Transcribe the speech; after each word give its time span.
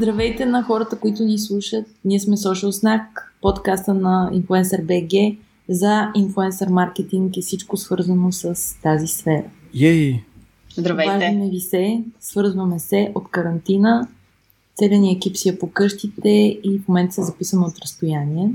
Здравейте 0.00 0.46
на 0.46 0.62
хората, 0.62 0.98
които 0.98 1.24
ни 1.24 1.38
слушат. 1.38 1.86
Ние 2.04 2.20
сме 2.20 2.36
Social 2.36 2.70
Snack, 2.70 3.02
подкаста 3.40 3.94
на 3.94 4.30
Influencer 4.32 4.84
BG 4.84 5.38
за 5.68 6.12
инфлуенсър 6.14 6.68
маркетинг 6.68 7.36
и 7.36 7.42
всичко 7.42 7.76
свързано 7.76 8.32
с 8.32 8.76
тази 8.82 9.06
сфера. 9.06 9.44
Ей! 9.80 10.24
Здравейте! 10.76 11.10
Обаждаме 11.10 11.50
ви 11.50 11.60
се, 11.60 12.02
свързваме 12.20 12.78
се 12.78 13.12
от 13.14 13.30
карантина. 13.30 14.08
Целият 14.74 15.02
ни 15.02 15.12
екип 15.12 15.36
си 15.36 15.48
е 15.48 15.58
по 15.58 15.70
къщите 15.70 16.28
и 16.64 16.80
в 16.84 16.88
момента 16.88 17.14
се 17.14 17.22
записваме 17.22 17.66
от 17.66 17.78
разстояние. 17.78 18.50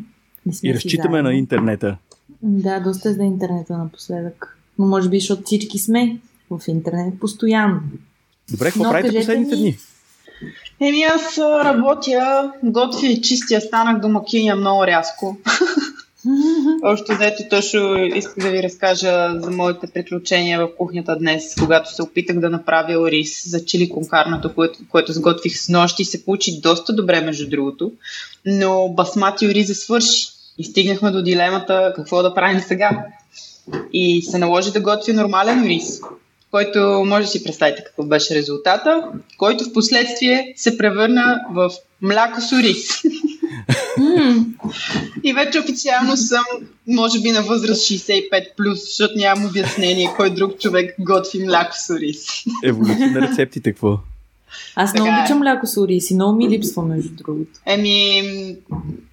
Не 0.45 0.53
сме 0.53 0.70
и 0.70 0.73
разчитаме 0.73 1.22
на 1.22 1.34
интернета. 1.34 1.98
Да, 2.41 2.80
доста 2.80 3.09
е 3.09 3.14
за 3.14 3.23
интернета 3.23 3.77
напоследък. 3.77 4.58
Но 4.80 4.88
може 4.88 5.09
би, 5.09 5.20
защото 5.20 5.41
всички 5.45 5.80
сме 5.80 6.20
в 6.50 6.62
интернет 6.67 7.20
постоянно. 7.20 7.81
Добре, 8.52 8.66
какво 8.66 8.84
правите 8.84 9.17
последните 9.17 9.55
дни? 9.55 9.77
Еми 10.81 11.03
аз 11.03 11.38
работя, 11.38 12.52
готвя 12.63 13.07
и 13.07 13.21
чистия, 13.21 13.62
станах 13.62 13.99
домакиня 13.99 14.55
много 14.55 14.88
рязко. 14.88 15.38
Още 16.84 17.16
взето 17.16 17.44
точно 17.49 17.98
исках 17.98 18.44
да 18.44 18.52
ви 18.52 18.63
разкажа 18.63 19.30
за 19.39 19.52
моите 19.52 19.88
приключения 19.88 20.59
в 20.59 20.70
кухнята 20.77 21.16
днес, 21.16 21.55
когато 21.59 21.95
се 21.95 22.03
опитах 22.03 22.39
да 22.39 22.49
направя 22.49 23.11
рис 23.11 23.49
за 23.49 23.66
чили 23.66 23.89
конкарното, 23.89 24.53
което, 24.55 24.80
което 24.89 25.13
сготвих 25.13 25.58
с 25.58 25.70
нощи 25.70 26.02
и 26.02 26.05
се 26.05 26.25
получи 26.25 26.61
доста 26.61 26.94
добре, 26.95 27.22
между 27.22 27.49
другото. 27.49 27.91
Но 28.45 28.89
басмати 28.89 29.47
риза 29.47 29.75
свърши 29.75 30.27
и 30.58 30.64
стигнахме 30.64 31.11
до 31.11 31.22
дилемата 31.22 31.94
какво 31.95 32.23
да 32.23 32.33
правим 32.33 32.59
сега. 32.59 33.05
И 33.94 34.22
се 34.22 34.38
наложи 34.38 34.72
да 34.72 34.80
готвя 34.80 35.14
нормален 35.14 35.64
рис 35.64 36.02
който 36.56 37.03
може 37.06 37.25
да 37.25 37.31
си 37.31 37.44
представите 37.44 37.84
какво 37.84 38.03
беше 38.03 38.36
резултата, 38.36 39.03
който 39.38 39.64
в 39.64 39.73
последствие 39.73 40.53
се 40.56 40.78
превърна 40.78 41.42
в 41.52 41.72
мляко 42.02 42.42
с 42.42 42.52
ориз. 42.52 42.88
И 45.23 45.33
вече 45.33 45.59
официално 45.59 46.17
съм, 46.17 46.44
може 46.88 47.22
би 47.22 47.31
на 47.31 47.42
възраст 47.42 47.81
65+, 47.81 48.56
плюс, 48.58 48.86
защото 48.86 49.14
нямам 49.17 49.45
обяснение 49.45 50.14
кой 50.16 50.30
друг 50.30 50.59
човек 50.59 50.95
готви 51.00 51.45
мляко 51.45 51.72
с 51.76 51.94
ориз. 51.94 52.28
Еволюция 52.64 53.11
на 53.11 53.22
рецептите, 53.22 53.72
какво? 53.72 53.98
Аз 54.76 54.94
много 54.94 55.09
е. 55.09 55.20
обичам 55.20 55.39
мляко 55.39 55.67
с 55.67 55.78
ориз 55.78 56.11
и 56.11 56.16
много 56.16 56.38
ми 56.38 56.50
липсва, 56.50 56.83
между 56.83 57.09
другото. 57.16 57.52
Еми, 57.66 58.23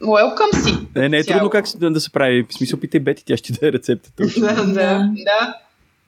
welcome 0.02 0.64
си. 0.64 0.74
Е, 0.96 1.08
не 1.08 1.18
е 1.18 1.24
трудно 1.24 1.50
как 1.50 1.66
да 1.74 2.00
се 2.00 2.10
прави. 2.10 2.46
В 2.50 2.54
смисъл, 2.54 2.80
питай 2.80 3.00
Бети, 3.00 3.24
тя 3.24 3.36
ще 3.36 3.52
даде 3.52 3.72
рецептата. 3.72 4.24
да, 4.40 4.54
да, 4.54 5.10
да. 5.14 5.54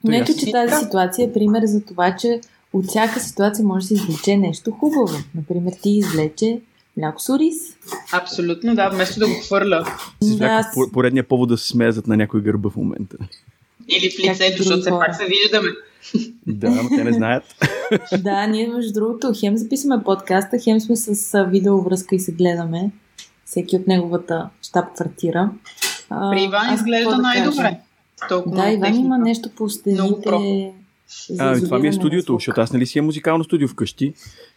Но 0.05 0.15
ето, 0.15 0.33
че 0.39 0.51
тази 0.51 0.85
ситуация 0.85 1.27
е 1.27 1.33
пример 1.33 1.61
за 1.65 1.85
това, 1.85 2.15
че 2.15 2.41
от 2.73 2.85
всяка 2.85 3.19
ситуация 3.19 3.65
може 3.65 3.83
да 3.83 3.87
се 3.87 3.93
извлече 3.93 4.37
нещо 4.37 4.71
хубаво. 4.71 5.17
Например, 5.35 5.73
ти 5.81 5.89
извлече 5.89 6.59
мляко 6.97 7.21
с 7.21 7.29
ориз. 7.29 7.55
Абсолютно, 8.13 8.75
да, 8.75 8.89
вместо 8.89 9.19
да 9.19 9.27
го 9.27 9.33
хвърля. 9.33 9.85
Да, 10.21 10.45
аз... 10.45 10.67
поредния 10.93 11.27
повод 11.27 11.49
да 11.49 11.57
се 11.57 11.67
смеят 11.67 12.07
на 12.07 12.17
някой 12.17 12.41
гърба 12.41 12.69
в 12.69 12.75
момента. 12.75 13.17
Или 13.87 14.09
в 14.09 14.19
лицето, 14.19 14.57
защото 14.57 14.81
все 14.81 14.89
пак 14.89 15.15
се 15.15 15.25
виждаме. 15.25 15.69
Да, 16.47 16.69
но 16.69 16.89
те 16.89 17.03
не 17.03 17.13
знаят. 17.13 17.43
да, 18.19 18.47
ние 18.47 18.67
между 18.67 18.93
другото 18.93 19.33
хем 19.39 19.57
записваме 19.57 20.03
подкаста, 20.03 20.57
хем 20.63 20.79
сме 20.79 20.95
с 20.95 21.43
видеовръзка 21.43 22.15
и 22.15 22.19
се 22.19 22.31
гледаме. 22.31 22.91
Всеки 23.45 23.75
от 23.75 23.87
неговата 23.87 24.49
щаб 24.61 24.95
квартира. 24.95 25.49
При 26.09 26.43
Иван 26.43 26.73
изглежда 26.73 27.17
най-добре. 27.17 27.79
Толкова 28.29 28.55
да, 28.55 28.71
Иван 28.71 28.95
има 28.95 29.17
нещо 29.17 29.49
по 29.55 29.69
стените. 29.69 30.73
А, 31.39 31.61
това 31.61 31.79
ми 31.79 31.87
е 31.87 31.93
студиото, 31.93 32.33
защото 32.33 32.61
аз 32.61 32.73
нали 32.73 32.85
си 32.85 32.99
е 32.99 33.01
музикално 33.01 33.43
студио 33.43 33.67
вкъщи 33.67 34.13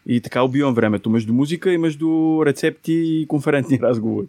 и 0.06 0.20
така 0.20 0.42
убивам 0.42 0.74
времето 0.74 1.10
между 1.10 1.32
музика 1.34 1.72
и 1.72 1.78
между 1.78 2.40
рецепти 2.46 2.92
и 2.92 3.26
конферентни 3.28 3.78
разговори. 3.82 4.26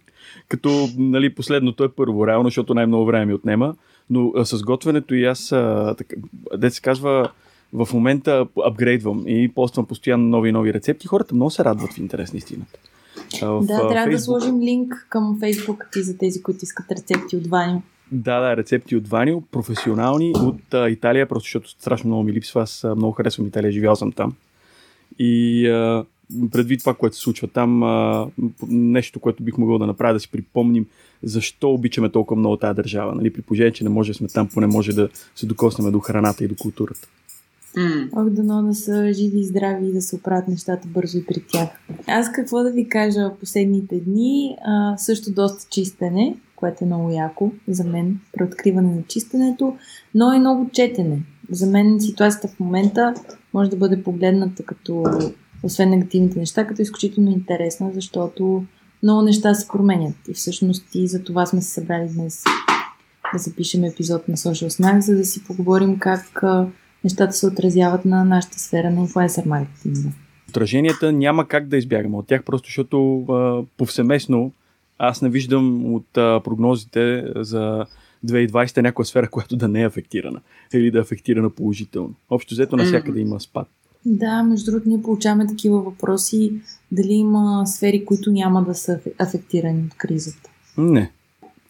Като 0.48 0.90
нали, 0.98 1.36
последното 1.36 1.84
е 1.84 1.90
първо, 1.90 2.28
реално, 2.28 2.48
защото 2.48 2.74
най-много 2.74 3.06
време 3.06 3.26
ми 3.26 3.34
отнема, 3.34 3.76
но 4.10 4.32
а, 4.36 4.46
с 4.46 4.64
готвенето 4.64 5.16
и 5.16 5.26
аз, 5.26 5.52
а, 5.52 5.96
така, 5.98 6.16
де 6.58 6.70
се 6.72 6.82
казва, 6.82 7.32
в 7.74 7.88
момента 7.94 8.48
апгрейдвам 8.66 9.24
и 9.28 9.52
поствам 9.56 9.86
постоянно 9.86 10.30
нови 10.30 10.50
и 10.50 10.52
нови 10.52 10.74
рецепти. 10.74 11.08
Хората 11.08 11.36
много 11.36 11.52
се 11.52 11.64
радват 11.64 11.94
в 11.94 11.98
интерес 11.98 12.34
на 12.34 12.38
истината. 12.38 12.80
В, 13.42 13.66
да, 13.66 13.88
трябва 13.88 13.94
Facebook... 13.94 14.12
да 14.12 14.20
сложим 14.20 14.62
линк 14.62 15.08
към 15.10 15.40
Facebook 15.42 15.92
ти 15.94 16.02
за 16.02 16.18
тези, 16.18 16.42
които 16.42 16.60
искат 16.64 16.92
рецепти 16.92 17.38
от 17.38 17.48
Ваню. 17.48 17.82
Да, 18.12 18.40
да, 18.40 18.58
рецепти 18.58 18.96
от 18.96 19.08
Ванио, 19.08 19.42
професионални 19.42 20.34
от 20.36 20.74
а, 20.74 20.90
Италия, 20.90 21.28
просто 21.28 21.46
защото 21.46 21.70
страшно 21.70 22.08
много 22.08 22.24
ми 22.24 22.34
липсва. 22.34 22.62
Аз 22.62 22.84
а, 22.84 22.96
много 22.96 23.14
харесвам 23.14 23.48
Италия, 23.48 23.72
живял 23.72 23.96
съм 23.96 24.12
там. 24.12 24.36
И 25.20 25.68
а, 25.68 26.06
предвид 26.52 26.80
това, 26.80 26.94
което 26.94 27.16
се 27.16 27.22
случва 27.22 27.48
там, 27.48 27.84
а, 27.84 28.28
нещо, 28.70 29.20
което 29.20 29.44
бих 29.44 29.58
могъл 29.58 29.78
да 29.78 29.88
направя, 29.88 30.14
да 30.14 30.20
си 30.20 30.32
припомним 30.32 30.86
защо 31.24 31.74
обичаме 31.74 32.10
толкова 32.10 32.40
много 32.40 32.58
тази 32.58 32.76
държава. 32.76 33.16
Нали? 33.16 33.34
При 33.34 33.42
положение, 33.42 33.74
че 33.74 33.84
не 33.84 33.90
може 33.90 34.12
да 34.12 34.18
сме 34.18 34.28
там, 34.28 34.48
поне 34.48 34.68
може 34.68 34.94
да 34.94 35.10
се 35.36 35.46
докоснем 35.46 35.92
до 35.92 36.00
храната 36.00 36.44
и 36.44 36.48
до 36.48 36.56
културата. 36.56 37.08
Mm. 37.78 38.10
Ох, 38.16 38.30
дано 38.30 38.64
да 38.64 38.76
са 38.76 39.14
живи 39.14 39.40
и 39.40 39.46
здрави 39.46 39.88
и 39.88 39.94
да 39.94 40.02
се 40.02 40.16
оправят 40.16 40.48
нещата 40.48 40.88
бързо 40.88 41.18
и 41.18 41.26
при 41.26 41.44
тях. 41.48 41.70
Аз 42.08 42.32
какво 42.32 42.64
да 42.64 42.72
ви 42.72 42.90
кажа 42.90 43.32
последните 43.40 44.00
дни? 44.00 44.58
А, 44.66 44.98
също 44.98 45.32
доста 45.32 45.68
чистене 45.70 46.36
което 46.60 46.84
е 46.84 46.88
много 46.88 47.10
яко 47.10 47.52
за 47.68 47.84
мен, 47.84 48.20
при 48.34 48.44
откриване 48.44 48.96
на 48.96 49.04
чистенето, 49.08 49.78
но 50.16 50.34
и 50.34 50.40
много 50.40 50.70
четене. 50.74 51.22
За 51.52 51.68
мен 51.68 52.02
ситуацията 52.02 52.48
в 52.48 52.60
момента 52.60 53.14
може 53.54 53.70
да 53.70 53.78
бъде 53.78 54.04
погледната 54.04 54.64
като, 54.64 55.04
освен 55.64 55.90
негативните 55.90 56.40
неща, 56.40 56.68
като 56.68 56.82
изключително 56.82 57.32
интересна, 57.32 57.92
защото 57.94 58.66
много 59.04 59.22
неща 59.22 59.54
се 59.54 59.68
променят. 59.68 60.16
И 60.30 60.34
всъщност 60.34 60.96
и 60.96 61.08
за 61.08 61.24
това 61.24 61.46
сме 61.46 61.62
се 61.62 61.70
събрали 61.70 62.10
днес 62.10 62.44
да 63.34 63.40
запишем 63.40 63.84
епизод 63.84 64.28
на 64.28 64.38
Social 64.38 64.68
Snack, 64.68 65.00
за 65.00 65.16
да 65.16 65.26
си 65.26 65.44
поговорим 65.44 66.00
как 66.00 66.44
нещата 67.04 67.34
се 67.34 67.48
отразяват 67.48 68.06
на 68.06 68.24
нашата 68.26 68.60
сфера 68.60 68.90
на 68.90 69.00
инфлуенсър 69.00 69.46
маркетинга. 69.46 70.10
Отраженията 70.50 71.12
няма 71.12 71.48
как 71.48 71.68
да 71.68 71.78
избягаме 71.78 72.18
от 72.18 72.28
тях, 72.28 72.44
просто 72.44 72.68
защото 72.68 73.22
а, 73.22 73.64
повсеместно 73.78 74.52
аз 75.00 75.22
не 75.22 75.30
виждам 75.30 75.94
от 75.94 76.18
а, 76.18 76.42
прогнозите 76.44 77.26
за 77.36 77.86
2020 78.26 78.82
някоя 78.82 79.06
сфера, 79.06 79.30
която 79.30 79.56
да 79.56 79.68
не 79.68 79.82
е 79.82 79.88
афектирана 79.88 80.42
или 80.74 80.92
да 80.92 80.98
е 80.98 81.02
афектирана 81.02 81.50
положително. 81.50 82.14
Общо 82.30 82.54
взето 82.54 82.78
навсякъде 82.78 83.20
има 83.20 83.40
спад. 83.40 83.68
Да, 84.06 84.44
между 84.44 84.72
другото 84.72 84.90
ние 84.90 85.02
получаваме 85.02 85.48
такива 85.48 85.82
въпроси 85.82 86.54
дали 86.92 87.14
има 87.14 87.64
сфери, 87.68 88.06
които 88.06 88.32
няма 88.32 88.64
да 88.64 88.76
са 88.76 89.00
афектирани 89.20 89.84
от 89.84 89.98
кризата. 89.98 90.50
Не. 90.78 91.12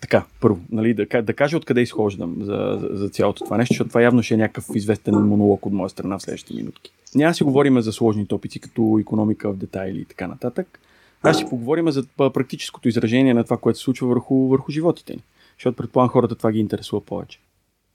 Така, 0.01 0.25
първо, 0.41 0.59
нали, 0.71 0.93
да, 0.93 1.21
да 1.21 1.33
кажа 1.33 1.57
откъде 1.57 1.81
изхождам 1.81 2.35
за, 2.39 2.77
за, 2.81 2.89
за 2.91 3.09
цялото 3.09 3.43
това 3.43 3.57
нещо, 3.57 3.73
защото 3.73 3.89
това 3.89 4.01
явно 4.01 4.23
ще 4.23 4.33
е 4.33 4.37
някакъв 4.37 4.65
известен 4.75 5.15
монолог 5.15 5.65
от 5.65 5.73
моя 5.73 5.89
страна 5.89 6.17
в 6.17 6.21
следващите 6.21 6.53
минутки. 6.53 6.91
Няма 7.15 7.33
си 7.33 7.43
говорим 7.43 7.81
за 7.81 7.91
сложни 7.91 8.27
топици, 8.27 8.59
като 8.59 8.97
економика 9.01 9.51
в 9.51 9.57
детайли 9.57 9.99
и 9.99 10.05
така 10.05 10.27
нататък. 10.27 10.79
Аз 11.23 11.37
ще 11.37 11.49
поговорим 11.49 11.91
за 11.91 12.03
практическото 12.17 12.87
изражение 12.87 13.33
на 13.33 13.43
това, 13.43 13.57
което 13.57 13.79
се 13.79 13.83
случва 13.83 14.07
върху, 14.07 14.35
върху 14.35 14.71
животите 14.71 15.13
ни. 15.13 15.23
Защото 15.57 15.75
предполагам 15.75 16.09
хората 16.09 16.35
това 16.35 16.51
ги 16.51 16.59
интересува 16.59 17.01
повече. 17.01 17.39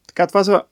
Така, 0.06 0.26
това 0.26 0.42
за 0.42 0.62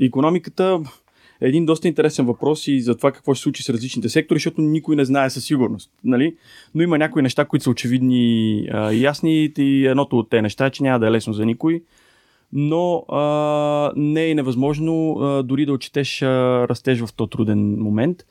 економиката 0.00 0.80
един 1.40 1.66
доста 1.66 1.88
интересен 1.88 2.26
въпрос 2.26 2.68
и 2.68 2.80
за 2.80 2.96
това 2.96 3.12
какво 3.12 3.34
ще 3.34 3.38
се 3.38 3.42
случи 3.42 3.62
с 3.62 3.70
различните 3.70 4.08
сектори, 4.08 4.36
защото 4.36 4.60
никой 4.60 4.96
не 4.96 5.04
знае 5.04 5.30
със 5.30 5.44
сигурност. 5.44 5.90
Нали? 6.04 6.36
Но 6.74 6.82
има 6.82 6.98
някои 6.98 7.22
неща, 7.22 7.44
които 7.44 7.62
са 7.62 7.70
очевидни 7.70 8.68
а, 8.72 8.92
и 8.92 9.02
ясни 9.02 9.52
и 9.58 9.86
едното 9.86 10.18
от 10.18 10.30
тези 10.30 10.42
неща 10.42 10.66
е, 10.66 10.70
че 10.70 10.82
няма 10.82 10.98
да 10.98 11.06
е 11.06 11.10
лесно 11.10 11.32
за 11.32 11.46
никой. 11.46 11.82
Но 12.52 13.04
а, 13.08 13.92
не 13.96 14.30
е 14.30 14.34
невъзможно 14.34 15.12
а, 15.12 15.42
дори 15.42 15.66
да 15.66 15.72
отчетеш 15.72 16.22
растеж 16.22 17.00
в 17.00 17.12
този 17.16 17.30
труден 17.30 17.76
момент. 17.78 18.24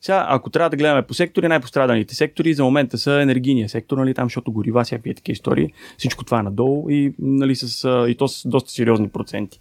Сега, 0.00 0.26
ако 0.28 0.50
трябва 0.50 0.70
да 0.70 0.76
гледаме 0.76 1.02
по 1.02 1.14
сектори, 1.14 1.48
най-пострадалите 1.48 2.14
сектори 2.14 2.54
за 2.54 2.64
момента 2.64 2.98
са 2.98 3.12
енергийния 3.22 3.68
сектор, 3.68 3.98
нали, 3.98 4.14
там, 4.14 4.26
защото 4.26 4.52
горива, 4.52 4.84
всякакви 4.84 5.14
такива 5.14 5.32
истории, 5.32 5.72
всичко 5.98 6.24
това 6.24 6.40
е 6.40 6.42
надолу 6.42 6.90
и, 6.90 7.14
нали, 7.18 7.56
с, 7.56 7.88
и 8.08 8.14
то 8.14 8.28
с 8.28 8.48
доста 8.48 8.70
сериозни 8.70 9.08
проценти. 9.08 9.60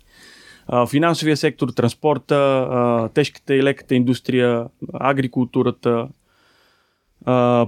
Финансовия 0.90 1.38
сектор, 1.38 1.70
транспорта, 1.70 3.10
тежката 3.14 3.56
и 3.56 3.64
леката 3.64 3.96
индустрия, 3.96 4.66
агрикултурата, 4.94 6.08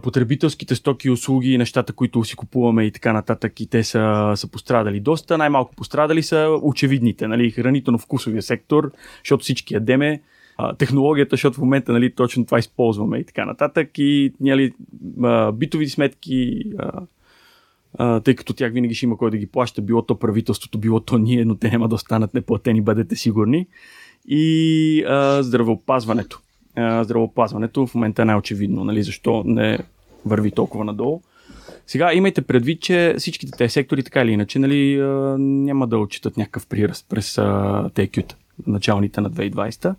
потребителските 0.03 0.75
стоки 0.75 1.07
и 1.07 1.11
услуги, 1.11 1.57
нещата, 1.57 1.93
които 1.93 2.23
си 2.23 2.35
купуваме 2.35 2.83
и 2.85 2.91
така 2.91 3.13
нататък, 3.13 3.59
и 3.59 3.67
те 3.69 3.83
са, 3.83 4.33
са 4.35 4.47
пострадали 4.51 4.99
доста. 4.99 5.37
Най-малко 5.37 5.75
пострадали 5.75 6.23
са 6.23 6.59
очевидните, 6.61 7.27
нали, 7.27 7.51
хранително-вкусовия 7.51 8.39
сектор, 8.39 8.91
защото 9.23 9.41
всички 9.41 9.73
ядеме 9.73 10.21
технологията, 10.77 11.33
защото 11.33 11.57
в 11.57 11.61
момента 11.61 11.91
нали, 11.91 12.15
точно 12.15 12.45
това 12.45 12.59
използваме 12.59 13.17
и 13.17 13.23
така 13.23 13.45
нататък. 13.45 13.89
И 13.97 14.33
нали, 14.39 14.73
битови 15.53 15.89
сметки, 15.89 16.63
тъй 18.23 18.35
като 18.35 18.53
тях 18.53 18.73
винаги 18.73 18.95
ще 18.95 19.05
има 19.05 19.17
кой 19.17 19.31
да 19.31 19.37
ги 19.37 19.47
плаща, 19.47 19.81
било 19.81 20.01
то 20.01 20.15
правителството, 20.15 20.77
било 20.77 20.99
то 20.99 21.17
ние, 21.17 21.45
но 21.45 21.55
те 21.55 21.69
няма 21.69 21.87
да 21.87 21.95
останат 21.95 22.33
неплатени, 22.33 22.81
бъдете 22.81 23.15
сигурни. 23.15 23.67
И 24.27 25.03
а, 25.07 25.43
здравеопазването. 25.43 26.39
А, 26.75 27.03
здравеопазването 27.03 27.87
в 27.87 27.95
момента 27.95 28.21
е 28.21 28.25
най-очевидно, 28.25 28.83
нали, 28.83 29.03
защо 29.03 29.43
не 29.45 29.79
върви 30.25 30.51
толкова 30.51 30.85
надолу. 30.85 31.21
Сега 31.87 32.13
имайте 32.13 32.41
предвид, 32.41 32.81
че 32.81 33.15
всичките 33.17 33.57
тези 33.57 33.71
сектори 33.71 34.03
така 34.03 34.21
или 34.21 34.31
иначе 34.31 34.59
нали, 34.59 34.97
няма 35.39 35.87
да 35.87 35.97
отчитат 35.97 36.37
някакъв 36.37 36.67
приръст 36.67 37.05
през 37.09 37.33
ТКЮ-та, 37.93 38.35
началните 38.67 39.21
на 39.21 39.31
2020. 39.31 39.95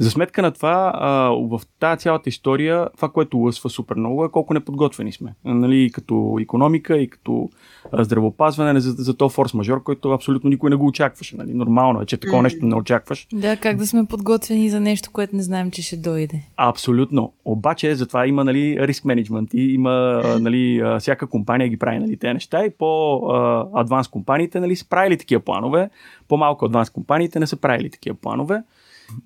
За 0.00 0.10
сметка 0.10 0.42
на 0.42 0.50
това, 0.50 0.92
а, 0.94 1.10
в 1.30 1.60
тази 1.80 2.00
цялата 2.00 2.28
история, 2.28 2.88
това, 2.96 3.08
което 3.08 3.38
лъсва 3.38 3.70
супер 3.70 3.96
много 3.96 4.24
е 4.24 4.30
колко 4.30 4.54
неподготвени 4.54 5.12
сме. 5.12 5.34
Нали, 5.44 5.90
като 5.92 6.38
економика 6.40 6.98
и 6.98 7.10
като 7.10 7.50
здравеопазване 7.92 8.80
за, 8.80 8.90
за 8.90 9.16
то 9.16 9.30
форс-мажор, 9.30 9.82
който 9.82 10.10
абсолютно 10.10 10.50
никой 10.50 10.70
не 10.70 10.76
го 10.76 10.86
очакваше. 10.86 11.36
Нали. 11.36 11.54
Нормално 11.54 12.02
е, 12.02 12.06
че 12.06 12.16
такова 12.16 12.42
нещо 12.42 12.66
не 12.66 12.74
очакваш. 12.74 13.26
Да, 13.32 13.56
как 13.56 13.76
да 13.76 13.86
сме 13.86 14.04
подготвени 14.04 14.70
за 14.70 14.80
нещо, 14.80 15.10
което 15.12 15.36
не 15.36 15.42
знаем, 15.42 15.70
че 15.70 15.82
ще 15.82 15.96
дойде. 15.96 16.42
Абсолютно. 16.56 17.32
Обаче, 17.44 17.94
затова 17.94 18.26
има 18.26 18.44
нали, 18.44 18.86
риск 18.86 19.04
менеджмент 19.04 19.54
и 19.54 19.60
има 19.60 20.22
нали, 20.40 20.82
всяка 20.98 21.26
компания 21.26 21.68
ги 21.68 21.76
прави 21.76 21.98
нали, 21.98 22.16
тези 22.16 22.34
неща 22.34 22.64
и 22.64 22.70
по-адванс 22.70 24.08
компаниите 24.08 24.60
нали, 24.60 24.76
са 24.76 24.88
правили 24.88 25.18
такива 25.18 25.40
планове, 25.40 25.90
по-малко 26.28 26.64
адванс 26.64 26.90
компаниите 26.90 27.40
не 27.40 27.46
са 27.46 27.56
правили 27.56 27.90
такива 27.90 28.16
планове 28.16 28.62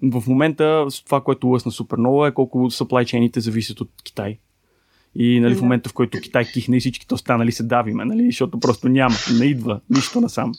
в 0.03 0.23
момента 0.27 0.87
това, 1.05 1.21
което 1.21 1.49
лъсна 1.49 1.73
супер 1.73 1.97
много 1.97 2.27
е 2.27 2.35
колко 2.35 2.59
supply 2.59 3.05
chain 3.05 3.39
зависят 3.39 3.81
от 3.81 3.91
Китай. 4.05 4.39
И 5.15 5.41
нали, 5.41 5.55
в 5.55 5.63
момента, 5.63 5.89
в 5.91 5.93
който 5.93 6.21
Китай 6.21 6.45
кихне 6.45 6.77
и 6.77 6.81
всичките 6.81 7.15
останали 7.15 7.53
се 7.53 7.63
давиме, 7.63 8.05
нали, 8.05 8.27
защото 8.27 8.61
просто 8.61 8.89
няма, 8.89 9.15
не 9.39 9.45
идва 9.45 9.81
нищо 9.91 10.21
насам. 10.21 10.53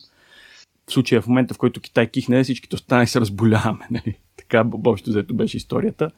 В 0.87 0.93
случая, 0.93 1.21
в 1.21 1.27
момента, 1.27 1.53
в 1.53 1.57
който 1.57 1.81
Китай 1.81 2.07
кихне, 2.07 2.43
всичките 2.43 2.75
останали 2.75 3.07
се 3.07 3.21
разболяваме. 3.21 3.87
Нали. 3.91 4.17
Така, 4.37 4.65
общо 4.85 5.09
взето 5.09 5.33
беше 5.33 5.57
историята. 5.57 6.11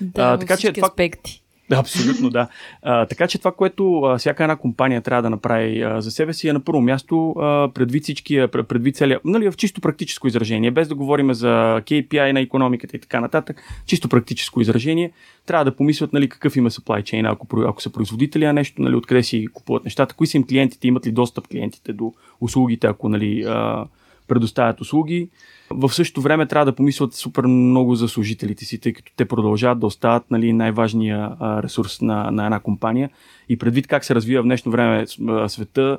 Да, 0.00 0.32
а, 0.32 0.38
така, 0.38 0.56
че, 0.56 0.72
това, 0.72 0.88
аспекти. 0.88 1.43
Да, 1.68 1.76
абсолютно, 1.76 2.30
да. 2.30 2.48
А, 2.82 3.06
така 3.06 3.26
че 3.26 3.38
това, 3.38 3.52
което 3.52 4.00
а, 4.00 4.18
всяка 4.18 4.44
една 4.44 4.56
компания 4.56 5.00
трябва 5.00 5.22
да 5.22 5.30
направи 5.30 5.82
а, 5.82 6.00
за 6.00 6.10
себе 6.10 6.32
си 6.32 6.48
е 6.48 6.52
на 6.52 6.60
първо 6.60 6.80
място 6.80 7.30
а, 7.30 7.68
предвид 7.74 8.02
всички, 8.02 8.46
предвид 8.68 8.96
целия, 8.96 9.20
нали, 9.24 9.50
в 9.50 9.56
чисто 9.56 9.80
практическо 9.80 10.26
изражение, 10.26 10.70
без 10.70 10.88
да 10.88 10.94
говорим 10.94 11.34
за 11.34 11.82
KPI 11.86 12.32
на 12.32 12.40
економиката 12.40 12.96
и 12.96 13.00
така 13.00 13.20
нататък, 13.20 13.62
чисто 13.86 14.08
практическо 14.08 14.60
изражение, 14.60 15.12
трябва 15.46 15.64
да 15.64 15.76
помислят 15.76 16.12
нали, 16.12 16.28
какъв 16.28 16.56
има 16.56 16.70
supply 16.70 17.02
chain, 17.02 17.32
ако, 17.32 17.60
ако 17.60 17.82
са 17.82 17.92
производители 17.92 18.46
на 18.46 18.52
нещо, 18.52 18.82
нали, 18.82 18.94
откъде 18.94 19.22
си 19.22 19.46
купуват 19.52 19.84
нещата, 19.84 20.14
кои 20.14 20.26
са 20.26 20.36
им 20.36 20.46
клиентите, 20.46 20.88
имат 20.88 21.06
ли 21.06 21.12
достъп 21.12 21.48
клиентите 21.48 21.92
до 21.92 22.12
услугите, 22.40 22.86
ако 22.86 23.08
нали, 23.08 23.44
а, 23.48 23.84
предоставят 24.28 24.80
услуги. 24.80 25.30
В 25.70 25.92
същото 25.92 26.22
време 26.22 26.46
трябва 26.46 26.64
да 26.64 26.74
помислят 26.74 27.14
супер 27.14 27.44
много 27.44 27.94
за 27.94 28.08
служителите 28.08 28.64
си, 28.64 28.80
тъй 28.80 28.92
като 28.92 29.12
те 29.16 29.24
продължават 29.24 29.80
да 29.80 29.86
остават 29.86 30.30
нали, 30.30 30.52
най-важния 30.52 31.36
ресурс 31.40 32.00
на, 32.00 32.30
на 32.30 32.44
една 32.44 32.60
компания. 32.60 33.10
И 33.48 33.58
предвид 33.58 33.86
как 33.86 34.04
се 34.04 34.14
развива 34.14 34.42
в 34.42 34.46
днешно 34.46 34.72
време 34.72 35.06
света, 35.48 35.98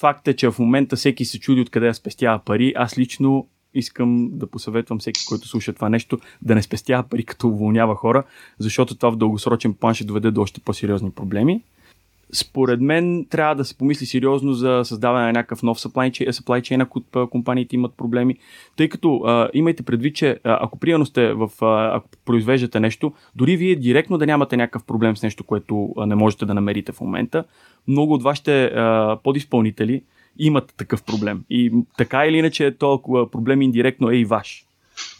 факт 0.00 0.28
е, 0.28 0.36
че 0.36 0.50
в 0.50 0.58
момента 0.58 0.96
всеки 0.96 1.24
се 1.24 1.40
чуди 1.40 1.60
откъде 1.60 1.86
да 1.86 1.94
спестява 1.94 2.38
пари. 2.38 2.72
Аз 2.76 2.98
лично 2.98 3.48
искам 3.74 4.30
да 4.32 4.46
посъветвам 4.46 4.98
всеки, 4.98 5.20
който 5.28 5.48
слуша 5.48 5.72
това 5.72 5.88
нещо, 5.88 6.18
да 6.42 6.54
не 6.54 6.62
спестява 6.62 7.02
пари, 7.02 7.24
като 7.24 7.48
уволнява 7.48 7.94
хора, 7.94 8.24
защото 8.58 8.94
това 8.94 9.10
в 9.10 9.16
дългосрочен 9.16 9.74
план 9.74 9.94
ще 9.94 10.04
доведе 10.04 10.30
до 10.30 10.42
още 10.42 10.60
по-сериозни 10.60 11.10
проблеми 11.10 11.62
според 12.34 12.80
мен 12.80 13.26
трябва 13.30 13.54
да 13.54 13.64
се 13.64 13.78
помисли 13.78 14.06
сериозно 14.06 14.52
за 14.52 14.80
създаване 14.84 15.26
на 15.26 15.32
някакъв 15.32 15.62
нов 15.62 15.78
supply 15.78 16.10
chain, 16.10 16.30
supply 16.30 16.60
chain 16.60 16.82
ако 16.82 17.30
компаниите 17.30 17.76
имат 17.76 17.94
проблеми. 17.94 18.36
Тъй 18.76 18.88
като 18.88 19.16
а, 19.16 19.48
имайте 19.54 19.82
предвид, 19.82 20.16
че 20.16 20.38
ако 20.44 20.78
приемно 20.78 21.06
сте 21.06 21.32
в, 21.32 21.50
а, 21.60 21.96
ако 21.96 22.08
произвеждате 22.24 22.80
нещо, 22.80 23.12
дори 23.36 23.56
вие 23.56 23.76
директно 23.76 24.18
да 24.18 24.26
нямате 24.26 24.56
някакъв 24.56 24.84
проблем 24.84 25.16
с 25.16 25.22
нещо, 25.22 25.44
което 25.44 25.94
а, 25.98 26.06
не 26.06 26.14
можете 26.14 26.46
да 26.46 26.54
намерите 26.54 26.92
в 26.92 27.00
момента, 27.00 27.44
много 27.88 28.14
от 28.14 28.22
вашите 28.22 28.64
а, 28.64 29.18
подизпълнители 29.24 30.02
имат 30.38 30.74
такъв 30.76 31.02
проблем. 31.02 31.44
И 31.50 31.72
така 31.98 32.26
или 32.26 32.36
иначе, 32.36 32.76
толкова 32.78 33.30
проблем 33.30 33.62
индиректно 33.62 34.10
е 34.10 34.16
и 34.16 34.24
ваш. 34.24 34.64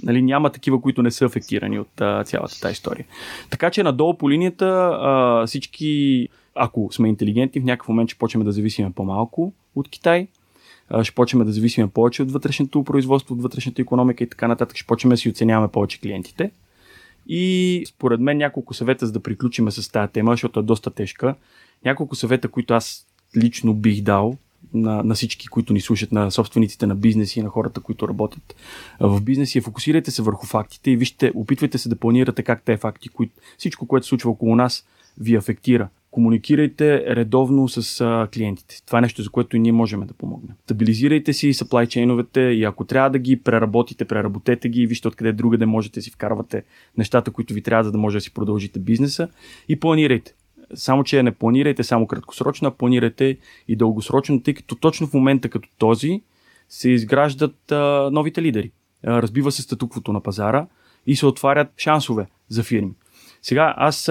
Нали, 0.03 0.23
няма 0.23 0.51
такива, 0.51 0.81
които 0.81 1.03
не 1.03 1.11
са 1.11 1.25
афектирани 1.25 1.79
от 1.79 2.01
а, 2.01 2.25
цялата 2.25 2.61
тази 2.61 2.73
история. 2.73 3.07
Така 3.51 3.71
че 3.71 3.83
надолу 3.83 4.19
по 4.19 4.31
линията 4.31 4.99
а, 5.03 5.47
всички 5.47 6.29
ако 6.55 6.89
сме 6.93 7.09
интелигентни, 7.09 7.61
в 7.61 7.65
някакъв 7.65 7.89
момент 7.89 8.11
ще 8.11 8.19
почнем 8.19 8.45
да 8.45 8.53
зависиме 8.53 8.93
по-малко 8.93 9.53
от 9.75 9.89
Китай, 9.89 10.27
ще 11.03 11.15
почнем 11.15 11.47
да 11.47 11.53
зависиме 11.53 11.89
повече 11.89 12.23
от 12.23 12.33
вътрешното 12.33 12.85
производство, 12.85 13.35
от 13.35 13.43
вътрешната 13.43 13.83
економика 13.83 14.25
и 14.25 14.29
така 14.29 14.49
нататък, 14.49 14.77
ще 14.77 14.87
почнем 14.87 15.11
да 15.11 15.17
си 15.17 15.29
оценяваме 15.29 15.69
повече 15.69 16.01
клиентите. 16.01 16.51
И 17.27 17.85
според 17.89 18.21
мен 18.21 18.37
няколко 18.37 18.75
съвета, 18.75 19.07
за 19.07 19.13
да 19.13 19.21
приключим 19.21 19.71
с 19.71 19.93
тази 19.93 20.13
тема, 20.13 20.33
защото 20.33 20.61
е 20.61 20.63
доста 20.63 20.91
тежка. 20.91 21.35
Няколко 21.85 22.17
съвета, 22.17 22.49
които 22.49 22.75
аз 22.75 23.07
лично 23.37 23.75
бих 23.75 24.03
дал 24.03 24.37
на, 24.75 25.03
на 25.03 25.15
всички, 25.15 25.49
които 25.49 25.73
ни 25.73 25.81
слушат, 25.81 26.13
на 26.13 26.31
собствениците 26.31 26.87
на 26.87 26.95
бизнеси 26.95 27.41
и 27.41 27.43
на 27.43 27.49
хората, 27.49 27.81
които 27.81 28.09
работят 28.09 28.55
в 29.01 29.21
бизнеси. 29.21 29.61
Фокусирайте 29.61 30.11
се 30.11 30.23
върху 30.23 30.47
фактите 30.47 30.91
и 30.91 30.97
вижте, 30.97 31.33
опитвайте 31.35 31.79
се 31.79 31.89
да 31.89 31.97
планирате 31.97 32.43
как 32.43 32.63
те 32.63 32.77
факти, 32.77 33.09
които, 33.09 33.33
всичко, 33.59 33.87
което 33.87 34.07
се 34.07 34.09
случва 34.09 34.31
около 34.31 34.57
нас, 34.57 34.87
ви 35.19 35.37
афектира 35.37 35.89
комуникирайте 36.13 37.17
редовно 37.17 37.69
с 37.69 38.01
а, 38.01 38.29
клиентите. 38.35 38.83
Това 38.87 38.99
е 38.99 39.03
нещо, 39.03 39.23
за 39.23 39.31
което 39.31 39.57
и 39.57 39.61
ние 39.61 39.73
можем 39.73 40.01
да 40.01 40.15
помогнем. 40.15 40.57
Стабилизирайте 40.65 41.33
си 41.33 41.55
supply 41.55 41.89
чейновете 41.89 42.41
и 42.41 42.65
ако 42.65 42.85
трябва 42.85 43.11
да 43.11 43.19
ги 43.19 43.43
преработите, 43.43 44.05
преработете 44.05 44.69
ги 44.69 44.87
вижте 44.87 45.09
откъде 45.09 45.33
друга 45.33 45.59
да 45.59 45.67
можете 45.67 46.01
да 46.01 46.03
си 46.03 46.11
вкарвате 46.11 46.65
нещата, 46.99 47.31
които 47.31 47.55
ви 47.55 47.63
трябва, 47.63 47.85
за 47.85 47.93
да 47.93 47.99
може 47.99 48.17
да 48.17 48.21
си 48.21 48.35
продължите 48.35 48.79
бизнеса 48.79 49.29
и 49.69 49.81
планирайте. 49.81 50.35
Само, 50.75 51.05
че 51.05 51.23
не 51.23 51.33
планирайте 51.33 51.85
само 51.85 52.07
краткосрочно, 52.07 52.69
а 52.69 52.71
планирайте 52.71 53.39
и 53.69 53.77
дългосрочно, 53.77 54.43
тъй 54.43 54.55
като 54.55 54.75
точно 54.75 55.07
в 55.07 55.15
момента 55.15 55.49
като 55.49 55.69
този 55.79 56.23
се 56.69 56.91
изграждат 56.91 57.73
а, 57.73 58.11
новите 58.13 58.43
лидери. 58.43 58.71
А, 59.07 59.23
разбива 59.23 59.53
се 59.53 59.63
статуквото 59.63 60.13
на 60.13 60.21
пазара 60.21 60.67
и 61.07 61.17
се 61.17 61.27
отварят 61.27 61.69
шансове 61.77 62.27
за 62.49 62.63
фирми. 62.63 62.93
Сега 63.43 63.75
аз 63.77 64.11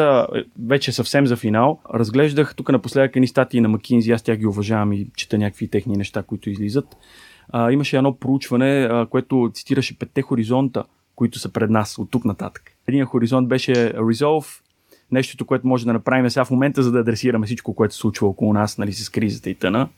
вече 0.65 0.91
съвсем 0.91 1.27
за 1.27 1.35
финал 1.35 1.79
разглеждах 1.93 2.55
тук 2.55 2.71
напоследък 2.71 3.15
едни 3.15 3.27
статии 3.27 3.61
на 3.61 3.69
Макинзи, 3.69 4.11
аз 4.11 4.23
тях 4.23 4.37
ги 4.37 4.45
уважавам 4.45 4.93
и 4.93 5.07
чета 5.15 5.37
някакви 5.37 5.67
техни 5.67 5.97
неща, 5.97 6.23
които 6.23 6.49
излизат. 6.49 6.97
А, 7.49 7.71
имаше 7.71 7.97
едно 7.97 8.15
проучване, 8.15 8.87
а, 8.91 9.05
което 9.05 9.51
цитираше 9.53 9.99
петте 9.99 10.21
хоризонта, 10.21 10.83
които 11.15 11.39
са 11.39 11.49
пред 11.49 11.69
нас 11.69 11.97
от 11.97 12.11
тук 12.11 12.25
нататък. 12.25 12.71
Един 12.87 13.05
хоризонт 13.05 13.47
беше 13.47 13.73
Resolve, 13.93 14.61
нещото, 15.11 15.45
което 15.45 15.67
може 15.67 15.85
да 15.85 15.93
направим 15.93 16.29
сега 16.29 16.45
в 16.45 16.51
момента, 16.51 16.83
за 16.83 16.91
да 16.91 16.99
адресираме 16.99 17.45
всичко, 17.45 17.73
което 17.73 17.93
се 17.93 17.99
случва 17.99 18.27
около 18.27 18.53
нас, 18.53 18.77
нали, 18.77 18.93
с 18.93 19.09
кризата 19.09 19.49
и 19.49 19.55
тъна 19.55 19.89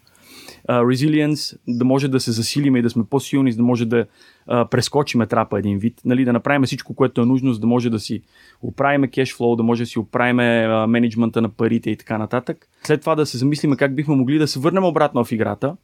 resilience, 0.70 1.58
да 1.67 1.86
може 1.86 2.08
да 2.08 2.20
се 2.20 2.32
засилиме 2.32 2.79
и 2.79 2.82
да 2.82 2.89
сме 2.89 3.03
по-силни, 3.10 3.51
за 3.51 3.58
да 3.58 3.63
може 3.63 3.86
да 3.86 4.05
uh, 4.50 4.70
прескочиме 4.70 5.27
трапа 5.27 5.60
един 5.60 5.77
вид, 5.77 6.01
нали, 6.05 6.25
да 6.25 6.34
направим 6.34 6.65
всичко, 6.65 6.93
което 6.96 7.22
е 7.22 7.25
нужно, 7.25 7.53
за 7.53 7.60
да 7.60 7.67
може 7.67 7.89
да 7.89 8.00
си 8.00 8.22
оправиме 8.62 9.08
кешфлоу, 9.08 9.55
да 9.55 9.63
може 9.63 9.84
да 9.84 9.88
си 9.88 10.00
оправиме 10.00 10.67
менеджмента 10.88 11.41
на 11.41 11.50
парите 11.50 11.89
и 11.89 11.98
така 11.98 12.17
нататък. 12.17 12.67
След 12.84 13.01
това 13.01 13.15
да 13.15 13.25
се 13.25 13.38
замислиме 13.38 13.75
как 13.75 13.96
бихме 13.96 14.15
могли 14.15 14.38
да 14.38 14.48
се 14.48 14.60
върнем 14.60 14.84
обратно 14.84 15.25
в 15.25 15.32
играта, 15.32 15.75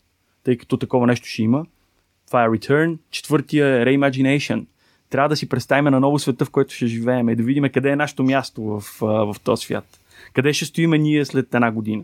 тъй 0.44 0.58
като 0.58 0.78
такова 0.78 1.08
нещо 1.08 1.28
ще 1.28 1.44
има. 1.44 1.66
Това 2.28 2.44
е 2.44 2.48
Return. 2.48 2.98
Четвъртия 3.12 3.68
е 3.68 3.86
Reimagination. 3.86 4.66
Трябва 5.10 5.30
да 5.30 5.36
си 5.36 5.50
представим 5.50 5.92
на 5.92 6.00
ново 6.00 6.20
света, 6.20 6.46
в 6.46 6.50
който 6.50 6.74
ще 6.74 6.88
живеем 6.88 7.30
и 7.30 7.36
да 7.36 7.44
видим 7.44 7.70
къде 7.74 7.90
е 7.90 7.96
нашето 7.96 8.24
място 8.24 8.64
в, 8.64 8.82
в 9.02 9.36
този 9.44 9.66
свят. 9.66 10.00
Къде 10.34 10.54
ще 10.54 10.66
стоиме 10.66 10.98
ние 10.98 11.26
след 11.26 11.56
една 11.56 11.72
година 11.72 12.04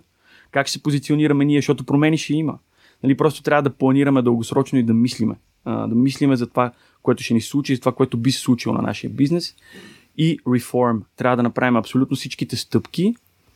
как 0.56 0.68
ще 0.68 0.74
се 0.74 0.84
позиционираме 0.84 1.46
ние, 1.46 1.58
защото 1.58 1.84
промени 1.84 2.18
ще 2.18 2.34
има. 2.34 2.58
Нали, 3.04 3.18
просто 3.18 3.44
трябва 3.44 3.62
да 3.62 3.70
планираме 3.70 4.22
дългосрочно 4.22 4.80
и 4.80 4.84
да 4.84 4.94
мислиме. 4.94 5.36
Да 5.66 5.96
мислиме 5.96 6.36
за 6.36 6.48
това, 6.48 6.72
което 7.04 7.24
ще 7.24 7.34
ни 7.34 7.42
случи, 7.42 7.76
за 7.76 7.80
това, 7.80 7.92
което 7.92 8.18
би 8.18 8.32
се 8.32 8.40
случило 8.40 8.76
на 8.76 8.82
нашия 8.82 9.10
бизнес. 9.10 9.56
И 10.18 10.40
реформ. 10.54 11.04
Трябва 11.18 11.38
да 11.38 11.44
направим 11.44 11.76
абсолютно 11.76 12.18
всичките 12.18 12.56
стъпки, 12.56 13.16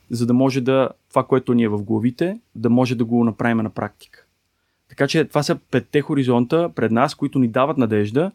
за 0.10 0.26
да 0.26 0.34
може 0.34 0.62
да 0.62 0.90
това, 1.10 1.24
което 1.24 1.54
ни 1.54 1.64
е 1.64 1.68
в 1.68 1.84
главите, 1.84 2.40
да 2.56 2.70
може 2.70 2.96
да 2.96 3.06
го 3.06 3.24
направим 3.24 3.58
на 3.58 3.70
практика. 3.70 4.26
Така 4.90 5.08
че 5.08 5.26
това 5.26 5.44
са 5.44 5.56
петте 5.72 6.02
хоризонта 6.02 6.70
пред 6.76 6.92
нас, 6.92 7.16
които 7.16 7.40
ни 7.40 7.48
дават 7.48 7.78
надежда 7.78 8.32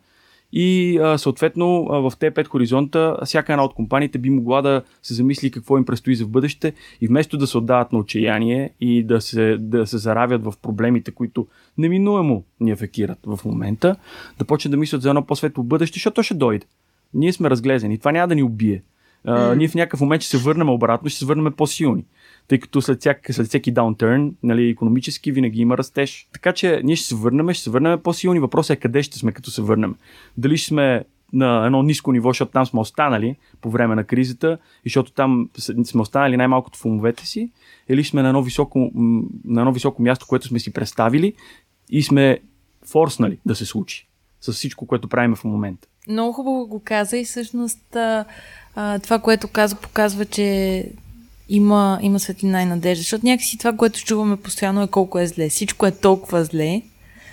и 0.56 0.98
а, 0.98 1.18
съответно 1.18 1.86
а, 1.90 2.10
в 2.10 2.12
тези 2.18 2.34
пет 2.34 2.48
хоризонта 2.48 3.16
всяка 3.24 3.52
една 3.52 3.64
от 3.64 3.74
компаниите 3.74 4.18
би 4.18 4.30
могла 4.30 4.62
да 4.62 4.82
се 5.02 5.14
замисли 5.14 5.50
какво 5.50 5.78
им 5.78 5.84
предстои 5.84 6.14
за 6.14 6.24
в 6.24 6.28
бъдеще 6.28 6.72
и 7.00 7.06
вместо 7.06 7.38
да 7.38 7.46
се 7.46 7.58
отдават 7.58 7.92
на 7.92 7.98
отчаяние 7.98 8.70
и 8.80 9.02
да 9.02 9.20
се, 9.20 9.56
да 9.58 9.86
се 9.86 9.98
заравят 9.98 10.44
в 10.44 10.54
проблемите, 10.62 11.10
които 11.10 11.46
неминуемо 11.78 12.44
ни 12.60 12.70
афектират 12.70 13.18
в 13.26 13.40
момента, 13.44 13.96
да 14.38 14.44
почнат 14.44 14.70
да 14.70 14.76
мислят 14.76 15.02
за 15.02 15.08
едно 15.08 15.26
по-светло 15.26 15.64
бъдеще, 15.64 15.96
защото 15.96 16.14
то 16.14 16.22
ще 16.22 16.34
дойде. 16.34 16.66
Ние 17.14 17.32
сме 17.32 17.50
разглезени. 17.50 17.98
Това 17.98 18.12
няма 18.12 18.28
да 18.28 18.34
ни 18.34 18.42
убие. 18.42 18.82
Mm. 19.26 19.54
Ние 19.56 19.68
в 19.68 19.74
някакъв 19.74 20.00
момент 20.00 20.22
ще 20.22 20.30
се 20.38 20.44
върнем 20.44 20.68
обратно, 20.68 21.08
ще 21.08 21.18
се 21.18 21.26
върнем 21.26 21.52
по-силни 21.52 22.04
тъй 22.48 22.60
като 22.60 22.82
след, 22.82 23.00
всяк, 23.00 23.26
след 23.30 23.46
всеки 23.46 23.72
даунтърн, 23.72 24.34
нали, 24.42 24.68
економически 24.68 25.32
винаги 25.32 25.60
има 25.60 25.78
растеж. 25.78 26.28
Така 26.32 26.52
че 26.52 26.80
ние 26.84 26.96
ще 26.96 27.08
се 27.08 27.14
върнем, 27.14 27.52
ще 27.52 27.62
се 27.62 27.70
върнем 27.70 28.00
по-силни. 28.00 28.40
Въпросът 28.40 28.76
е 28.76 28.80
къде 28.80 29.02
ще 29.02 29.18
сме, 29.18 29.32
като 29.32 29.50
се 29.50 29.62
върнем. 29.62 29.94
Дали 30.38 30.56
ще 30.56 30.68
сме 30.68 31.04
на 31.32 31.66
едно 31.66 31.82
ниско 31.82 32.12
ниво, 32.12 32.30
защото 32.30 32.52
там 32.52 32.66
сме 32.66 32.80
останали 32.80 33.36
по 33.60 33.70
време 33.70 33.94
на 33.94 34.04
кризата 34.04 34.58
и 34.84 34.88
защото 34.88 35.12
там 35.12 35.48
сме 35.84 36.00
останали 36.00 36.36
най-малкото 36.36 36.78
в 36.78 36.84
умовете 36.84 37.26
си, 37.26 37.50
или 37.88 38.04
сме 38.04 38.22
на 38.22 38.28
едно 38.28 38.42
високо, 38.42 38.90
на 39.44 39.60
едно 39.60 39.72
високо 39.72 40.02
място, 40.02 40.26
което 40.28 40.48
сме 40.48 40.58
си 40.58 40.72
представили 40.72 41.32
и 41.90 42.02
сме 42.02 42.38
форснали 42.86 43.38
да 43.46 43.54
се 43.54 43.66
случи 43.66 44.08
с 44.40 44.52
всичко, 44.52 44.86
което 44.86 45.08
правим 45.08 45.34
в 45.34 45.44
момента. 45.44 45.88
Много 46.08 46.32
хубаво 46.32 46.66
го 46.66 46.82
каза 46.84 47.18
и 47.18 47.24
всъщност 47.24 47.96
това, 49.02 49.18
което 49.22 49.48
каза, 49.48 49.76
показва, 49.76 50.24
че 50.24 50.86
има, 51.48 51.98
има 52.02 52.20
светлина 52.20 52.62
и 52.62 52.66
надежда. 52.66 53.00
Защото 53.00 53.26
някакси 53.26 53.58
това, 53.58 53.72
което 53.72 54.04
чуваме 54.04 54.36
постоянно 54.36 54.82
е 54.82 54.88
колко 54.88 55.18
е 55.18 55.26
зле. 55.26 55.48
Всичко 55.48 55.86
е 55.86 55.90
толкова 55.90 56.44
зле. 56.44 56.82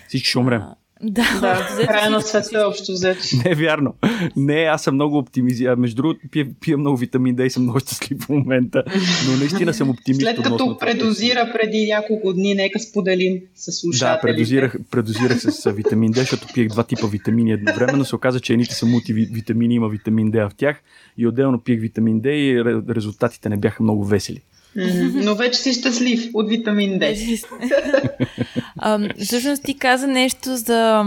Всички 0.08 0.30
ще 0.30 0.40
умрем. 0.40 0.62
Да, 1.04 1.68
да 1.78 1.88
края 1.88 2.10
на 2.10 2.22
света 2.22 2.60
е 2.62 2.64
общо 2.64 2.92
взето. 2.92 3.22
Не 3.46 3.56
вярно. 3.56 3.94
Не, 4.36 4.54
аз 4.54 4.84
съм 4.84 4.96
много 4.96 5.18
оптимизиран. 5.18 5.80
Между 5.80 5.96
другото, 5.96 6.20
пия, 6.32 6.48
пия 6.62 6.78
много 6.78 6.98
витамин 6.98 7.36
D 7.36 7.46
и 7.46 7.50
съм 7.50 7.64
много 7.64 7.80
щастлив 7.80 8.22
в 8.22 8.30
момента. 8.30 8.84
Но 9.28 9.38
наистина 9.38 9.74
съм 9.74 9.90
оптимист. 9.90 10.22
След 10.22 10.44
като 10.44 10.78
предозира 10.80 11.52
преди 11.54 11.86
няколко 11.86 12.34
дни, 12.34 12.56
нека 12.56 12.80
споделим 12.80 13.42
с 13.56 13.72
слушателите. 13.72 14.28
Да, 14.28 14.34
предозирах, 14.34 14.76
предозирах 14.92 15.42
с 15.42 15.72
витамин 15.72 16.14
D, 16.14 16.16
защото 16.16 16.48
пиех 16.54 16.68
два 16.68 16.84
типа 16.84 17.08
витамини 17.08 17.52
едновременно. 17.52 18.06
Се 18.06 18.16
оказа, 18.16 18.40
че 18.40 18.54
едните 18.54 18.76
са 18.76 18.86
мултивитамини, 18.86 19.76
има 19.76 19.90
витамин 19.90 20.32
D 20.32 20.50
в 20.50 20.56
тях. 20.56 20.82
И 21.18 21.28
отделно 21.28 21.60
пиех 21.60 21.82
витамин 21.82 22.22
D 22.22 22.28
и 22.30 22.64
резултатите 22.96 23.50
не 23.50 23.58
бяха 23.58 23.84
много 23.84 24.06
весели. 24.06 24.42
Но 24.76 25.36
вече 25.36 25.60
си 25.60 25.74
щастлив 25.74 26.30
от 26.34 26.50
витамин 26.50 27.00
D. 27.00 27.46
всъщност 29.24 29.64
ти 29.64 29.78
каза 29.78 30.08
нещо 30.08 30.56
за 30.56 31.06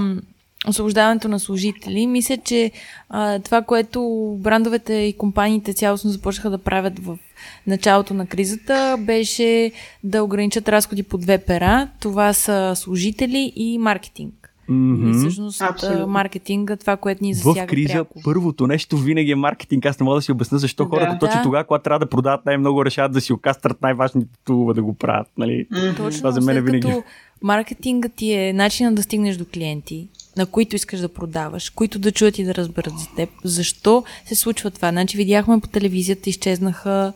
освобождаването 0.68 1.28
на 1.28 1.40
служители. 1.40 2.06
Мисля, 2.06 2.36
че 2.36 2.70
а, 3.08 3.38
това, 3.38 3.62
което 3.62 4.34
брандовете 4.40 4.94
и 4.94 5.12
компаниите 5.12 5.72
цялостно 5.72 6.10
започнаха 6.10 6.50
да 6.50 6.58
правят 6.58 6.98
в 6.98 7.18
началото 7.66 8.14
на 8.14 8.26
кризата, 8.26 8.96
беше 9.00 9.72
да 10.04 10.22
ограничат 10.22 10.68
разходи 10.68 11.02
по 11.02 11.18
две 11.18 11.38
пера. 11.38 11.88
Това 12.00 12.32
са 12.32 12.72
служители 12.76 13.52
и 13.56 13.78
маркетинг. 13.78 14.43
Mm-hmm. 14.70 15.10
И 15.10 15.18
всъщност 15.18 15.62
Абсолютно. 15.62 16.06
маркетинга, 16.06 16.76
това, 16.76 16.96
което 16.96 17.24
ни 17.24 17.34
засяга 17.34 17.66
В 17.66 17.66
криза 17.66 17.92
пряко. 17.92 18.20
първото 18.24 18.66
нещо 18.66 18.96
винаги 18.96 19.30
е 19.30 19.34
маркетинг. 19.34 19.86
Аз 19.86 20.00
не 20.00 20.04
мога 20.04 20.16
да 20.16 20.22
си 20.22 20.32
обясня 20.32 20.58
защо 20.58 20.84
да. 20.84 20.90
хората 20.90 21.18
точно 21.18 21.36
да. 21.36 21.42
тогава, 21.42 21.64
когато 21.64 21.82
трябва 21.82 21.98
да 21.98 22.06
продават 22.06 22.46
най-много, 22.46 22.84
решават 22.84 23.12
да 23.12 23.20
си 23.20 23.32
окастрат 23.32 23.82
най-важните 23.82 24.28
тулове 24.44 24.74
да 24.74 24.82
го 24.82 24.94
правят. 24.94 25.28
Нали? 25.38 25.66
Mm-hmm. 25.72 25.96
Точно, 25.96 26.18
това 26.18 26.30
за 26.30 26.40
мен 26.40 26.56
е 26.56 26.60
винаги. 26.60 26.88
Като 26.88 27.02
маркетингът 27.42 28.14
ти 28.14 28.32
е 28.32 28.52
начинът 28.52 28.94
да 28.94 29.02
стигнеш 29.02 29.36
до 29.36 29.44
клиенти, 29.54 30.08
на 30.36 30.46
които 30.46 30.76
искаш 30.76 31.00
да 31.00 31.08
продаваш, 31.08 31.70
които 31.70 31.98
да 31.98 32.12
чуят 32.12 32.38
и 32.38 32.44
да 32.44 32.54
разберат 32.54 32.98
за 32.98 33.06
теб. 33.16 33.28
Защо 33.44 34.04
се 34.24 34.34
случва 34.34 34.70
това? 34.70 34.90
Значи 34.90 35.16
видяхме 35.16 35.60
по 35.60 35.68
телевизията, 35.68 36.30
изчезнаха 36.30 37.12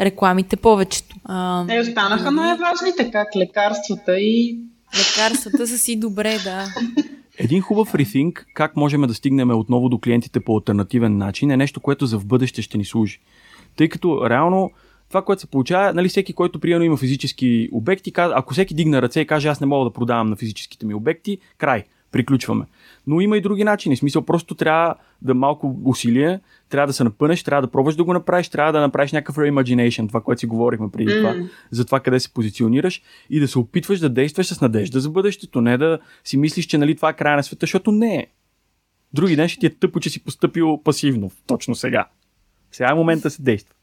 рекламите 0.00 0.56
повечето. 0.56 1.16
А, 1.24 1.64
е, 1.68 1.80
останаха 1.80 2.30
най-важните, 2.30 3.10
как 3.10 3.28
лекарствата 3.36 4.20
и 4.20 4.58
Лекарствата 4.98 5.66
са 5.66 5.78
си 5.78 5.96
добре, 5.96 6.38
да. 6.44 6.66
Един 7.38 7.60
хубав 7.60 7.92
рethink, 7.92 8.44
как 8.54 8.76
можем 8.76 9.02
да 9.02 9.14
стигнем 9.14 9.50
отново 9.50 9.88
до 9.88 9.98
клиентите 9.98 10.40
по 10.40 10.56
альтернативен 10.56 11.16
начин, 11.16 11.50
е 11.50 11.56
нещо, 11.56 11.80
което 11.80 12.06
за 12.06 12.18
в 12.18 12.26
бъдеще 12.26 12.62
ще 12.62 12.78
ни 12.78 12.84
служи. 12.84 13.20
Тъй 13.76 13.88
като 13.88 14.30
реално 14.30 14.70
това, 15.08 15.22
което 15.22 15.40
се 15.40 15.46
получава, 15.46 15.94
нали, 15.94 16.08
всеки, 16.08 16.32
който 16.32 16.60
приемно 16.60 16.84
има 16.84 16.96
физически 16.96 17.68
обекти, 17.72 18.12
ако 18.16 18.52
всеки 18.52 18.74
дигна 18.74 19.02
ръце 19.02 19.20
и 19.20 19.26
каже 19.26 19.48
аз 19.48 19.60
не 19.60 19.66
мога 19.66 19.84
да 19.84 19.92
продавам 19.92 20.30
на 20.30 20.36
физическите 20.36 20.86
ми 20.86 20.94
обекти, 20.94 21.38
край 21.58 21.84
приключваме. 22.12 22.64
Но 23.06 23.20
има 23.20 23.36
и 23.36 23.40
други 23.40 23.64
начини. 23.64 23.96
В 23.96 23.98
смисъл, 23.98 24.22
просто 24.22 24.54
трябва 24.54 24.94
да 25.22 25.34
малко 25.34 25.76
усилие, 25.84 26.40
трябва 26.68 26.86
да 26.86 26.92
се 26.92 27.04
напънеш, 27.04 27.42
трябва 27.42 27.62
да 27.62 27.70
пробваш 27.70 27.96
да 27.96 28.04
го 28.04 28.12
направиш, 28.12 28.48
трябва 28.48 28.72
да 28.72 28.80
направиш 28.80 29.12
някакъв 29.12 29.36
reimagination, 29.36 30.08
това, 30.08 30.20
което 30.20 30.40
си 30.40 30.46
говорихме 30.46 30.90
преди 30.90 31.10
mm. 31.10 31.18
това, 31.18 31.48
за 31.70 31.84
това 31.84 32.00
къде 32.00 32.20
се 32.20 32.34
позиционираш 32.34 33.02
и 33.30 33.40
да 33.40 33.48
се 33.48 33.58
опитваш 33.58 33.98
да 33.98 34.08
действаш 34.08 34.46
с 34.46 34.60
надежда 34.60 35.00
за 35.00 35.10
бъдещето, 35.10 35.60
не 35.60 35.78
да 35.78 35.98
си 36.24 36.36
мислиш, 36.36 36.66
че 36.66 36.78
нали, 36.78 36.96
това 36.96 37.08
е 37.08 37.16
края 37.16 37.36
на 37.36 37.42
света, 37.42 37.60
защото 37.60 37.92
не 37.92 38.16
е. 38.16 38.26
Други 39.12 39.36
ден 39.36 39.48
ще 39.48 39.60
ти 39.60 39.66
е 39.66 39.70
тъпо, 39.70 40.00
че 40.00 40.10
си 40.10 40.24
поступил 40.24 40.80
пасивно, 40.84 41.30
точно 41.46 41.74
сега. 41.74 42.06
Сега 42.72 42.90
е 42.90 42.94
момента 42.94 43.22
да 43.22 43.30
се 43.30 43.42
действа. 43.42 43.74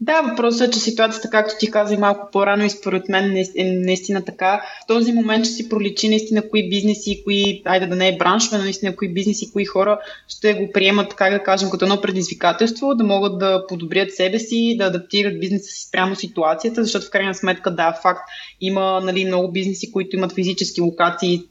Да, 0.00 0.22
въпросът 0.22 0.68
е, 0.68 0.70
че 0.70 0.78
ситуацията, 0.80 1.30
както 1.30 1.54
ти 1.58 1.70
каза 1.70 1.94
и 1.94 1.96
малко 1.96 2.28
по-рано 2.32 2.64
и 2.64 2.70
според 2.70 3.08
мен 3.08 3.36
е 3.56 3.64
наистина 3.64 4.24
така. 4.24 4.62
В 4.84 4.86
този 4.86 5.12
момент 5.12 5.44
ще 5.44 5.54
си 5.54 5.68
проличи 5.68 6.08
наистина 6.08 6.48
кои 6.48 6.68
бизнеси, 6.68 7.22
кои, 7.24 7.62
айде 7.64 7.86
да 7.86 7.96
не 7.96 8.08
е 8.08 8.16
браншове, 8.16 8.56
но 8.56 8.62
наистина 8.62 8.96
кои 8.96 9.14
бизнеси, 9.14 9.52
кои 9.52 9.64
хора 9.64 10.00
ще 10.28 10.54
го 10.54 10.72
приемат, 10.72 11.08
така 11.10 11.30
да 11.30 11.42
кажем, 11.42 11.70
като 11.70 11.84
едно 11.84 12.00
предизвикателство, 12.00 12.94
да 12.94 13.04
могат 13.04 13.38
да 13.38 13.64
подобрят 13.68 14.12
себе 14.12 14.38
си, 14.38 14.76
да 14.78 14.84
адаптират 14.84 15.40
бизнеса 15.40 15.64
си 15.64 15.88
спрямо 15.88 16.16
ситуацията, 16.16 16.84
защото 16.84 17.06
в 17.06 17.10
крайна 17.10 17.34
сметка, 17.34 17.74
да, 17.74 17.98
факт, 18.02 18.28
има 18.60 19.00
нали, 19.00 19.24
много 19.24 19.52
бизнеси, 19.52 19.92
които 19.92 20.16
имат 20.16 20.34
физически 20.34 20.80
локации 20.80 21.44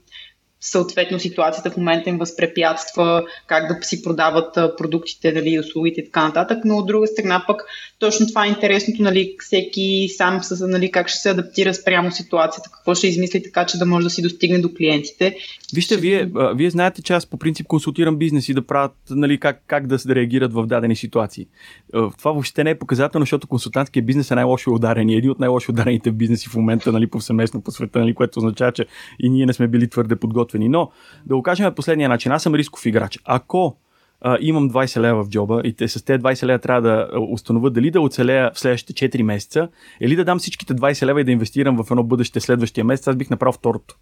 съответно 0.62 1.20
ситуацията 1.20 1.72
в 1.72 1.78
момента 1.78 2.10
им 2.10 2.18
възпрепятства 2.18 3.24
как 3.48 3.68
да 3.68 3.86
си 3.86 4.04
продават 4.04 4.54
продуктите, 4.78 5.32
дали, 5.32 5.60
услугите 5.60 6.02
и 6.02 6.06
така 6.06 6.28
нататък, 6.28 6.58
но 6.66 6.78
от 6.78 6.88
друга 6.88 7.08
страна 7.08 7.44
пък 7.48 7.62
точно 8.00 8.28
това 8.28 8.46
е 8.46 8.50
интересното, 8.50 9.04
нали, 9.04 9.36
всеки 9.40 10.10
сам 10.18 10.44
с, 10.44 10.68
нали, 10.68 10.92
как 10.92 11.10
ще 11.10 11.20
се 11.20 11.30
адаптира 11.30 11.74
спрямо 11.74 12.12
ситуацията, 12.12 12.70
какво 12.74 12.96
ще 12.96 13.08
измисли 13.08 13.44
така, 13.44 13.66
че 13.66 13.78
да 13.78 13.86
може 13.86 14.04
да 14.04 14.10
си 14.10 14.22
достигне 14.22 14.60
до 14.60 14.70
клиентите. 14.74 15.36
Вижте, 15.74 15.94
ще... 15.94 16.02
вие, 16.02 16.30
вие 16.56 16.70
знаете, 16.70 17.02
че 17.02 17.14
аз 17.14 17.26
по 17.26 17.38
принцип 17.38 17.68
консултирам 17.68 18.18
бизнеси 18.18 18.54
да 18.54 18.68
правят, 18.68 18.96
нали, 19.10 19.40
как, 19.40 19.64
как 19.68 19.88
да 19.88 20.00
се 20.00 20.16
реагират 20.16 20.54
в 20.54 20.66
дадени 20.66 20.96
ситуации. 20.96 21.48
Това 21.92 22.32
въобще 22.32 22.64
не 22.64 22.70
е 22.70 22.80
показателно, 22.80 23.24
защото 23.24 23.48
консултантския 23.48 24.04
бизнес 24.04 24.32
е 24.32 24.36
най-лошо 24.36 24.74
ударен. 24.74 25.10
Един 25.10 25.32
от 25.32 25.40
най-лошо 25.40 25.72
ударените 25.72 26.12
бизнеси 26.12 26.50
в 26.50 26.56
момента, 26.56 26.92
нали, 26.92 27.08
повсеместно 27.08 27.62
по 27.62 27.72
света, 27.72 28.00
нали, 28.00 28.14
което 28.14 28.40
означава, 28.40 28.72
че 28.72 28.86
и 29.20 29.30
ние 29.30 29.46
не 29.46 29.54
сме 29.54 29.68
били 29.68 29.90
твърде 29.90 30.16
подготвени. 30.16 30.47
Но 30.54 30.92
да 31.26 31.36
го 31.36 31.44
кажем 31.44 31.74
последния 31.76 32.10
начин. 32.10 32.32
Аз 32.32 32.44
съм 32.44 32.56
рисков 32.56 32.86
играч. 32.86 33.20
Ако 33.26 33.78
а, 34.22 34.38
имам 34.42 34.70
20 34.70 35.00
лева 35.00 35.24
в 35.24 35.30
джоба 35.30 35.62
и 35.64 35.74
те, 35.74 35.88
с 35.88 36.06
тези 36.06 36.20
20 36.20 36.46
лева 36.46 36.60
трябва 36.60 36.82
да 36.82 37.10
установя 37.32 37.70
дали 37.70 37.92
да 37.92 38.02
оцелея 38.02 38.52
в 38.54 38.60
следващите 38.60 39.10
4 39.10 39.22
месеца 39.22 39.70
или 40.02 40.16
да 40.16 40.26
дам 40.26 40.40
всичките 40.40 40.76
20 40.76 41.06
лева 41.06 41.22
и 41.22 41.24
да 41.24 41.32
инвестирам 41.32 41.84
в 41.84 41.92
едно 41.92 42.04
бъдеще 42.04 42.40
следващия 42.40 42.86
месец, 42.86 43.08
аз 43.08 43.16
бих 43.16 43.30
направил 43.30 43.52
второто. 43.52 43.96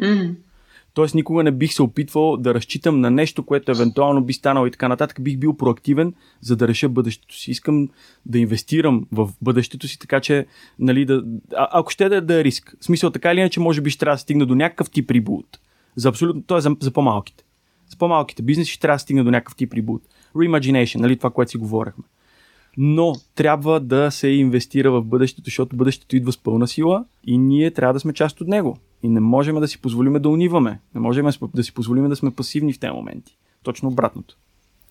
Mm-hmm. 0.00 0.34
Тоест 0.94 1.14
никога 1.14 1.42
не 1.42 1.50
бих 1.50 1.72
се 1.72 1.82
опитвал 1.82 2.36
да 2.36 2.54
разчитам 2.54 3.00
на 3.00 3.10
нещо, 3.10 3.42
което 3.42 3.70
евентуално 3.70 4.24
би 4.24 4.32
станало 4.32 4.66
и 4.66 4.70
така 4.70 4.88
нататък. 4.88 5.22
Бих 5.22 5.38
бил 5.38 5.56
проактивен, 5.56 6.14
за 6.40 6.56
да 6.56 6.68
реша 6.68 6.88
бъдещето 6.88 7.36
си. 7.36 7.50
Искам 7.50 7.88
да 8.26 8.38
инвестирам 8.38 9.06
в 9.12 9.30
бъдещето 9.42 9.88
си, 9.88 9.98
така 9.98 10.20
че, 10.20 10.46
нали, 10.78 11.04
да, 11.04 11.22
а, 11.56 11.68
ако 11.72 11.90
ще 11.90 12.08
да, 12.08 12.20
да 12.20 12.40
е 12.40 12.44
риск. 12.44 12.76
В 12.80 12.84
смисъл 12.84 13.10
така 13.10 13.32
или 13.32 13.40
иначе, 13.40 13.60
може 13.60 13.80
би 13.80 13.90
ще 13.90 14.00
трябва 14.00 14.14
да 14.14 14.20
стигна 14.20 14.46
до 14.46 14.54
някакъв 14.54 14.90
тип 14.90 15.10
ребут. 15.10 15.58
За 15.96 16.08
абсолютно, 16.08 16.42
т.е. 16.42 16.60
За, 16.60 16.76
за 16.80 16.90
по-малките. 16.90 17.44
За 17.90 17.96
по-малките 17.96 18.42
бизнеси 18.42 18.72
ще 18.72 18.80
трябва 18.80 18.94
да 18.94 18.98
стигне 18.98 19.22
до 19.22 19.30
някакъв 19.30 19.56
тип 19.56 19.74
ребут. 19.74 20.02
Reimagination, 20.36 21.00
нали, 21.00 21.16
това, 21.16 21.30
което 21.30 21.50
си 21.50 21.56
говорихме. 21.56 22.04
Но 22.76 23.12
трябва 23.34 23.80
да 23.80 24.10
се 24.10 24.28
инвестира 24.28 24.92
в 24.92 25.02
бъдещето, 25.02 25.44
защото 25.44 25.76
бъдещето 25.76 26.16
идва 26.16 26.32
с 26.32 26.38
пълна 26.38 26.68
сила 26.68 27.04
и 27.24 27.38
ние 27.38 27.70
трябва 27.70 27.92
да 27.92 28.00
сме 28.00 28.12
част 28.12 28.40
от 28.40 28.48
него. 28.48 28.76
И 29.02 29.08
не 29.08 29.20
можем 29.20 29.60
да 29.60 29.68
си 29.68 29.78
позволим 29.78 30.12
да 30.12 30.28
униваме. 30.28 30.80
Не 30.94 31.00
можем 31.00 31.26
да 31.54 31.64
си 31.64 31.74
позволим 31.74 32.08
да 32.08 32.16
сме 32.16 32.30
пасивни 32.30 32.72
в 32.72 32.78
тези 32.78 32.92
моменти. 32.92 33.36
Точно 33.62 33.88
обратното. 33.88 34.36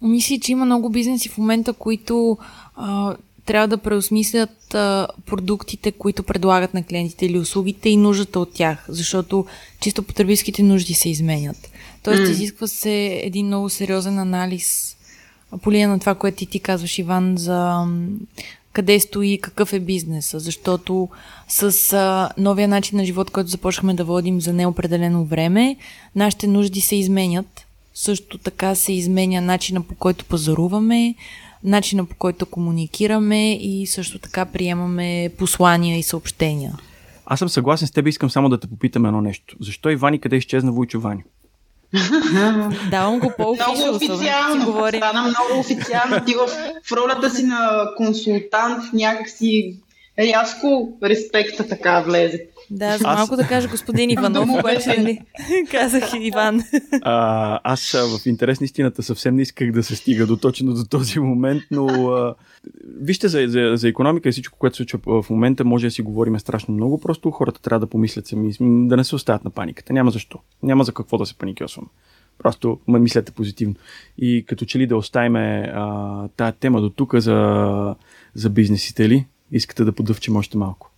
Мисля, 0.01 0.37
че 0.41 0.51
има 0.51 0.65
много 0.65 0.89
бизнеси 0.89 1.29
в 1.29 1.37
момента, 1.37 1.73
които 1.73 2.37
а, 2.75 3.15
трябва 3.51 3.67
да 3.67 3.77
преосмислят 3.77 4.75
а, 4.75 5.07
продуктите, 5.25 5.91
които 5.91 6.23
предлагат 6.23 6.73
на 6.73 6.83
клиентите 6.83 7.25
или 7.25 7.39
услугите 7.39 7.89
и 7.89 7.97
нуждата 7.97 8.39
от 8.39 8.53
тях, 8.53 8.85
защото 8.89 9.45
чисто 9.79 10.03
потребителските 10.03 10.63
нужди 10.63 10.93
се 10.93 11.09
изменят. 11.09 11.71
Тоест, 12.03 12.21
mm. 12.21 12.29
изисква 12.29 12.67
се 12.67 13.21
един 13.23 13.45
много 13.45 13.69
сериозен 13.69 14.19
анализ 14.19 14.97
по 15.61 15.71
линия 15.71 15.89
на 15.89 15.99
това, 15.99 16.15
което 16.15 16.37
ти, 16.37 16.45
ти 16.45 16.59
казваш, 16.59 16.99
Иван, 16.99 17.37
за 17.37 17.87
къде 18.73 18.99
стои 18.99 19.39
какъв 19.41 19.73
е 19.73 19.79
бизнеса, 19.79 20.39
защото 20.39 21.09
с 21.47 21.93
а, 21.93 22.29
новия 22.37 22.67
начин 22.67 22.97
на 22.97 23.05
живот, 23.05 23.31
който 23.31 23.49
започнахме 23.49 23.93
да 23.93 24.03
водим 24.03 24.41
за 24.41 24.53
неопределено 24.53 25.25
време, 25.25 25.75
нашите 26.15 26.47
нужди 26.47 26.81
се 26.81 26.95
изменят. 26.95 27.65
Също 27.93 28.37
така 28.37 28.75
се 28.75 28.93
изменя 28.93 29.41
начина 29.41 29.81
по 29.81 29.95
който 29.95 30.25
пазаруваме, 30.25 31.15
начина 31.63 32.05
по 32.05 32.15
който 32.15 32.45
комуникираме 32.45 33.53
и 33.53 33.87
също 33.87 34.19
така 34.19 34.45
приемаме 34.45 35.29
послания 35.37 35.99
и 35.99 36.03
съобщения. 36.03 36.73
Аз 37.25 37.39
съм 37.39 37.49
съгласен 37.49 37.87
с 37.87 37.91
теб, 37.91 38.07
искам 38.07 38.29
само 38.29 38.49
да 38.49 38.59
те 38.59 38.67
попитам 38.67 39.05
едно 39.05 39.21
нещо. 39.21 39.55
Защо 39.59 39.89
Ивани 39.89 40.19
къде 40.19 40.35
изчезна 40.35 40.71
Войчо 40.71 40.99
Вани? 40.99 41.23
Давам 42.91 43.19
го 43.19 43.33
по 43.37 43.43
Много 43.43 43.95
официално. 43.95 44.87
Стана 44.87 45.21
много 45.21 45.59
официално. 45.59 46.25
Ти 46.25 46.33
в, 46.33 46.47
в 46.83 46.91
ролята 46.91 47.29
си 47.29 47.43
на 47.43 47.89
консултант 47.97 48.93
някакси 48.93 49.77
рязко 50.19 50.97
респекта 51.03 51.67
така 51.67 52.01
влезе. 52.01 52.45
Да, 52.71 52.97
за 52.97 53.07
малко 53.07 53.35
да 53.35 53.47
кажа 53.47 53.67
господин 53.67 54.09
Иванов, 54.09 54.49
обаче 54.49 54.89
нали, 54.97 55.19
казах 55.71 56.03
Иван. 56.19 56.61
А, 57.01 57.59
аз 57.63 57.91
в 57.91 58.25
интерес 58.25 58.61
на 58.61 58.65
истината 58.65 59.03
съвсем 59.03 59.35
не 59.35 59.41
исках 59.41 59.71
да 59.71 59.83
се 59.83 59.95
стига 59.95 60.27
до 60.27 60.37
точно 60.37 60.73
до 60.73 60.85
този 60.85 61.19
момент, 61.19 61.63
но 61.71 61.87
а, 62.09 62.35
вижте 63.01 63.27
за, 63.27 63.45
за, 63.47 63.71
за 63.75 63.87
економика 63.87 64.29
и 64.29 64.31
всичко, 64.31 64.59
което 64.59 64.75
се 64.75 64.83
случва 64.83 65.23
в 65.23 65.29
момента, 65.29 65.65
може 65.65 65.87
да 65.87 65.91
си 65.91 66.01
говорим 66.01 66.39
страшно 66.39 66.73
много, 66.73 67.01
просто 67.01 67.31
хората 67.31 67.61
трябва 67.61 67.79
да 67.79 67.87
помислят 67.87 68.27
сами, 68.27 68.53
да 68.61 68.97
не 68.97 69.03
се 69.03 69.15
оставят 69.15 69.43
на 69.43 69.49
паниката. 69.49 69.93
Няма 69.93 70.11
защо. 70.11 70.39
Няма 70.63 70.83
за 70.83 70.91
какво 70.91 71.17
да 71.17 71.25
се 71.25 71.37
паникьосваме. 71.37 71.87
Просто 72.37 72.79
ме 72.87 72.99
мислете 72.99 73.31
позитивно. 73.31 73.75
И 74.17 74.45
като 74.47 74.65
че 74.65 74.79
ли 74.79 74.87
да 74.87 74.97
оставим 74.97 75.35
а, 75.35 76.29
тая 76.37 76.51
тема 76.51 76.81
до 76.81 76.89
тук 76.89 77.15
за, 77.15 77.95
за 78.33 78.49
бизнесите 78.49 79.09
ли, 79.09 79.25
искате 79.51 79.83
да 79.83 79.91
подъвчем 79.91 80.35
още 80.35 80.57
малко. 80.57 80.90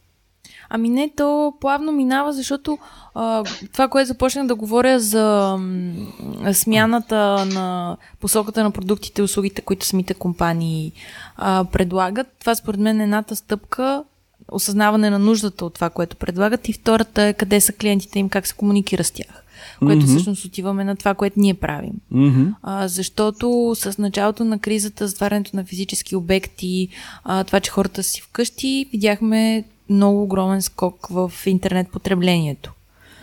Ами 0.75 0.89
не, 0.89 1.09
то 1.17 1.53
плавно 1.61 1.91
минава, 1.91 2.33
защото 2.33 2.77
а, 3.15 3.43
това, 3.73 3.87
което 3.87 4.07
започнах 4.07 4.47
да 4.47 4.55
говоря 4.55 4.99
за 4.99 5.57
м, 5.59 6.53
смяната 6.53 7.45
на 7.45 7.97
посоката 8.19 8.63
на 8.63 8.71
продуктите 8.71 9.21
и 9.21 9.23
услугите, 9.23 9.61
които 9.61 9.85
самите 9.85 10.13
компании 10.13 10.91
а, 11.37 11.65
предлагат, 11.71 12.27
това 12.39 12.55
според 12.55 12.79
мен 12.79 12.99
е 12.99 13.03
едната 13.03 13.35
стъпка, 13.35 14.03
осъзнаване 14.51 15.09
на 15.09 15.19
нуждата 15.19 15.65
от 15.65 15.73
това, 15.73 15.89
което 15.89 16.15
предлагат 16.15 16.69
и 16.69 16.73
втората 16.73 17.23
е 17.23 17.33
къде 17.33 17.61
са 17.61 17.73
клиентите 17.73 18.19
им, 18.19 18.29
как 18.29 18.47
се 18.47 18.55
комуникира 18.55 19.03
с 19.03 19.11
тях 19.11 19.43
което 19.79 20.01
mm-hmm. 20.01 20.07
всъщност 20.07 20.45
отиваме 20.45 20.83
на 20.83 20.95
това, 20.95 21.13
което 21.13 21.39
ние 21.39 21.53
правим. 21.53 21.93
Mm-hmm. 22.13 22.53
А, 22.63 22.87
защото 22.87 23.75
с 23.75 23.97
началото 23.97 24.43
на 24.43 24.59
кризата, 24.59 25.07
затварянето 25.07 25.55
на 25.55 25.65
физически 25.65 26.15
обекти, 26.15 26.89
а, 27.23 27.43
това, 27.43 27.59
че 27.59 27.71
хората 27.71 28.03
си 28.03 28.21
вкъщи, 28.21 28.89
видяхме 28.91 29.63
много 29.89 30.23
огромен 30.23 30.61
скок 30.61 31.07
в 31.09 31.31
интернет 31.45 31.89
потреблението. 31.89 32.73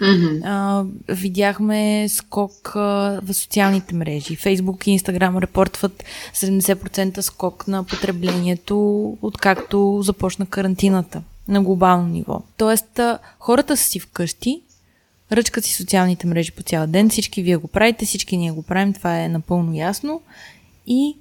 Mm-hmm. 0.00 0.40
А, 0.44 0.84
видяхме 1.08 2.06
скок 2.08 2.72
а, 2.76 3.20
в 3.22 3.34
социалните 3.34 3.94
мрежи. 3.94 4.36
Фейсбук 4.36 4.86
и 4.86 4.90
Инстаграм 4.90 5.38
репортват 5.38 6.04
70% 6.34 7.20
скок 7.20 7.68
на 7.68 7.84
потреблението, 7.84 8.78
откакто 9.22 10.00
започна 10.02 10.46
карантината 10.46 11.22
на 11.48 11.62
глобално 11.62 12.06
ниво. 12.06 12.42
Тоест, 12.56 12.98
а, 12.98 13.18
хората 13.38 13.76
са 13.76 13.84
си 13.84 14.00
вкъщи, 14.00 14.62
ръчкат 15.32 15.64
си 15.64 15.74
социалните 15.74 16.26
мрежи 16.26 16.52
по 16.52 16.62
цял 16.62 16.86
ден, 16.86 17.10
всички 17.10 17.42
вие 17.42 17.56
го 17.56 17.68
правите, 17.68 18.06
всички 18.06 18.36
ние 18.36 18.50
го 18.50 18.62
правим, 18.62 18.92
това 18.92 19.20
е 19.20 19.28
напълно 19.28 19.74
ясно. 19.74 20.22
И 20.86 21.16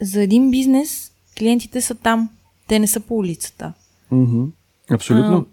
за 0.00 0.22
един 0.22 0.50
бизнес 0.50 1.12
клиентите 1.38 1.80
са 1.80 1.94
там, 1.94 2.28
те 2.68 2.78
не 2.78 2.86
са 2.86 3.00
по 3.00 3.16
улицата. 3.16 3.72
Mm-hmm. 4.12 4.46
Абсолютно. 4.92 5.36
А, 5.36 5.44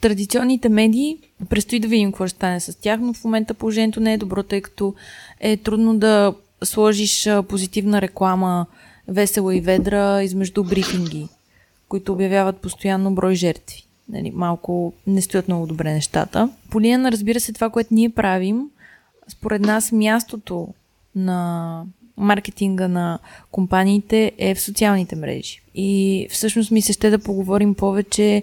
традиционните 0.00 0.68
медии, 0.68 1.18
предстои 1.48 1.80
да 1.80 1.88
видим 1.88 2.12
какво 2.12 2.26
ще 2.26 2.36
стане 2.36 2.60
с 2.60 2.80
тях, 2.80 3.00
но 3.00 3.14
в 3.14 3.24
момента 3.24 3.54
положението 3.54 4.00
не 4.00 4.12
е 4.12 4.18
добро, 4.18 4.42
тъй 4.42 4.60
като 4.60 4.94
е 5.40 5.56
трудно 5.56 5.98
да 5.98 6.34
сложиш 6.64 7.28
позитивна 7.48 8.02
реклама 8.02 8.66
весела 9.08 9.56
и 9.56 9.60
ведра 9.60 10.22
измежду 10.22 10.64
брифинги, 10.64 11.28
които 11.88 12.12
обявяват 12.12 12.56
постоянно 12.56 13.14
брой 13.14 13.34
жертви. 13.34 13.84
Нали, 14.08 14.30
малко 14.34 14.92
не 15.06 15.22
стоят 15.22 15.48
много 15.48 15.66
добре 15.66 15.92
нещата. 15.92 16.50
По 16.70 16.80
линия 16.80 16.98
на, 16.98 17.12
разбира 17.12 17.40
се, 17.40 17.52
това, 17.52 17.70
което 17.70 17.94
ние 17.94 18.10
правим, 18.10 18.70
според 19.28 19.62
нас 19.62 19.92
мястото 19.92 20.68
на 21.14 21.82
маркетинга 22.16 22.88
на 22.88 23.18
компаниите 23.50 24.32
е 24.38 24.54
в 24.54 24.60
социалните 24.60 25.16
мрежи. 25.16 25.60
И 25.74 26.26
всъщност 26.30 26.70
ми 26.70 26.82
се 26.82 26.92
ще 26.92 27.10
да 27.10 27.18
поговорим 27.18 27.74
повече 27.74 28.42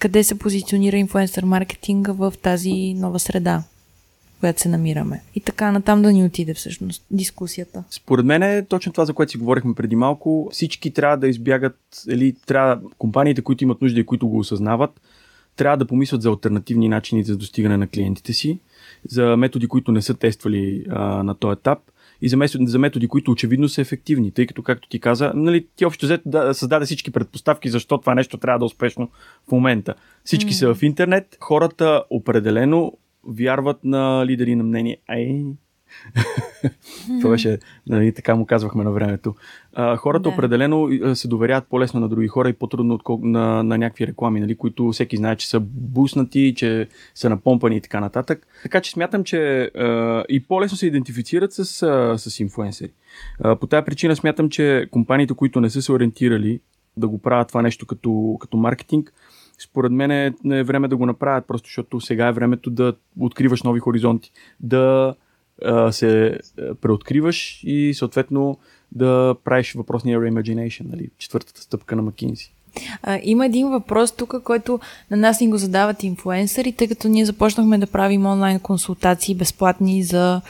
къде 0.00 0.24
се 0.24 0.38
позиционира 0.38 0.96
инфлуенсър 0.96 1.44
маркетинга 1.44 2.12
в 2.12 2.34
тази 2.42 2.94
нова 2.94 3.18
среда, 3.18 3.62
в 4.36 4.40
която 4.40 4.60
се 4.60 4.68
намираме. 4.68 5.22
И 5.34 5.40
така 5.40 5.72
натам 5.72 6.02
да 6.02 6.12
ни 6.12 6.24
отиде 6.24 6.54
всъщност 6.54 7.04
дискусията. 7.10 7.84
Според 7.90 8.26
мен 8.26 8.42
е 8.42 8.64
точно 8.64 8.92
това, 8.92 9.04
за 9.04 9.12
което 9.12 9.32
си 9.32 9.38
говорихме 9.38 9.74
преди 9.74 9.96
малко. 9.96 10.48
Всички 10.52 10.90
трябва 10.90 11.16
да 11.16 11.28
избягат, 11.28 11.78
или 12.08 12.36
трябва 12.46 12.80
компаниите, 12.98 13.42
които 13.42 13.64
имат 13.64 13.82
нужда 13.82 14.00
и 14.00 14.06
които 14.06 14.28
го 14.28 14.38
осъзнават, 14.38 15.00
трябва 15.56 15.76
да 15.76 15.86
помислят 15.86 16.22
за 16.22 16.28
альтернативни 16.28 16.88
начини 16.88 17.24
за 17.24 17.36
достигане 17.36 17.76
на 17.76 17.86
клиентите 17.86 18.32
си, 18.32 18.58
за 19.08 19.36
методи, 19.36 19.68
които 19.68 19.92
не 19.92 20.02
са 20.02 20.14
тествали 20.14 20.84
а, 20.90 21.22
на 21.22 21.34
този 21.34 21.52
етап 21.52 21.78
и 22.22 22.28
за 22.28 22.36
методи, 22.36 22.66
за 22.66 22.78
методи, 22.78 23.08
които 23.08 23.30
очевидно 23.30 23.68
са 23.68 23.80
ефективни, 23.80 24.32
тъй 24.32 24.46
като, 24.46 24.62
както 24.62 24.88
ти 24.88 25.00
каза, 25.00 25.32
нали, 25.34 25.66
ти 25.76 25.84
общо 25.84 26.06
взето 26.06 26.22
да, 26.26 26.54
създаде 26.54 26.84
всички 26.84 27.10
предпоставки, 27.10 27.68
защо 27.68 27.98
това 27.98 28.14
нещо 28.14 28.38
трябва 28.38 28.58
да 28.58 28.64
е 28.64 28.66
успешно 28.66 29.10
в 29.48 29.52
момента. 29.52 29.94
Всички 30.24 30.50
mm. 30.50 30.58
са 30.58 30.74
в 30.74 30.82
интернет, 30.82 31.36
хората 31.40 32.04
определено 32.10 32.92
вярват 33.24 33.84
на 33.84 34.26
лидери 34.26 34.54
на 34.54 34.64
мнение. 34.64 34.96
Ай, 35.08 35.44
Това 37.20 37.30
беше, 37.30 37.58
нали, 37.86 38.14
така 38.14 38.34
му 38.34 38.46
казвахме 38.46 38.84
на 38.84 38.90
времето. 38.90 39.34
А, 39.74 39.96
хората 39.96 40.22
да. 40.22 40.28
определено 40.28 40.88
се 41.14 41.28
доверяват 41.28 41.66
по-лесно 41.70 42.00
на 42.00 42.08
други 42.08 42.28
хора 42.28 42.48
и 42.48 42.52
по-трудно 42.52 42.94
откол... 42.94 43.20
на, 43.22 43.62
на 43.62 43.78
някакви 43.78 44.06
реклами, 44.06 44.40
нали, 44.40 44.56
които 44.56 44.90
всеки 44.90 45.16
знае, 45.16 45.36
че 45.36 45.48
са 45.48 45.60
буснати, 45.60 46.54
че 46.56 46.88
са 47.14 47.30
напомпани 47.30 47.76
и 47.76 47.80
така 47.80 48.00
нататък. 48.00 48.46
Така 48.62 48.80
че 48.80 48.90
смятам, 48.90 49.24
че 49.24 49.62
а, 49.62 50.24
и 50.28 50.40
по-лесно 50.40 50.76
се 50.76 50.86
идентифицират 50.86 51.52
с, 51.52 51.82
а, 51.82 52.18
с 52.18 52.40
инфуенсери. 52.40 52.92
А, 53.40 53.56
по 53.56 53.66
тази 53.66 53.84
причина 53.84 54.16
смятам, 54.16 54.50
че 54.50 54.86
компаниите, 54.90 55.34
които 55.34 55.60
не 55.60 55.70
са 55.70 55.82
се 55.82 55.92
ориентирали 55.92 56.60
да 56.96 57.08
го 57.08 57.18
правят 57.18 57.48
това 57.48 57.62
нещо 57.62 57.86
като, 57.86 58.36
като 58.40 58.56
маркетинг, 58.56 59.12
според 59.58 59.92
мен 59.92 60.10
е, 60.10 60.34
е 60.52 60.62
време 60.62 60.88
да 60.88 60.96
го 60.96 61.06
направят, 61.06 61.46
просто 61.46 61.66
защото 61.66 62.00
сега 62.00 62.28
е 62.28 62.32
времето 62.32 62.70
да 62.70 62.94
откриваш 63.20 63.62
нови 63.62 63.80
хоризонти, 63.80 64.32
да 64.60 65.14
а, 65.64 65.92
се 65.92 66.38
преоткриваш 66.80 67.60
и 67.64 67.94
съответно 67.94 68.58
да 68.92 69.34
правиш 69.44 69.74
въпросния 69.74 70.20
reimagination, 70.20 70.90
нали, 70.90 71.10
четвъртата 71.18 71.60
стъпка 71.60 71.96
на 71.96 72.02
Макинзи. 72.02 72.52
А, 73.02 73.20
има 73.22 73.46
един 73.46 73.68
въпрос 73.68 74.12
тук, 74.12 74.34
който 74.44 74.80
на 75.10 75.16
нас 75.16 75.40
ни 75.40 75.48
го 75.48 75.58
задават 75.58 76.02
инфуенсъри, 76.02 76.72
тъй 76.72 76.88
като 76.88 77.08
ние 77.08 77.24
започнахме 77.24 77.78
да 77.78 77.86
правим 77.86 78.26
онлайн 78.26 78.60
консултации 78.60 79.34
безплатни 79.34 80.02
за 80.02 80.40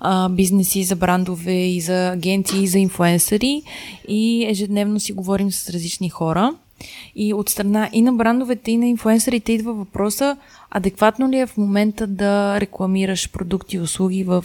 а, 0.00 0.28
бизнеси, 0.28 0.84
за 0.84 0.96
брандове 0.96 1.66
и 1.66 1.80
за 1.80 2.08
агенции, 2.08 2.62
и 2.62 2.66
за 2.66 2.78
инфуенсъри 2.78 3.62
и 4.08 4.46
ежедневно 4.48 5.00
си 5.00 5.12
говорим 5.12 5.52
с 5.52 5.70
различни 5.70 6.10
хора. 6.10 6.54
И 7.16 7.34
от 7.34 7.48
страна 7.48 7.90
и 7.92 8.02
на 8.02 8.12
брандовете, 8.12 8.70
и 8.70 8.76
на 8.76 8.86
инфуенсърите 8.86 9.52
идва 9.52 9.72
въпроса, 9.72 10.36
адекватно 10.70 11.30
ли 11.30 11.38
е 11.38 11.46
в 11.46 11.56
момента 11.56 12.06
да 12.06 12.60
рекламираш 12.60 13.30
продукти 13.30 13.76
и 13.76 13.80
услуги 13.80 14.24
в 14.24 14.44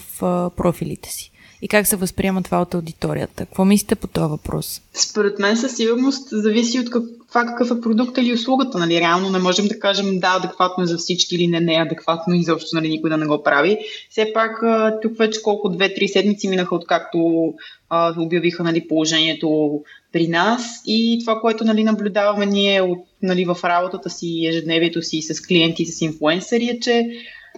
профилите 0.57 1.09
си? 1.09 1.31
И 1.63 1.67
как 1.67 1.87
се 1.87 1.95
възприема 1.95 2.43
това 2.43 2.61
от 2.61 2.73
аудиторията? 2.73 3.45
Какво 3.45 3.65
мислите 3.65 3.95
по 3.95 4.07
този 4.07 4.29
въпрос? 4.29 4.81
Според 4.93 5.39
мен 5.39 5.57
със 5.57 5.75
сигурност 5.75 6.27
зависи 6.31 6.79
от 6.79 6.85
това 7.29 7.45
какъв 7.45 7.71
е 7.71 7.81
продукт 7.81 8.17
или 8.17 8.33
услугата. 8.33 8.77
Нали? 8.77 8.99
Реално 8.99 9.29
не 9.29 9.39
можем 9.39 9.67
да 9.67 9.79
кажем 9.79 10.19
да, 10.19 10.39
адекватно 10.43 10.83
е 10.83 10.87
за 10.87 10.97
всички 10.97 11.35
или 11.35 11.47
не, 11.47 11.59
не 11.59 11.75
е 11.75 11.81
адекватно 11.81 12.33
и 12.33 12.43
заобщо 12.43 12.75
нали, 12.75 12.89
никой 12.89 13.09
да 13.09 13.17
не 13.17 13.25
го 13.25 13.43
прави. 13.43 13.77
Все 14.09 14.31
пак 14.33 14.63
тук 15.01 15.17
вече 15.17 15.41
колко 15.41 15.69
две-три 15.69 16.07
седмици 16.07 16.47
минаха 16.47 16.75
откакто 16.75 17.53
а, 17.89 18.13
обявиха 18.17 18.63
нали, 18.63 18.87
положението 18.87 19.81
при 20.13 20.27
нас 20.27 20.81
и 20.85 21.17
това, 21.19 21.39
което 21.39 21.63
нали, 21.63 21.83
наблюдаваме 21.83 22.45
ние 22.45 22.81
от, 22.81 22.99
нали, 23.21 23.45
в 23.45 23.57
работата 23.63 24.09
си, 24.09 24.45
ежедневието 24.47 25.01
си 25.01 25.21
с 25.21 25.41
клиенти, 25.47 25.85
с 25.85 26.01
инфуенсъри 26.01 26.69
е, 26.69 26.79
че 26.79 27.09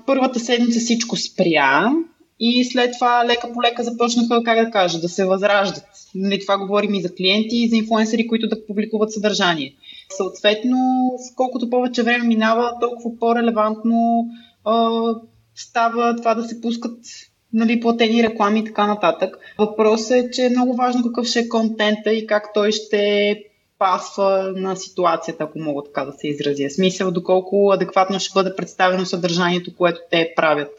първата 0.06 0.40
седмица 0.40 0.80
всичко 0.80 1.16
спря 1.16 1.92
и 2.40 2.66
след 2.66 2.94
това 2.94 3.26
лека 3.26 3.54
по 3.54 3.62
лека 3.62 3.84
започнаха, 3.84 4.44
как 4.44 4.66
да 4.66 4.72
кажа, 4.72 5.00
да 5.00 5.10
се 5.10 5.26
възраждат. 5.26 5.86
Нали, 6.16 6.40
това 6.40 6.58
говорим 6.58 6.94
и 6.94 7.02
за 7.02 7.16
клиенти, 7.16 7.58
и 7.58 7.70
за 7.70 7.76
инфуенсъри, 7.76 8.28
които 8.28 8.48
да 8.48 8.66
публикуват 8.66 9.14
съдържание. 9.14 9.76
Съответно, 10.18 10.78
колкото 11.36 11.70
повече 11.70 12.04
време 12.04 12.28
минава, 12.28 12.74
толкова 12.82 13.20
по-релевантно 13.20 14.28
а, 14.66 15.02
става 15.56 16.16
това 16.16 16.36
да 16.36 16.44
се 16.44 16.62
пускат 16.62 17.00
нали, 17.56 17.80
платени 17.80 18.24
реклами 18.24 18.60
и 18.60 18.64
така 18.64 18.88
нататък. 18.88 19.38
Въпросът 19.58 20.12
е, 20.12 20.30
че 20.32 20.46
е 20.46 20.50
много 20.50 20.76
важно 20.76 21.04
какъв 21.04 21.28
ще 21.28 21.40
е 21.40 21.50
контента 21.50 22.14
и 22.14 22.28
как 22.28 22.54
той 22.54 22.72
ще 22.72 23.44
пасва 23.80 24.54
на 24.56 24.76
ситуацията, 24.76 25.44
ако 25.44 25.60
мога 25.60 25.84
така 25.84 26.06
да 26.06 26.12
се 26.12 26.28
изразя. 26.28 26.70
Смисъл, 26.70 27.12
доколко 27.12 27.72
адекватно 27.72 28.20
ще 28.20 28.34
бъде 28.34 28.56
представено 28.56 29.06
съдържанието, 29.06 29.76
което 29.76 30.00
те 30.12 30.34
правят. 30.36 30.72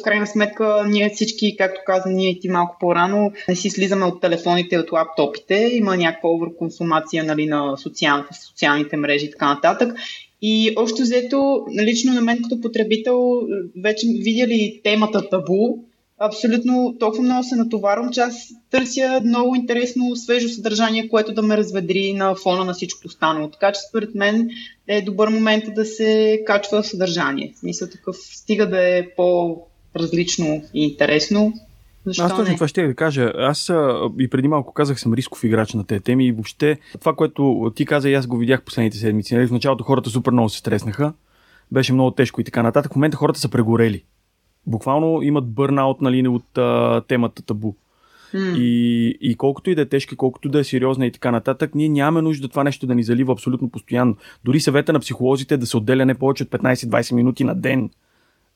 В 0.00 0.02
крайна 0.02 0.26
сметка, 0.26 0.84
ние 0.88 1.10
всички, 1.10 1.56
както 1.56 1.80
каза 1.86 2.10
ние 2.10 2.30
и 2.30 2.40
ти 2.40 2.48
малко 2.48 2.76
по-рано, 2.80 3.32
не 3.48 3.56
си 3.56 3.70
слизаме 3.70 4.04
от 4.04 4.20
телефоните 4.20 4.74
и 4.74 4.78
от 4.78 4.92
лаптопите. 4.92 5.70
Има 5.72 5.96
някаква 5.96 6.30
оверконсумация 6.30 7.24
нали, 7.24 7.46
на 7.46 7.76
социалните, 7.76 8.34
социалните 8.46 8.96
мрежи 8.96 9.26
и 9.26 9.30
така 9.30 9.54
нататък. 9.54 9.94
И 10.42 10.72
общо 10.76 11.02
взето, 11.02 11.66
лично 11.80 12.14
на 12.14 12.20
мен 12.20 12.38
като 12.42 12.60
потребител, 12.60 13.42
вече 13.82 14.06
видя 14.06 14.46
ли 14.46 14.80
темата 14.84 15.28
табу, 15.30 15.78
абсолютно 16.22 16.96
толкова 17.00 17.22
много 17.22 17.44
се 17.44 17.56
натоварвам, 17.56 18.12
че 18.12 18.20
аз 18.20 18.48
търся 18.70 19.20
много 19.24 19.54
интересно, 19.54 20.16
свежо 20.16 20.48
съдържание, 20.48 21.08
което 21.08 21.34
да 21.34 21.42
ме 21.42 21.56
разведри 21.56 22.12
на 22.12 22.34
фона 22.34 22.64
на 22.64 22.72
всичко 22.72 23.00
останало. 23.06 23.50
Така 23.50 23.72
че 23.72 23.80
според 23.88 24.14
мен 24.14 24.50
е 24.88 25.02
добър 25.02 25.28
момент 25.28 25.64
да 25.74 25.84
се 25.84 26.42
качва 26.46 26.84
съдържание. 26.84 27.52
В 27.54 27.58
смисъл 27.58 27.88
такъв, 27.88 28.16
стига 28.16 28.68
да 28.68 28.98
е 28.98 29.08
по-различно 29.16 30.62
и 30.74 30.84
интересно, 30.84 31.52
защо 32.06 32.24
аз 32.24 32.36
точно 32.36 32.54
това 32.54 32.68
ще 32.68 32.86
ви 32.86 32.94
кажа. 32.94 33.32
Аз 33.36 33.70
а, 33.70 34.10
и 34.20 34.28
преди 34.28 34.48
малко 34.48 34.72
казах, 34.72 35.00
съм 35.00 35.14
рисков 35.14 35.44
играч 35.44 35.74
на 35.74 35.86
тези 35.86 36.00
теми 36.00 36.26
и 36.26 36.32
въобще 36.32 36.78
това, 37.00 37.14
което 37.14 37.72
ти 37.74 37.86
каза 37.86 38.10
и 38.10 38.14
аз 38.14 38.26
го 38.26 38.36
видях 38.36 38.62
последните 38.62 38.96
седмици. 38.96 39.34
Нали? 39.34 39.46
В 39.46 39.52
началото 39.52 39.84
хората 39.84 40.10
супер 40.10 40.32
много 40.32 40.48
се 40.48 40.58
стреснаха, 40.58 41.12
беше 41.72 41.92
много 41.92 42.10
тежко 42.10 42.40
и 42.40 42.44
така 42.44 42.62
нататък. 42.62 42.92
В 42.92 42.96
момента 42.96 43.16
хората 43.16 43.40
са 43.40 43.48
прегорели. 43.48 44.04
Буквално 44.66 45.22
имат 45.22 45.48
бърнаут 45.48 46.00
нали, 46.00 46.28
от 46.28 46.58
а, 46.58 47.00
темата 47.08 47.42
табу. 47.42 47.72
И, 48.56 49.18
и 49.20 49.34
колкото 49.34 49.70
и 49.70 49.74
да 49.74 49.82
е 49.82 49.86
тежка, 49.86 50.16
колкото 50.16 50.48
да 50.48 50.58
е 50.58 50.64
сериозна 50.64 51.06
и 51.06 51.12
така 51.12 51.30
нататък, 51.30 51.74
ние 51.74 51.88
нямаме 51.88 52.22
нужда 52.22 52.48
това 52.48 52.64
нещо 52.64 52.86
да 52.86 52.94
ни 52.94 53.02
залива 53.02 53.32
абсолютно 53.32 53.70
постоянно. 53.70 54.16
Дори 54.44 54.60
съвета 54.60 54.92
на 54.92 55.00
психолозите 55.00 55.54
е 55.54 55.58
да 55.58 55.66
се 55.66 55.76
отделя 55.76 56.06
не 56.06 56.14
повече 56.14 56.42
от 56.42 56.48
15-20 56.50 57.14
минути 57.14 57.44
на 57.44 57.54
ден, 57.54 57.90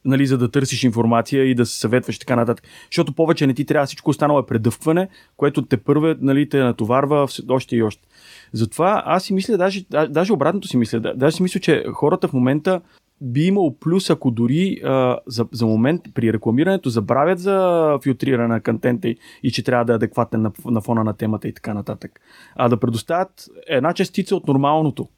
нали, 0.04 0.26
за 0.26 0.38
да 0.38 0.50
търсиш 0.50 0.84
информация 0.84 1.44
и 1.44 1.54
да 1.54 1.66
се 1.66 1.78
съветваш 1.78 2.18
така 2.18 2.36
нататък. 2.36 2.64
Защото 2.90 3.12
повече 3.12 3.46
не 3.46 3.54
ти 3.54 3.64
трябва 3.64 3.86
всичко 3.86 4.10
останало 4.10 4.38
е 4.38 4.46
предъвкване, 4.46 5.08
което 5.36 5.62
те 5.62 5.76
първе 5.76 6.16
нали, 6.20 6.48
те 6.48 6.58
натоварва 6.58 7.26
още 7.48 7.76
и 7.76 7.82
още. 7.82 8.08
Затова 8.52 9.02
аз 9.06 9.24
си 9.24 9.32
мисля, 9.34 9.56
даже, 9.56 9.84
да- 9.90 10.08
даже 10.08 10.32
обратното 10.32 10.68
си 10.68 10.76
мисля, 10.76 11.00
да- 11.00 11.14
даже 11.14 11.36
си 11.36 11.42
мисля, 11.42 11.60
че 11.60 11.84
хората 11.92 12.28
в 12.28 12.32
момента 12.32 12.80
би 13.20 13.44
имало 13.44 13.78
плюс, 13.78 14.10
ако 14.10 14.30
дори 14.30 14.80
а, 14.84 15.18
за, 15.26 15.46
за 15.52 15.66
момент 15.66 16.02
при 16.14 16.32
рекламирането 16.32 16.90
забравят 16.90 17.38
за 17.38 17.98
филтриране 18.02 18.48
на 18.48 18.60
контента 18.60 19.08
и, 19.08 19.16
и 19.42 19.50
че 19.50 19.64
трябва 19.64 19.84
да 19.84 19.92
е 19.92 19.96
адекватен 19.96 20.42
на, 20.42 20.52
на 20.64 20.80
фона 20.80 21.04
на 21.04 21.14
темата 21.14 21.48
и 21.48 21.52
така 21.52 21.74
нататък. 21.74 22.20
А 22.56 22.68
да 22.68 22.80
предоставят 22.80 23.48
една 23.66 23.92
частица 23.92 24.36
от 24.36 24.46
нормалното 24.46 25.08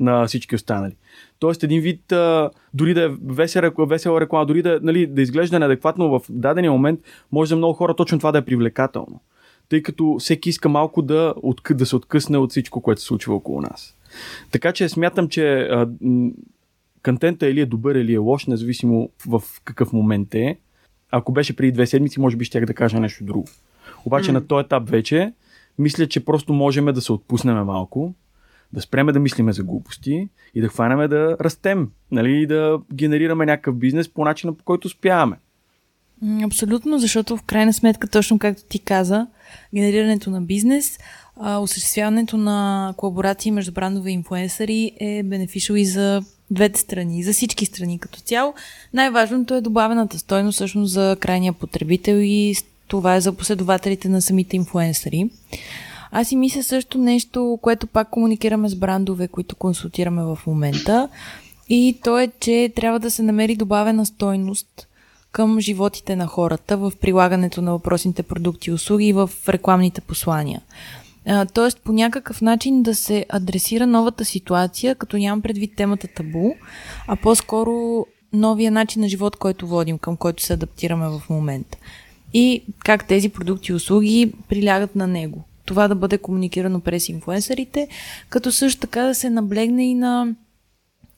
на 0.00 0.26
всички 0.26 0.54
останали. 0.54 0.96
Тоест 1.38 1.62
един 1.62 1.80
вид, 1.80 2.12
а, 2.12 2.50
дори 2.74 2.94
да 2.94 3.04
е 3.04 3.08
весела, 3.26 3.72
весела 3.78 4.20
реклама, 4.20 4.46
дори 4.46 4.62
да, 4.62 4.80
нали, 4.82 5.06
да 5.06 5.22
изглежда 5.22 5.58
неадекватно 5.58 6.08
в 6.08 6.20
дадения 6.30 6.72
момент, 6.72 7.00
може 7.32 7.48
за 7.48 7.56
много 7.56 7.74
хора 7.74 7.94
точно 7.94 8.18
това 8.18 8.32
да 8.32 8.38
е 8.38 8.44
привлекателно. 8.44 9.20
Тъй 9.68 9.82
като 9.82 10.16
всеки 10.18 10.48
иска 10.48 10.68
малко 10.68 11.02
да, 11.02 11.34
да 11.70 11.86
се 11.86 11.96
откъсне 11.96 12.38
от 12.38 12.50
всичко, 12.50 12.80
което 12.80 13.00
се 13.00 13.06
случва 13.06 13.34
около 13.34 13.60
нас. 13.60 13.96
Така 14.50 14.72
че 14.72 14.88
смятам, 14.88 15.28
че 15.28 15.58
а, 15.58 15.88
контента 17.06 17.48
или 17.48 17.60
е 17.60 17.66
добър, 17.66 17.94
или 17.94 18.14
е 18.14 18.18
лош, 18.18 18.46
независимо 18.46 19.10
в 19.26 19.42
какъв 19.64 19.92
момент 19.92 20.34
е. 20.34 20.58
Ако 21.10 21.32
беше 21.32 21.56
преди 21.56 21.72
две 21.72 21.86
седмици, 21.86 22.20
може 22.20 22.36
би 22.36 22.44
щях 22.44 22.64
да 22.64 22.74
кажа 22.74 23.00
нещо 23.00 23.24
друго. 23.24 23.48
Обаче 24.04 24.32
М. 24.32 24.38
на 24.38 24.46
този 24.46 24.64
етап 24.64 24.90
вече, 24.90 25.32
мисля, 25.78 26.06
че 26.06 26.24
просто 26.24 26.52
можем 26.52 26.84
да 26.84 27.00
се 27.00 27.12
отпуснем 27.12 27.64
малко, 27.64 28.14
да 28.72 28.80
спреме 28.80 29.12
да 29.12 29.20
мислиме 29.20 29.52
за 29.52 29.64
глупости 29.64 30.28
и 30.54 30.60
да 30.60 30.68
хванеме 30.68 31.08
да 31.08 31.36
растем, 31.40 31.90
нали, 32.10 32.42
и 32.42 32.46
да 32.46 32.78
генерираме 32.94 33.46
някакъв 33.46 33.76
бизнес 33.76 34.08
по 34.08 34.24
начина, 34.24 34.54
по 34.54 34.64
който 34.64 34.86
успяваме. 34.86 35.36
Абсолютно, 36.44 36.98
защото 36.98 37.36
в 37.36 37.42
крайна 37.42 37.72
сметка, 37.72 38.08
точно 38.08 38.38
както 38.38 38.62
ти 38.68 38.78
каза, 38.78 39.26
генерирането 39.74 40.30
на 40.30 40.40
бизнес, 40.40 40.98
осъществяването 41.36 42.36
на 42.36 42.94
колаборации 42.96 43.52
между 43.52 43.72
брандове 43.72 44.10
и 44.10 44.12
инфуенсъри 44.12 44.92
е 45.00 45.22
бенефишъл 45.22 45.74
и 45.74 45.84
за 45.84 46.22
двете 46.50 46.80
страни, 46.80 47.22
за 47.22 47.32
всички 47.32 47.66
страни 47.66 47.98
като 47.98 48.20
цяло. 48.20 48.54
Най-важното 48.92 49.54
е 49.54 49.60
добавената 49.60 50.18
стойност 50.18 50.56
всъщност 50.56 50.92
за 50.92 51.16
крайния 51.20 51.52
потребител 51.52 52.16
и 52.16 52.54
това 52.88 53.14
е 53.14 53.20
за 53.20 53.32
последователите 53.32 54.08
на 54.08 54.22
самите 54.22 54.56
инфуенсъри. 54.56 55.30
Аз 56.10 56.28
си 56.28 56.36
мисля 56.36 56.62
също 56.62 56.98
нещо, 56.98 57.58
което 57.62 57.86
пак 57.86 58.10
комуникираме 58.10 58.68
с 58.68 58.74
брандове, 58.74 59.28
които 59.28 59.56
консултираме 59.56 60.22
в 60.22 60.38
момента. 60.46 61.08
И 61.68 61.98
то 62.04 62.18
е, 62.18 62.28
че 62.40 62.72
трябва 62.76 62.98
да 62.98 63.10
се 63.10 63.22
намери 63.22 63.56
добавена 63.56 64.06
стойност 64.06 64.88
към 65.32 65.60
животите 65.60 66.16
на 66.16 66.26
хората 66.26 66.76
в 66.76 66.92
прилагането 67.00 67.62
на 67.62 67.72
въпросните 67.72 68.22
продукти 68.22 68.70
и 68.70 68.72
услуги 68.72 69.06
и 69.06 69.12
в 69.12 69.30
рекламните 69.48 70.00
послания. 70.00 70.60
Тоест 71.54 71.80
по 71.80 71.92
някакъв 71.92 72.42
начин 72.42 72.82
да 72.82 72.94
се 72.94 73.26
адресира 73.28 73.86
новата 73.86 74.24
ситуация, 74.24 74.94
като 74.94 75.16
нямам 75.16 75.42
предвид 75.42 75.76
темата 75.76 76.08
табу, 76.16 76.52
а 77.08 77.16
по-скоро 77.16 78.06
новия 78.32 78.70
начин 78.70 79.02
на 79.02 79.08
живот, 79.08 79.36
който 79.36 79.66
водим, 79.66 79.98
към 79.98 80.16
който 80.16 80.42
се 80.42 80.52
адаптираме 80.52 81.08
в 81.08 81.22
момента. 81.30 81.78
И 82.34 82.62
как 82.84 83.08
тези 83.08 83.28
продукти 83.28 83.72
и 83.72 83.74
услуги 83.74 84.32
прилягат 84.48 84.96
на 84.96 85.06
него. 85.06 85.44
Това 85.64 85.88
да 85.88 85.94
бъде 85.94 86.18
комуникирано 86.18 86.80
през 86.80 87.08
инфуенсърите, 87.08 87.88
като 88.28 88.52
също 88.52 88.80
така 88.80 89.02
да 89.02 89.14
се 89.14 89.30
наблегне 89.30 89.90
и 89.90 89.94
на 89.94 90.34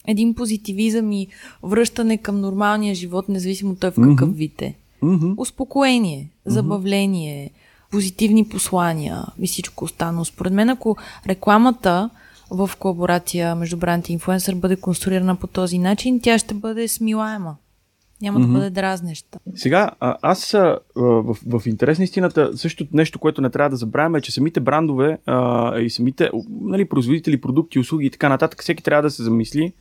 един 0.06 0.34
позитивизъм 0.34 1.12
и 1.12 1.26
връщане 1.62 2.18
към 2.18 2.40
нормалния 2.40 2.94
живот, 2.94 3.28
независимо 3.28 3.76
той 3.76 3.90
в 3.90 3.94
какъв 3.94 4.28
Мгм. 4.28 4.36
вид 4.36 4.62
е. 4.62 4.74
Мгм. 5.02 5.32
Успокоение, 5.36 6.28
забавление, 6.46 7.50
позитивни 7.90 8.48
послания 8.48 9.24
и 9.38 9.46
всичко 9.46 9.84
останало. 9.84 10.24
Според 10.24 10.52
мен, 10.52 10.68
ако 10.68 10.96
рекламата 11.26 12.10
в 12.50 12.70
колаборация 12.78 13.54
между 13.54 13.76
бранд 13.76 14.08
и 14.08 14.12
инфуенсър 14.12 14.54
бъде 14.54 14.76
конструирана 14.76 15.36
по 15.36 15.46
този 15.46 15.78
начин, 15.78 16.20
тя 16.20 16.38
ще 16.38 16.54
бъде 16.54 16.88
смилаема. 16.88 17.56
Няма 18.22 18.38
Мгм. 18.38 18.52
да 18.52 18.58
бъде 18.58 18.70
дразнеща. 18.70 19.38
Сега, 19.54 19.90
аз 20.00 20.54
а, 20.54 20.78
в, 20.96 21.36
в 21.46 21.66
интерес 21.66 21.98
на 21.98 22.04
истината, 22.04 22.56
също 22.56 22.86
нещо, 22.92 23.18
което 23.18 23.40
не 23.40 23.50
трябва 23.50 23.70
да 23.70 23.76
забравяме, 23.76 24.18
е, 24.18 24.20
че 24.20 24.32
самите 24.32 24.60
брандове 24.60 25.18
а, 25.26 25.78
и 25.78 25.90
самите 25.90 26.30
нали, 26.50 26.88
производители, 26.88 27.40
продукти, 27.40 27.78
услуги 27.78 28.06
и 28.06 28.10
така 28.10 28.28
нататък, 28.28 28.62
всеки 28.62 28.82
трябва 28.82 29.02
да 29.02 29.10
се 29.10 29.22
замисли 29.22 29.72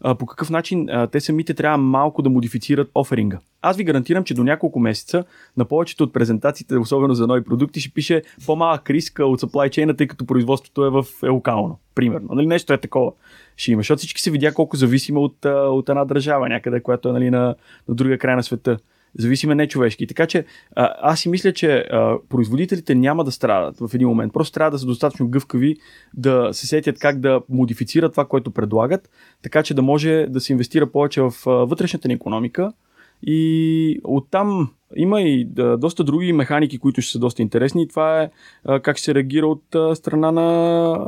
а, 0.00 0.14
по 0.14 0.26
какъв 0.26 0.50
начин 0.50 0.88
а, 0.90 1.06
те 1.06 1.20
самите 1.20 1.54
трябва 1.54 1.78
малко 1.78 2.22
да 2.22 2.30
модифицират 2.30 2.90
оферинга. 2.94 3.38
Аз 3.62 3.76
ви 3.76 3.84
гарантирам, 3.84 4.24
че 4.24 4.34
до 4.34 4.44
няколко 4.44 4.80
месеца 4.80 5.24
на 5.56 5.64
повечето 5.64 6.04
от 6.04 6.12
презентациите, 6.12 6.76
особено 6.76 7.14
за 7.14 7.26
нови 7.26 7.44
продукти, 7.44 7.80
ще 7.80 7.90
пише 7.90 8.22
по-малък 8.46 8.90
риск 8.90 9.18
от 9.18 9.40
supply 9.40 9.68
chain, 9.68 9.98
тъй 9.98 10.06
като 10.06 10.26
производството 10.26 10.84
е, 10.84 10.90
в, 10.90 11.04
е 11.24 11.28
локално. 11.28 11.78
Примерно. 11.94 12.28
Нали, 12.32 12.46
нещо 12.46 12.72
е 12.72 12.78
такова. 12.78 13.12
Ще 13.56 13.72
има, 13.72 13.80
защото 13.80 13.98
всички 13.98 14.20
се 14.20 14.30
видя 14.30 14.54
колко 14.54 14.76
зависиме 14.76 15.18
от, 15.18 15.44
от 15.44 15.88
една 15.88 16.04
държава 16.04 16.48
някъде, 16.48 16.80
която 16.80 17.08
е 17.08 17.12
нали, 17.12 17.30
на, 17.30 17.54
на 17.88 17.94
другия 17.94 18.18
край 18.18 18.36
на 18.36 18.42
света. 18.42 18.78
Зависиме 19.18 19.54
не 19.54 19.68
човешки. 19.68 20.06
Така 20.06 20.26
че 20.26 20.44
а, 20.76 20.94
аз 21.00 21.20
си 21.20 21.28
мисля, 21.28 21.52
че 21.52 21.76
а, 21.76 22.16
производителите 22.28 22.94
няма 22.94 23.24
да 23.24 23.32
страдат 23.32 23.78
в 23.78 23.94
един 23.94 24.08
момент. 24.08 24.32
Просто 24.32 24.54
трябва 24.54 24.70
да 24.70 24.78
са 24.78 24.86
достатъчно 24.86 25.28
гъвкави 25.28 25.76
да 26.14 26.48
се 26.52 26.66
сетят 26.66 26.98
как 26.98 27.20
да 27.20 27.40
модифицират 27.48 28.12
това, 28.12 28.24
което 28.24 28.50
предлагат, 28.50 29.10
така 29.42 29.62
че 29.62 29.74
да 29.74 29.82
може 29.82 30.26
да 30.28 30.40
се 30.40 30.52
инвестира 30.52 30.90
повече 30.90 31.20
в 31.20 31.32
а, 31.46 31.50
вътрешната 31.50 32.08
ни 32.08 32.14
економика. 32.14 32.72
И 33.20 34.00
оттам 34.04 34.77
има 34.96 35.20
и 35.20 35.44
да, 35.44 35.76
доста 35.76 36.04
други 36.04 36.32
механики, 36.32 36.78
които 36.78 37.00
ще 37.00 37.12
са 37.12 37.18
доста 37.18 37.42
интересни. 37.42 37.82
И 37.82 37.88
това 37.88 38.22
е 38.22 38.30
а, 38.64 38.80
как 38.80 38.98
се 38.98 39.14
реагира 39.14 39.46
от 39.46 39.74
а, 39.74 39.94
страна 39.94 40.32
на, 40.32 40.42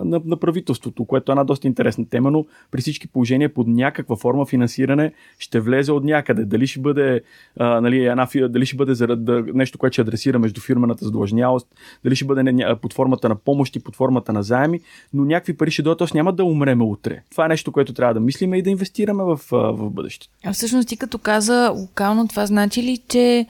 на, 0.04 0.20
на 0.24 0.36
правителството, 0.36 1.04
което 1.04 1.32
е 1.32 1.34
една 1.34 1.44
доста 1.44 1.66
интересна 1.66 2.08
тема, 2.08 2.30
но 2.30 2.46
при 2.70 2.80
всички 2.80 3.08
положения 3.08 3.54
под 3.54 3.66
някаква 3.66 4.16
форма 4.16 4.46
финансиране 4.46 5.12
ще 5.38 5.60
влезе 5.60 5.92
от 5.92 6.04
някъде. 6.04 6.44
Дали 6.44 6.66
ще 6.66 6.80
бъде, 6.80 7.20
а, 7.58 7.80
нали, 7.80 8.06
една, 8.06 8.28
дали 8.34 8.66
ще 8.66 8.76
бъде 8.76 8.94
зарад, 8.94 9.24
да, 9.24 9.44
нещо, 9.54 9.78
което 9.78 9.92
ще 9.92 10.02
адресира 10.02 10.38
между 10.38 10.60
фирмената 10.60 11.04
задлъжнялост, 11.04 11.68
дали 12.04 12.16
ще 12.16 12.24
бъде 12.24 12.42
не, 12.42 12.76
под 12.76 12.92
формата 12.92 13.28
на 13.28 13.34
помощи, 13.34 13.80
под 13.80 13.96
формата 13.96 14.32
на 14.32 14.42
заеми, 14.42 14.80
но 15.14 15.24
някакви 15.24 15.56
пари 15.56 15.70
ще 15.70 15.82
дойдат, 15.82 15.98
т.е. 15.98 16.16
няма 16.16 16.32
да 16.32 16.44
умреме 16.44 16.84
утре. 16.84 17.22
Това 17.30 17.44
е 17.44 17.48
нещо, 17.48 17.72
което 17.72 17.92
трябва 17.92 18.14
да 18.14 18.20
мислиме 18.20 18.58
и 18.58 18.62
да 18.62 18.70
инвестираме 18.70 19.24
в, 19.24 19.40
в 19.50 19.90
бъдещето. 19.90 20.32
А 20.44 20.52
всъщност 20.52 20.88
ти 20.88 20.96
като 20.96 21.18
каза 21.18 21.72
локално, 21.76 22.28
това 22.28 22.46
значи 22.46 22.82
ли, 22.82 22.98
че 23.08 23.46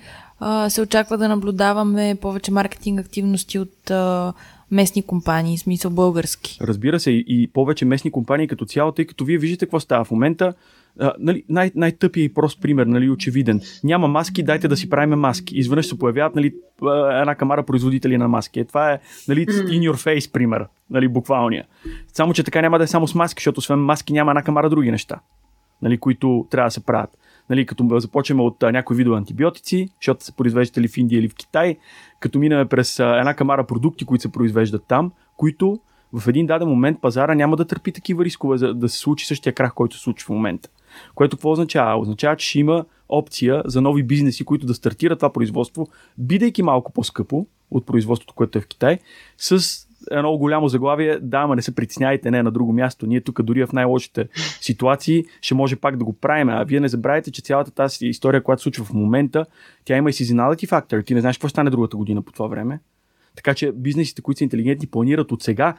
се 0.69 0.83
очаква 0.83 1.19
да 1.19 1.29
наблюдаваме 1.29 2.17
повече 2.21 2.53
маркетинг 2.53 3.01
активности 3.01 3.59
от 3.59 3.91
местни 4.71 5.03
компании, 5.03 5.57
в 5.57 5.61
смисъл 5.61 5.91
български? 5.91 6.59
Разбира 6.63 7.01
се, 7.01 7.11
и, 7.11 7.51
повече 7.53 7.85
местни 7.85 8.11
компании 8.11 8.49
като 8.49 8.65
цяло, 8.65 8.93
тъй 8.93 9.07
като 9.07 9.25
вие 9.25 9.39
виждате 9.39 9.67
какво 9.67 9.81
става 9.81 10.05
в 10.05 10.11
момента. 10.11 10.55
А, 11.01 11.13
нали, 11.19 11.45
най- 11.49 11.73
най-тъпия 11.75 12.25
и 12.25 12.35
прост 12.35 12.61
пример, 12.61 12.87
нали, 12.87 13.11
очевиден. 13.11 13.61
Няма 13.85 14.09
маски, 14.09 14.43
дайте 14.43 14.69
да 14.69 14.77
си 14.77 14.91
правиме 14.91 15.17
маски. 15.17 15.59
Изведнъж 15.59 15.87
се 15.87 15.99
появяват 15.99 16.35
нали, 16.35 16.55
една 17.21 17.35
камара 17.35 17.63
производители 17.63 18.19
на 18.19 18.29
маски. 18.29 18.61
Е, 18.61 18.65
това 18.65 18.93
е 18.93 18.99
нали, 19.29 19.47
in 19.47 19.91
your 19.91 19.95
face 19.95 20.33
пример, 20.33 20.67
нали, 20.91 21.09
буквалния. 21.09 21.65
Само, 22.13 22.33
че 22.33 22.45
така 22.45 22.61
няма 22.61 22.79
да 22.79 22.85
е 22.85 22.87
само 22.87 23.09
с 23.09 23.15
маски, 23.15 23.41
защото 23.41 23.59
освен 23.59 23.79
маски 23.79 24.13
няма 24.13 24.31
една 24.31 24.43
камара 24.43 24.71
други 24.71 24.91
неща, 24.91 25.21
нали, 25.83 25.99
които 25.99 26.47
трябва 26.51 26.67
да 26.67 26.71
се 26.71 26.85
правят. 26.85 27.11
Нали, 27.51 27.67
като 27.67 28.01
започнем 28.01 28.41
от 28.41 28.63
а, 28.63 28.73
някои 28.73 28.97
видове 28.97 29.17
антибиотици, 29.17 29.89
защото 30.01 30.25
са 30.25 30.33
произвеждали 30.33 30.89
в 30.89 30.97
Индия 30.97 31.19
или 31.19 31.29
в 31.29 31.35
Китай, 31.35 31.77
като 32.21 32.39
минаме 32.39 32.65
през 32.65 33.01
а, 33.01 33.19
една 33.19 33.35
камара 33.35 33.67
продукти, 33.67 34.05
които 34.05 34.23
се 34.23 34.33
произвеждат 34.33 34.85
там, 34.89 35.13
които 35.37 35.81
в 36.13 36.29
един 36.29 36.47
даден 36.47 36.69
момент 36.69 37.01
пазара 37.01 37.35
няма 37.35 37.57
да 37.57 37.65
търпи 37.65 37.93
такива 37.93 38.25
рискове 38.25 38.59
за 38.59 38.75
да 38.75 38.89
се 38.89 38.99
случи 38.99 39.27
същия 39.27 39.53
крах, 39.53 39.75
който 39.75 39.97
се 39.97 40.03
случи 40.03 40.25
в 40.25 40.29
момента. 40.29 40.69
Което 41.15 41.37
какво 41.37 41.51
означава? 41.51 42.01
Означава, 42.01 42.37
че 42.37 42.49
ще 42.49 42.59
има 42.59 42.85
опция 43.09 43.63
за 43.65 43.81
нови 43.81 44.03
бизнеси, 44.03 44.45
които 44.45 44.67
да 44.67 44.75
стартират 44.75 45.19
това 45.19 45.33
производство, 45.33 45.89
бидейки 46.19 46.63
малко 46.63 46.93
по-скъпо 46.93 47.47
от 47.71 47.87
производството, 47.87 48.35
което 48.35 48.59
е 48.59 48.61
в 48.61 48.67
Китай, 48.67 48.99
с 49.39 49.87
едно 50.11 50.37
голямо 50.37 50.69
заглавие, 50.69 51.19
да, 51.23 51.39
ама 51.39 51.57
не 51.57 51.63
се 51.63 51.75
притесняйте, 51.75 52.31
не 52.31 52.43
на 52.43 52.51
друго 52.51 52.73
място. 52.73 53.07
Ние 53.07 53.21
тук 53.21 53.43
дори 53.43 53.67
в 53.67 53.73
най-лошите 53.73 54.29
ситуации 54.61 55.25
ще 55.41 55.55
може 55.55 55.77
пак 55.77 55.97
да 55.97 56.05
го 56.05 56.13
правим. 56.13 56.49
А 56.49 56.65
вие 56.65 56.81
не 56.81 56.89
забравяйте, 56.89 57.31
че 57.31 57.43
цялата 57.43 57.71
тази 57.71 58.07
история, 58.07 58.43
която 58.43 58.61
се 58.61 58.63
случва 58.63 58.85
в 58.85 58.93
момента, 58.93 59.47
тя 59.85 59.97
има 59.97 60.11
и 60.11 60.13
seasonality 60.13 60.69
фактор. 60.69 61.01
Ти 61.01 61.15
не 61.15 61.21
знаеш 61.21 61.37
какво 61.37 61.49
стане 61.49 61.71
другата 61.71 61.97
година 61.97 62.23
по 62.23 62.33
това 62.33 62.47
време. 62.47 62.81
Така 63.37 63.55
че 63.55 63.73
бизнесите, 63.73 64.23
които 64.23 64.39
са 64.39 64.45
интелигентни, 64.45 64.87
планират 64.87 65.33
от 65.33 65.43
сега 65.43 65.75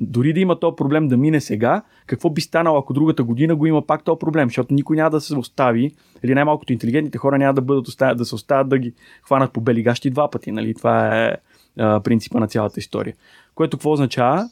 дори 0.00 0.32
да 0.32 0.40
има 0.40 0.60
този 0.60 0.76
проблем 0.76 1.08
да 1.08 1.16
мине 1.16 1.40
сега, 1.40 1.82
какво 2.06 2.30
би 2.30 2.40
станало, 2.40 2.78
ако 2.78 2.92
другата 2.92 3.24
година 3.24 3.56
го 3.56 3.66
има 3.66 3.86
пак 3.86 4.04
този 4.04 4.18
проблем, 4.18 4.48
защото 4.48 4.74
никой 4.74 4.96
няма 4.96 5.10
да 5.10 5.20
се 5.20 5.36
остави, 5.36 5.92
или 6.22 6.34
най-малкото 6.34 6.72
интелигентните 6.72 7.18
хора 7.18 7.38
няма 7.38 7.54
да 7.54 7.60
бъдат 7.60 7.88
оставят, 7.88 8.18
да 8.18 8.24
се 8.24 8.34
оставят 8.34 8.68
да 8.68 8.78
ги 8.78 8.92
хванат 9.22 9.52
по 9.52 9.60
бели 9.60 9.82
гащи 9.82 10.10
два 10.10 10.30
пъти. 10.30 10.52
Нали? 10.52 10.74
Това 10.74 11.24
е 11.24 11.36
а, 11.78 12.00
принципа 12.00 12.40
на 12.40 12.48
цялата 12.48 12.80
история. 12.80 13.14
Което 13.54 13.76
какво 13.76 13.92
означава? 13.92 14.48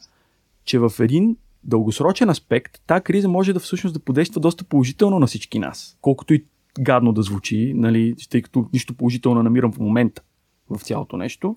Че 0.65 0.79
в 0.79 0.91
един 0.99 1.37
дългосрочен 1.63 2.29
аспект, 2.29 2.81
тази 2.87 3.03
криза 3.03 3.29
може 3.29 3.53
да 3.53 3.59
всъщност 3.59 3.93
да 3.93 3.99
подейства 3.99 4.41
доста 4.41 4.63
положително 4.63 5.19
на 5.19 5.27
всички 5.27 5.59
нас. 5.59 5.97
Колкото 6.01 6.33
и 6.33 6.45
гадно 6.79 7.13
да 7.13 7.21
звучи, 7.21 7.73
нали, 7.75 8.15
тъй 8.29 8.41
като 8.41 8.69
нищо 8.73 8.93
положително 8.93 9.43
намирам 9.43 9.71
в 9.71 9.79
момента 9.79 10.21
в 10.69 10.83
цялото 10.83 11.17
нещо. 11.17 11.55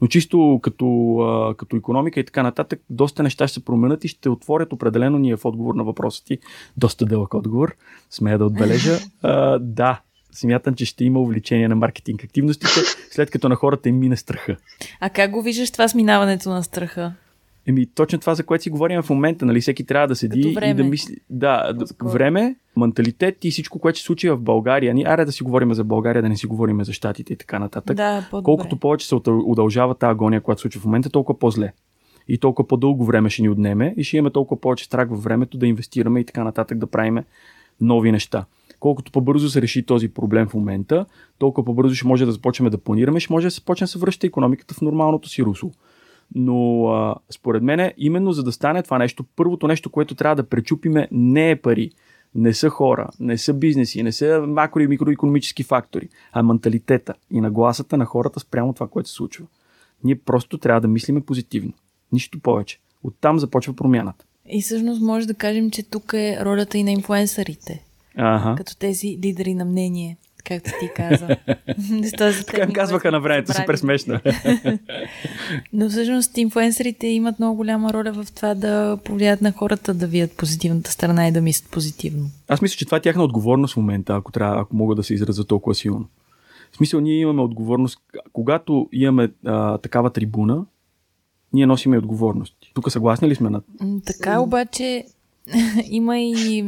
Но 0.00 0.06
чисто 0.06 0.60
като, 0.62 1.16
а, 1.18 1.54
като 1.54 1.76
економика 1.76 2.20
и 2.20 2.24
така 2.24 2.42
нататък, 2.42 2.80
доста 2.90 3.22
неща 3.22 3.48
ще 3.48 3.54
се 3.54 3.64
променят 3.64 4.04
и 4.04 4.08
ще 4.08 4.28
отворят 4.28 4.72
определено 4.72 5.18
ние 5.18 5.36
в 5.36 5.44
отговор 5.44 5.74
на 5.74 5.84
въпроса 5.84 6.24
ти. 6.24 6.38
Доста 6.76 7.06
дълъг 7.06 7.34
отговор, 7.34 7.76
смея 8.10 8.38
да 8.38 8.44
отбележа. 8.44 8.98
А, 9.22 9.58
да, 9.58 10.00
смятам, 10.32 10.74
че 10.74 10.84
ще 10.84 11.04
има 11.04 11.20
увеличение 11.20 11.68
на 11.68 11.76
маркетинг 11.76 12.24
активностите, 12.24 12.80
след 13.10 13.30
като 13.30 13.48
на 13.48 13.54
хората 13.54 13.88
им 13.88 13.98
мине 13.98 14.16
страха. 14.16 14.56
А 15.00 15.10
как 15.10 15.30
го 15.30 15.42
виждаш 15.42 15.70
това 15.70 15.88
сминаването 15.88 16.50
на 16.50 16.62
страха? 16.62 17.12
Еми, 17.66 17.86
точно 17.86 18.18
това, 18.18 18.34
за 18.34 18.44
което 18.44 18.62
си 18.62 18.70
говорим 18.70 19.02
в 19.02 19.10
момента, 19.10 19.46
нали? 19.46 19.60
Всеки 19.60 19.86
трябва 19.86 20.08
да 20.08 20.16
седи 20.16 20.40
и 20.62 20.74
да 20.74 20.84
мисли. 20.84 21.16
Да, 21.30 21.74
време, 22.04 22.56
менталитет 22.76 23.44
и 23.44 23.50
всичко, 23.50 23.78
което 23.78 23.98
се 23.98 24.04
случи 24.04 24.30
в 24.30 24.36
България. 24.36 24.94
Ни, 24.94 25.04
аре 25.04 25.24
да 25.24 25.32
си 25.32 25.42
говорим 25.42 25.74
за 25.74 25.84
България, 25.84 26.22
да 26.22 26.28
не 26.28 26.36
си 26.36 26.46
говорим 26.46 26.84
за 26.84 26.92
щатите 26.92 27.32
и 27.32 27.36
така 27.36 27.58
нататък. 27.58 27.96
Да, 27.96 28.28
Колкото 28.30 28.76
повече 28.76 29.08
се 29.08 29.14
удължава 29.26 29.94
тази 29.94 30.10
агония, 30.10 30.40
която 30.40 30.60
се 30.60 30.62
случва 30.62 30.80
в 30.80 30.84
момента, 30.84 31.10
толкова 31.10 31.38
по-зле. 31.38 31.72
И 32.28 32.38
толкова 32.38 32.68
по-дълго 32.68 33.04
време 33.04 33.30
ще 33.30 33.42
ни 33.42 33.48
отнеме 33.48 33.94
и 33.96 34.04
ще 34.04 34.16
имаме 34.16 34.30
толкова 34.30 34.60
повече 34.60 34.84
страх 34.84 35.08
във 35.08 35.22
времето 35.22 35.58
да 35.58 35.66
инвестираме 35.66 36.20
и 36.20 36.24
така 36.24 36.44
нататък, 36.44 36.78
да 36.78 36.86
правим 36.86 37.18
нови 37.80 38.12
неща. 38.12 38.44
Колкото 38.82 39.12
по-бързо 39.12 39.50
се 39.50 39.62
реши 39.62 39.86
този 39.86 40.08
проблем 40.08 40.48
в 40.48 40.54
момента, 40.54 41.06
толкова 41.38 41.64
по-бързо 41.64 41.94
ще 41.94 42.06
може 42.06 42.26
да 42.26 42.32
започнем 42.32 42.70
да 42.70 42.78
планираме, 42.78 43.20
ще 43.20 43.32
може 43.32 43.46
да 43.46 43.50
се 43.50 43.64
почне 43.64 43.84
да 43.84 43.88
се 43.88 43.98
връща 43.98 44.26
економиката 44.26 44.74
в 44.74 44.80
нормалното 44.80 45.28
си 45.28 45.42
русло. 45.42 45.70
Но 46.34 46.86
а, 46.86 47.14
според 47.30 47.62
мен, 47.62 47.92
именно 47.96 48.32
за 48.32 48.42
да 48.42 48.52
стане 48.52 48.82
това 48.82 48.98
нещо, 48.98 49.24
първото 49.36 49.68
нещо, 49.68 49.90
което 49.90 50.14
трябва 50.14 50.36
да 50.36 50.48
пречупиме, 50.48 51.08
не 51.12 51.50
е 51.50 51.56
пари, 51.56 51.90
не 52.34 52.54
са 52.54 52.68
хора, 52.68 53.08
не 53.20 53.38
са 53.38 53.54
бизнеси, 53.54 54.02
не 54.02 54.12
са 54.12 54.24
макро- 54.24 54.84
и 54.84 54.86
микроекономически 54.86 55.62
фактори, 55.62 56.08
а 56.32 56.42
менталитета 56.42 57.14
и 57.30 57.40
нагласата 57.40 57.96
на 57.96 58.04
хората 58.04 58.40
спрямо 58.40 58.72
това, 58.72 58.88
което 58.88 59.08
се 59.08 59.14
случва. 59.14 59.46
Ние 60.04 60.18
просто 60.18 60.58
трябва 60.58 60.80
да 60.80 60.88
мислиме 60.88 61.20
позитивно. 61.20 61.72
Нищо 62.12 62.40
повече. 62.40 62.78
Оттам 63.02 63.38
започва 63.38 63.76
промяната. 63.76 64.24
И 64.48 64.62
всъщност 64.62 65.02
може 65.02 65.26
да 65.26 65.34
кажем, 65.34 65.70
че 65.70 65.82
тук 65.82 66.12
е 66.12 66.44
ролята 66.44 66.78
и 66.78 66.84
на 66.84 66.90
инфлуенсърите. 66.90 67.91
Ага. 68.16 68.54
Като 68.56 68.76
тези 68.76 69.18
лидери 69.24 69.54
на 69.54 69.64
мнение, 69.64 70.16
както 70.44 70.70
ти 70.80 70.90
каза. 70.96 71.28
така 72.46 72.72
казваха 72.72 73.10
на 73.10 73.20
времето, 73.20 73.52
супер 73.54 73.76
смешно. 73.76 74.20
Но 75.72 75.88
всъщност 75.88 76.38
инфлуенсърите 76.38 77.06
имат 77.06 77.38
много 77.38 77.56
голяма 77.56 77.92
роля 77.92 78.12
в 78.12 78.26
това 78.34 78.54
да 78.54 78.98
повлият 79.04 79.40
на 79.40 79.52
хората 79.52 79.94
да 79.94 80.06
вият 80.06 80.36
позитивната 80.36 80.90
страна 80.90 81.28
и 81.28 81.32
да 81.32 81.40
мислят 81.40 81.70
позитивно. 81.70 82.30
Аз 82.48 82.62
мисля, 82.62 82.76
че 82.76 82.84
това 82.84 82.96
е 82.96 83.00
тяхна 83.00 83.22
отговорност 83.22 83.74
в 83.74 83.76
момента, 83.76 84.14
ако, 84.14 84.32
трябва, 84.32 84.60
ако 84.60 84.76
мога 84.76 84.94
да 84.94 85.02
се 85.02 85.14
изразя 85.14 85.44
толкова 85.44 85.74
силно. 85.74 86.06
В 86.72 86.76
смисъл, 86.76 87.00
ние 87.00 87.20
имаме 87.20 87.42
отговорност, 87.42 87.98
когато 88.32 88.88
имаме 88.92 89.30
а, 89.46 89.78
такава 89.78 90.10
трибуна, 90.10 90.64
ние 91.52 91.66
носиме 91.66 91.98
отговорности. 91.98 92.72
Тук 92.74 92.92
съгласни 92.92 93.28
ли 93.28 93.34
сме 93.34 93.50
на? 93.50 93.62
Така 94.06 94.40
обаче 94.40 95.04
има 95.90 96.18
и 96.18 96.64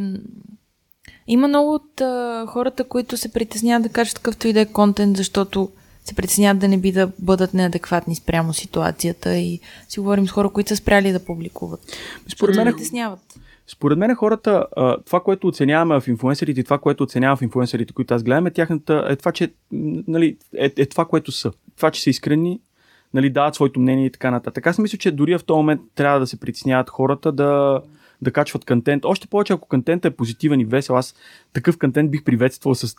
има 1.26 1.48
много 1.48 1.74
от 1.74 2.00
а, 2.00 2.46
хората, 2.48 2.84
които 2.84 3.16
се 3.16 3.32
притесняват 3.32 3.82
да 3.82 3.88
качат 3.88 4.18
какъвто 4.18 4.48
и 4.48 4.52
да 4.52 4.60
е 4.60 4.66
контент, 4.66 5.16
защото 5.16 5.70
се 6.04 6.14
притесняват 6.14 6.58
да 6.58 6.68
не 6.68 6.78
би 6.78 6.92
да 6.92 7.10
бъдат 7.18 7.54
неадекватни 7.54 8.14
спрямо 8.14 8.52
ситуацията 8.52 9.36
и 9.36 9.60
си 9.88 10.00
говорим 10.00 10.28
с 10.28 10.30
хора, 10.30 10.48
които 10.48 10.68
са 10.68 10.76
спряли 10.76 11.12
да 11.12 11.24
публикуват. 11.24 11.80
Според 12.28 12.56
мен, 12.56 12.66
притесняват. 12.66 13.20
Според 13.66 13.98
мен 13.98 14.14
хората, 14.14 14.66
това, 15.06 15.20
което 15.20 15.48
оценяваме 15.48 16.00
в 16.00 16.08
инфуенсерите 16.08 16.60
и 16.60 16.64
това, 16.64 16.78
което 16.78 17.04
оценявам 17.04 17.36
в 17.36 17.42
инфуенсерите, 17.42 17.92
които 17.92 18.14
аз 18.14 18.22
гледам, 18.22 18.46
е, 18.46 18.50
тяхната, 18.50 19.06
е 19.08 19.16
това, 19.16 19.32
че 19.32 19.52
нали, 19.72 20.36
е, 20.56 20.72
е 20.76 20.86
това, 20.86 21.04
което 21.04 21.32
са. 21.32 21.52
Това, 21.76 21.90
че 21.90 22.02
са 22.02 22.10
искрени, 22.10 22.60
нали, 23.14 23.30
дават 23.30 23.54
своето 23.54 23.80
мнение 23.80 24.06
и 24.06 24.10
така 24.10 24.30
нататък. 24.30 24.66
Аз 24.66 24.78
мисля, 24.78 24.98
че 24.98 25.10
дори 25.10 25.38
в 25.38 25.44
този 25.44 25.56
момент 25.56 25.80
трябва 25.94 26.20
да 26.20 26.26
се 26.26 26.40
притесняват 26.40 26.90
хората 26.90 27.32
да, 27.32 27.80
да 28.22 28.32
качват 28.32 28.64
контент. 28.64 29.04
Още 29.04 29.26
повече, 29.26 29.52
ако 29.52 29.68
контентът 29.68 30.12
е 30.12 30.16
позитивен 30.16 30.60
и 30.60 30.64
весел, 30.64 30.96
аз 30.96 31.14
такъв 31.52 31.78
контент 31.78 32.10
бих 32.10 32.24
приветствал 32.24 32.74
с 32.74 32.94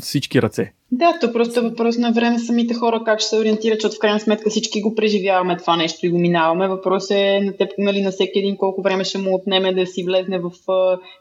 всички 0.00 0.42
ръце. 0.42 0.72
Да, 0.92 1.18
то 1.20 1.32
просто 1.32 1.60
е 1.60 1.62
въпрос 1.62 1.98
на 1.98 2.12
време 2.12 2.38
самите 2.38 2.74
хора 2.74 3.02
как 3.04 3.20
ще 3.20 3.28
се 3.28 3.38
ориентират, 3.38 3.80
защото 3.80 3.96
в 3.96 3.98
крайна 3.98 4.20
сметка 4.20 4.50
всички 4.50 4.82
го 4.82 4.94
преживяваме 4.94 5.56
това 5.56 5.76
нещо 5.76 6.06
и 6.06 6.08
го 6.08 6.18
минаваме. 6.18 6.68
Въпрос 6.68 7.10
е 7.10 7.40
на 7.42 7.56
теб, 7.56 7.70
нали, 7.78 8.02
на 8.02 8.10
всеки 8.10 8.38
един 8.38 8.56
колко 8.56 8.82
време 8.82 9.04
ще 9.04 9.18
му 9.18 9.34
отнеме 9.34 9.74
да 9.74 9.86
си 9.86 10.04
влезне 10.04 10.38
в, 10.38 10.50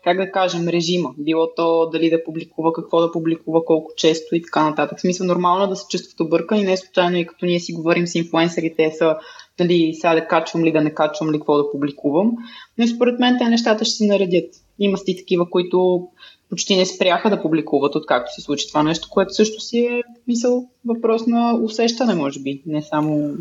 как 0.03 0.17
да 0.17 0.31
кажем, 0.31 0.67
режима. 0.67 1.09
Било 1.17 1.47
то 1.55 1.89
дали 1.89 2.09
да 2.09 2.23
публикува, 2.23 2.73
какво 2.73 3.01
да 3.01 3.11
публикува, 3.11 3.65
колко 3.65 3.91
често 3.97 4.35
и 4.35 4.41
така 4.41 4.69
нататък. 4.69 4.97
В 4.97 5.01
смисъл 5.01 5.27
нормално 5.27 5.63
е 5.63 5.67
да 5.67 5.75
се 5.75 5.85
чувстват 5.89 6.19
объркани, 6.19 6.63
не 6.63 6.77
случайно 6.77 7.17
и 7.17 7.25
като 7.25 7.45
ние 7.45 7.59
си 7.59 7.73
говорим 7.73 8.07
с 8.07 8.15
инфуенсерите, 8.15 8.91
са 8.97 9.15
дали 9.57 9.93
сега 9.93 10.15
да 10.15 10.27
качвам 10.27 10.63
ли, 10.63 10.71
да 10.71 10.81
не 10.81 10.93
качвам 10.93 11.31
ли, 11.31 11.37
какво 11.37 11.57
да 11.57 11.71
публикувам. 11.71 12.31
Но 12.77 12.87
според 12.87 13.19
мен 13.19 13.37
те 13.37 13.49
нещата 13.49 13.85
ще 13.85 13.95
се 13.95 14.05
наредят. 14.05 14.55
Има 14.79 14.97
си 14.97 15.17
такива, 15.17 15.49
които 15.49 16.07
почти 16.49 16.75
не 16.75 16.85
спряха 16.85 17.29
да 17.29 17.41
публикуват, 17.41 17.95
откакто 17.95 18.33
се 18.33 18.41
случи 18.41 18.67
това 18.67 18.83
нещо, 18.83 19.07
което 19.11 19.33
също 19.33 19.61
си 19.61 19.79
е 19.79 20.01
мисъл 20.27 20.69
въпрос 20.85 21.27
на 21.27 21.59
усещане, 21.63 22.15
може 22.15 22.39
би, 22.39 22.61
не 22.65 22.81
само 22.81 23.31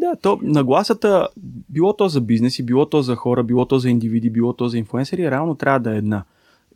да, 0.00 0.16
то 0.22 0.38
нагласата, 0.42 1.28
било 1.68 1.92
то 1.92 2.08
за 2.08 2.20
бизнеси, 2.20 2.62
било 2.62 2.86
то 2.86 3.02
за 3.02 3.16
хора, 3.16 3.42
било 3.42 3.66
то 3.66 3.78
за 3.78 3.90
индивиди, 3.90 4.30
било 4.30 4.52
то 4.52 4.68
за 4.68 4.78
инфуенсери, 4.78 5.30
реално 5.30 5.54
трябва 5.54 5.80
да 5.80 5.94
е 5.94 5.98
една 5.98 6.24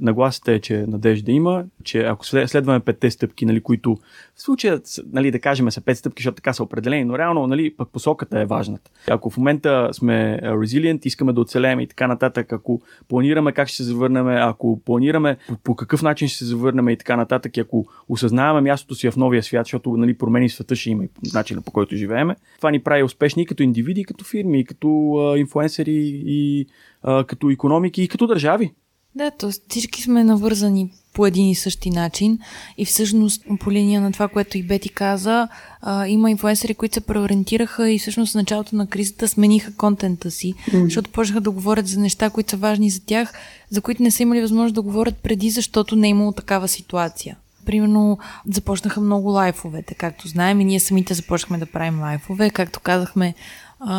нагласата 0.01 0.53
е, 0.53 0.61
че 0.61 0.85
надежда 0.89 1.33
има, 1.33 1.65
че 1.85 2.03
ако 2.03 2.27
следваме 2.27 2.81
петте 2.81 3.11
стъпки, 3.11 3.47
нали, 3.47 3.61
които 3.61 3.99
в 4.35 4.43
случая, 4.43 4.81
нали, 5.13 5.31
да 5.31 5.39
кажем, 5.39 5.71
са 5.71 5.81
пет 5.81 5.99
стъпки, 5.99 6.21
защото 6.21 6.37
така 6.37 6.53
са 6.53 6.63
определени, 6.63 7.05
но 7.05 7.19
реално 7.19 7.47
нали, 7.47 7.77
пък 7.77 7.89
посоката 7.89 8.41
е 8.41 8.47
важната. 8.47 8.91
Ако 9.11 9.31
в 9.31 9.37
момента 9.37 9.89
сме 9.93 10.41
резилиент, 10.63 11.07
искаме 11.07 11.33
да 11.33 11.41
оцелеем 11.41 11.81
и 11.81 11.87
така 11.87 12.07
нататък, 12.07 12.53
ако 12.53 12.83
планираме 13.09 13.53
как 13.53 13.69
ще 13.69 13.77
се 13.77 13.83
завърнем, 13.83 14.29
ако 14.29 14.81
планираме 14.85 15.37
по, 15.49 15.57
по 15.57 15.77
какъв 15.77 16.03
начин 16.03 16.29
ще 16.29 16.39
се 16.39 16.45
завърнем 16.45 16.89
и 16.89 16.97
така 16.97 17.17
нататък, 17.17 17.57
и 17.57 17.61
ако 17.61 17.87
осъзнаваме 18.09 18.71
мястото 18.71 18.95
си 18.95 19.11
в 19.11 19.17
новия 19.17 19.43
свят, 19.43 19.67
защото 19.67 19.97
нали, 19.97 20.19
промени 20.19 20.49
света 20.49 20.77
ще 20.77 20.91
има 20.91 21.05
и 21.05 21.09
начина 21.35 21.63
по 21.63 21.73
който 21.73 21.97
живееме, 21.97 22.37
това 22.57 22.71
ни 22.71 22.81
прави 22.81 23.03
успешни 23.03 23.43
и 23.43 23.47
като 23.47 23.63
индивиди, 23.63 24.01
и 24.01 24.05
като 24.05 24.25
фирми, 24.25 24.61
и 24.61 24.65
като 24.65 25.15
а, 25.15 25.39
инфуенсери, 25.39 26.23
и 26.27 26.67
а, 27.03 27.25
като 27.25 27.51
економики, 27.51 28.03
и 28.03 28.09
като 28.09 28.27
държави. 28.27 28.75
Да, 29.14 29.31
то 29.31 29.50
всички 29.68 30.03
сме 30.03 30.24
навързани 30.24 30.90
по 31.14 31.27
един 31.27 31.50
и 31.50 31.55
същи 31.55 31.90
начин 31.90 32.38
и 32.79 32.85
всъщност 32.85 33.42
по 33.61 33.72
линия 33.72 34.00
на 34.00 34.12
това, 34.12 34.29
което 34.29 34.59
и 34.59 34.62
Бети 34.62 34.88
каза, 34.88 35.48
а, 35.83 36.09
има 36.09 36.31
инфуенсери, 36.31 36.74
които 36.74 36.94
се 36.94 37.00
преориентираха 37.00 37.90
и 37.90 37.98
всъщност 37.98 38.33
в 38.33 38.35
началото 38.35 38.77
на 38.77 38.87
кризата 38.87 39.29
смениха 39.29 39.77
контента 39.77 40.31
си, 40.31 40.55
mm. 40.55 40.85
защото 40.85 41.11
почнаха 41.11 41.40
да 41.40 41.50
говорят 41.50 41.87
за 41.87 42.00
неща, 42.00 42.31
които 42.31 42.50
са 42.50 42.57
важни 42.57 42.90
за 42.90 43.00
тях, 43.00 43.33
за 43.70 43.81
които 43.81 44.03
не 44.03 44.11
са 44.11 44.22
имали 44.22 44.40
възможност 44.40 44.74
да 44.74 44.83
говорят 44.83 45.16
преди, 45.16 45.50
защото 45.50 45.96
не 45.96 46.07
е 46.07 46.11
имало 46.11 46.33
такава 46.33 46.68
ситуация. 46.68 47.37
Примерно 47.66 48.18
започнаха 48.48 49.00
много 49.00 49.29
лайфовете, 49.29 49.94
както 49.94 50.29
знаем 50.29 50.61
и 50.61 50.64
ние 50.64 50.81
самите 50.81 51.14
започнахме 51.14 51.59
да 51.59 51.66
правим 51.66 52.00
лайфове. 52.00 52.50
Както 52.50 52.81
казахме, 52.81 53.35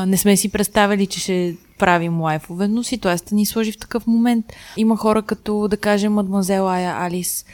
не 0.08 0.18
сме 0.18 0.38
си 0.38 0.50
представили, 0.50 1.08
че 1.08 1.20
ще 1.20 1.56
правим 1.78 2.22
лайфове, 2.22 2.68
но 2.68 2.84
ситуацията 2.84 3.36
ни 3.36 3.46
сложи 3.46 3.72
в 3.72 3.78
такъв 3.78 4.08
момент. 4.08 4.46
Има 4.78 4.98
хора 4.98 5.22
като, 5.22 5.68
да 5.68 5.78
кажем, 5.78 6.14
мадмазел 6.14 6.70
Ая 6.70 6.96
Алис, 7.06 7.46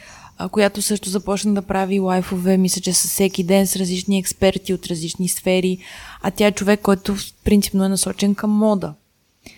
която 0.50 0.82
също 0.82 1.08
започна 1.08 1.54
да 1.54 1.62
прави 1.62 2.00
лайфове, 2.00 2.56
мисля, 2.56 2.80
че 2.80 2.92
с 2.92 3.08
всеки 3.08 3.44
ден 3.44 3.66
с 3.66 3.76
различни 3.76 4.18
експерти 4.18 4.74
от 4.74 4.86
различни 4.86 5.28
сфери, 5.28 5.78
а 6.22 6.30
тя 6.30 6.46
е 6.46 6.52
човек, 6.52 6.80
който 6.80 7.16
принципно 7.44 7.84
е 7.84 7.88
насочен 7.88 8.34
към 8.34 8.50
мода. 8.50 8.94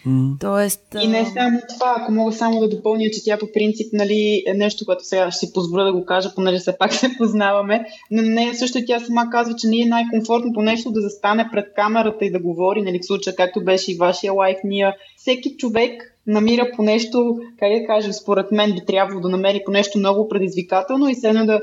Mm. 0.07 0.41
Тоест, 0.41 0.81
и 1.03 1.07
не 1.07 1.25
само 1.25 1.61
това, 1.75 1.95
ако 1.99 2.13
мога 2.13 2.33
само 2.33 2.61
да 2.61 2.69
допълня, 2.69 3.11
че 3.13 3.25
тя 3.25 3.39
по 3.39 3.47
принцип 3.55 3.93
нали, 3.93 4.43
е 4.47 4.55
нещо, 4.55 4.85
което 4.85 5.05
сега 5.05 5.31
ще 5.31 5.47
си 5.47 5.53
позволя 5.53 5.85
да 5.85 5.93
го 5.93 6.05
кажа, 6.05 6.35
понеже 6.35 6.59
все 6.59 6.79
пак 6.79 6.95
се 6.95 7.17
познаваме, 7.19 7.87
но 8.11 8.23
не 8.23 8.55
също 8.55 8.79
тя 8.87 9.01
сама 9.01 9.31
казва, 9.31 9.55
че 9.57 9.69
не 9.69 9.81
е 9.81 9.87
най-комфортното 9.87 10.61
нещо 10.61 10.91
да 10.91 11.01
застане 11.01 11.49
пред 11.53 11.75
камерата 11.77 12.25
и 12.25 12.31
да 12.31 12.39
говори, 12.39 12.83
нали, 12.83 12.99
в 12.99 13.07
случая 13.07 13.37
както 13.37 13.65
беше 13.65 13.93
и 13.93 13.97
вашия 13.97 14.33
лайф, 14.33 14.59
ние 14.65 14.93
всеки 15.17 15.57
човек 15.57 16.15
намира 16.27 16.71
по 16.77 16.83
нещо, 16.83 17.39
как 17.59 17.73
да 17.73 17.87
кажем, 17.87 18.13
според 18.13 18.53
мен 18.53 18.73
би 18.73 18.81
трябвало 18.87 19.21
да 19.21 19.29
намери 19.29 19.63
по 19.67 19.71
нещо 19.71 19.99
много 19.99 20.29
предизвикателно 20.29 21.09
и 21.09 21.15
следно 21.15 21.47
да 21.47 21.61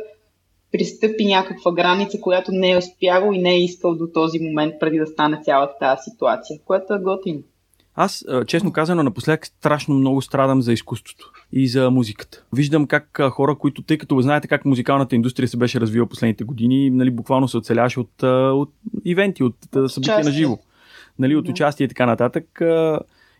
пристъпи 0.71 1.25
някаква 1.25 1.71
граница, 1.71 2.21
която 2.21 2.51
не 2.51 2.71
е 2.71 2.77
успявал 2.77 3.33
и 3.33 3.41
не 3.41 3.53
е 3.53 3.63
искал 3.63 3.95
до 3.95 4.07
този 4.13 4.39
момент, 4.39 4.73
преди 4.79 4.97
да 4.97 5.07
стане 5.07 5.41
цялата 5.43 5.73
тази 5.79 6.01
ситуация, 6.11 6.59
което 6.65 6.93
е 6.93 6.99
готино. 6.99 7.41
Аз, 7.95 8.25
честно 8.47 8.71
казано, 8.71 9.03
напоследък 9.03 9.45
страшно 9.45 9.95
много 9.95 10.21
страдам 10.21 10.61
за 10.61 10.73
изкуството 10.73 11.31
и 11.51 11.67
за 11.67 11.91
музиката. 11.91 12.43
Виждам 12.53 12.87
как 12.87 13.19
хора, 13.31 13.55
които, 13.55 13.81
тъй 13.81 13.97
като 13.97 14.21
знаете 14.21 14.47
как 14.47 14.65
музикалната 14.65 15.15
индустрия 15.15 15.47
се 15.47 15.57
беше 15.57 15.79
развила 15.81 16.07
последните 16.07 16.43
години, 16.43 16.89
нали, 16.89 17.11
буквално 17.11 17.47
се 17.47 17.57
оцеляваше 17.57 17.99
от, 17.99 18.23
от 18.53 18.73
ивенти, 19.05 19.43
от 19.43 19.55
събития 19.87 20.23
на 20.23 20.31
живо, 20.31 20.57
нали, 21.19 21.35
от 21.35 21.49
участие 21.49 21.85
и 21.85 21.87
така 21.87 22.05
нататък. 22.05 22.61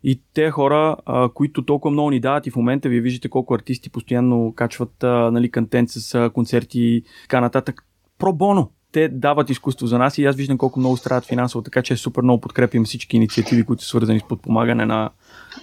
И 0.03 0.21
те 0.33 0.51
хора, 0.51 0.97
а, 1.05 1.29
които 1.29 1.65
толкова 1.65 1.91
много 1.91 2.09
ни 2.09 2.19
дават 2.19 2.47
и 2.47 2.51
в 2.51 2.55
момента 2.55 2.89
вие 2.89 3.01
виждате 3.01 3.29
колко 3.29 3.53
артисти 3.53 3.89
постоянно 3.89 4.53
качват 4.55 5.03
а, 5.03 5.31
нали, 5.31 5.51
контент 5.51 5.89
с 5.89 6.15
а, 6.15 6.29
концерти 6.29 6.81
и 6.81 7.03
така 7.21 7.41
нататък. 7.41 7.85
Пробоно. 8.17 8.71
Те 8.91 9.09
дават 9.09 9.49
изкуство 9.49 9.87
за 9.87 9.97
нас 9.97 10.17
и 10.17 10.25
аз 10.25 10.35
виждам 10.35 10.57
колко 10.57 10.79
много 10.79 10.97
страдат 10.97 11.25
финансово, 11.25 11.61
така 11.61 11.81
че 11.81 11.97
супер 11.97 12.21
много 12.21 12.41
подкрепим 12.41 12.85
всички 12.85 13.15
инициативи, 13.15 13.63
които 13.63 13.83
са 13.83 13.89
свързани 13.89 14.19
с 14.19 14.23
подпомагане 14.23 14.85
на... 14.85 15.09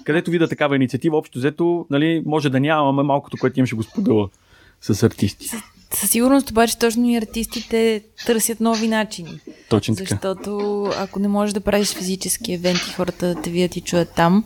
Където 0.04 0.30
видя 0.30 0.48
такава 0.48 0.76
инициатива, 0.76 1.16
общо 1.16 1.38
взето, 1.38 1.86
нали, 1.90 2.22
може 2.26 2.50
да 2.50 2.60
нямаме 2.60 3.02
малкото, 3.02 3.36
което 3.40 3.60
им 3.60 3.66
ще 3.66 3.76
го 3.76 3.82
споделя 3.82 4.28
с 4.80 5.02
артисти. 5.02 5.50
Със 5.94 6.10
сигурност 6.10 6.50
обаче 6.50 6.78
точно 6.78 7.10
и 7.10 7.16
артистите 7.16 8.02
търсят 8.26 8.60
нови 8.60 8.88
начини. 8.88 9.40
Точно 9.68 9.96
така. 9.96 10.08
Защото 10.08 10.84
ако 10.98 11.18
не 11.18 11.28
можеш 11.28 11.52
да 11.52 11.60
правиш 11.60 11.94
физически 11.94 12.52
евенти, 12.52 12.92
хората 12.96 13.26
да 13.26 13.42
те 13.42 13.50
видят 13.50 13.76
и 13.76 13.80
чуят 13.80 14.14
там, 14.16 14.44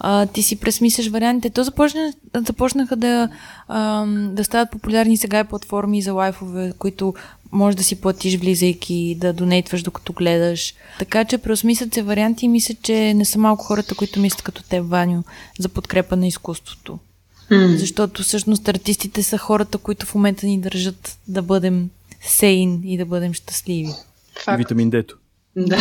а, 0.00 0.26
ти 0.26 0.42
си 0.42 0.56
пресмисляш 0.56 1.08
вариантите. 1.08 1.50
То 1.50 1.64
започна, 1.64 2.12
започнаха 2.46 2.96
да, 2.96 3.28
а, 3.68 4.06
да 4.06 4.44
стават 4.44 4.70
популярни 4.70 5.16
сега 5.16 5.40
и 5.40 5.44
платформи 5.44 6.02
за 6.02 6.12
лайфове, 6.12 6.72
които 6.78 7.14
може 7.52 7.76
да 7.76 7.82
си 7.82 8.00
платиш 8.00 8.38
влизайки, 8.38 9.16
да 9.20 9.32
донейтваш 9.32 9.82
докато 9.82 10.12
гледаш. 10.12 10.74
Така 10.98 11.24
че 11.24 11.38
преосмислят 11.38 11.94
се 11.94 12.02
варианти 12.02 12.44
и 12.44 12.48
мисля, 12.48 12.74
че 12.82 13.14
не 13.14 13.24
са 13.24 13.38
малко 13.38 13.64
хората, 13.64 13.94
които 13.94 14.20
мислят 14.20 14.42
като 14.42 14.62
те, 14.62 14.80
Ваню, 14.80 15.22
за 15.58 15.68
подкрепа 15.68 16.16
на 16.16 16.26
изкуството. 16.26 16.98
Mm. 17.50 17.76
Защото 17.76 18.22
всъщност 18.22 18.68
артистите 18.68 19.22
са 19.22 19.38
хората, 19.38 19.78
които 19.78 20.06
в 20.06 20.14
момента 20.14 20.46
ни 20.46 20.60
държат 20.60 21.18
да 21.28 21.42
бъдем 21.42 21.90
сейн 22.22 22.80
и 22.84 22.96
да 22.98 23.06
бъдем 23.06 23.34
щастливи. 23.34 23.92
Факт. 24.44 24.58
Витамин 24.58 24.90
Дето. 24.90 25.16
Да. 25.56 25.78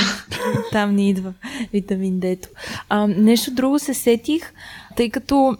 Там 0.71 0.95
ни 0.95 1.09
идва 1.09 1.33
витамин 1.73 2.19
Дето. 2.19 2.49
А, 2.89 3.07
нещо 3.07 3.51
друго 3.51 3.79
се 3.79 3.93
сетих, 3.93 4.53
тъй 4.95 5.09
като 5.09 5.57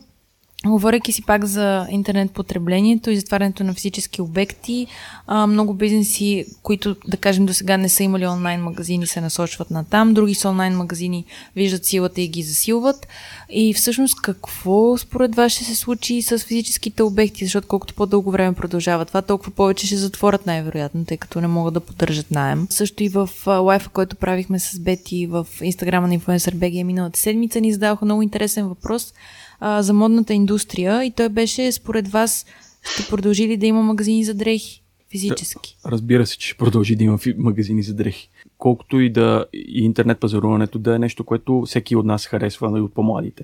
Говорейки 0.66 1.12
си 1.12 1.22
пак 1.22 1.46
за 1.46 1.88
интернет 1.90 2.32
потреблението 2.32 3.12
и 3.12 3.16
затварянето 3.16 3.64
на 3.64 3.74
физически 3.74 4.22
обекти, 4.22 4.88
а, 5.28 5.48
много 5.48 5.74
бизнеси, 5.74 6.46
които 6.64 6.96
да 7.08 7.18
кажем 7.18 7.46
до 7.46 7.54
сега 7.54 7.78
не 7.78 7.90
са 7.90 8.04
имали 8.04 8.28
онлайн 8.28 8.62
магазини, 8.62 9.08
се 9.08 9.22
насочват 9.22 9.72
на 9.72 9.84
там, 9.84 10.14
други 10.14 10.36
са 10.36 10.50
онлайн 10.50 10.78
магазини, 10.78 11.26
виждат 11.56 11.86
силата 11.86 12.22
и 12.22 12.28
ги 12.28 12.44
засилват. 12.44 13.08
И 13.50 13.74
всъщност 13.74 14.22
какво 14.22 14.98
според 14.98 15.36
вас 15.36 15.52
ще 15.52 15.64
се 15.64 15.76
случи 15.76 16.22
с 16.22 16.40
физическите 16.40 17.04
обекти, 17.04 17.46
защото 17.46 17.68
колкото 17.68 17.94
по-дълго 17.94 18.32
време 18.32 18.56
продължава 18.56 19.06
това, 19.06 19.22
толкова 19.22 19.52
повече 19.52 19.88
ще 19.88 19.98
затворят 19.98 20.46
най-вероятно, 20.46 21.06
тъй 21.06 21.18
като 21.18 21.42
не 21.42 21.48
могат 21.48 21.74
да 21.74 21.80
поддържат 21.80 22.32
найем. 22.32 22.68
Също 22.70 23.04
и 23.04 23.10
в 23.10 23.30
лайфа, 23.48 23.90
който 23.90 24.16
правихме 24.16 24.60
с 24.60 24.80
Бети 24.80 25.28
в 25.28 25.48
инстаграма 25.62 26.08
на 26.08 26.20
Influencer 26.20 26.56
BG 26.56 26.84
миналата 26.84 27.20
седмица, 27.20 27.62
ни 27.62 27.74
задаваха 27.74 28.06
много 28.06 28.22
интересен 28.22 28.68
въпрос– 28.68 29.14
а, 29.60 29.82
за 29.82 29.94
модната 29.94 30.34
индустрия 30.34 31.04
и 31.04 31.12
той 31.12 31.30
беше, 31.30 31.72
според 31.72 32.08
вас, 32.08 32.46
ще 32.82 33.10
продължи 33.10 33.48
ли 33.48 33.58
да 33.58 33.66
има 33.66 33.82
магазини 33.82 34.24
за 34.24 34.34
дрехи 34.34 34.84
физически? 35.12 35.78
Разбира 35.86 36.26
се, 36.26 36.38
че 36.38 36.48
ще 36.48 36.58
продължи 36.58 36.96
да 36.96 37.04
има 37.04 37.20
магазини 37.38 37.84
за 37.84 37.94
дрехи. 37.94 38.30
Колкото 38.58 39.00
и 39.00 39.10
да 39.10 39.46
и 39.54 39.86
интернет 39.86 40.20
пазаруването 40.20 40.80
да 40.80 40.96
е 40.96 41.00
нещо, 41.00 41.24
което 41.24 41.64
всеки 41.66 41.96
от 41.96 42.06
нас 42.06 42.28
харесва, 42.28 42.80
и 42.80 42.82
от 42.82 42.94
по-младите. 42.94 43.44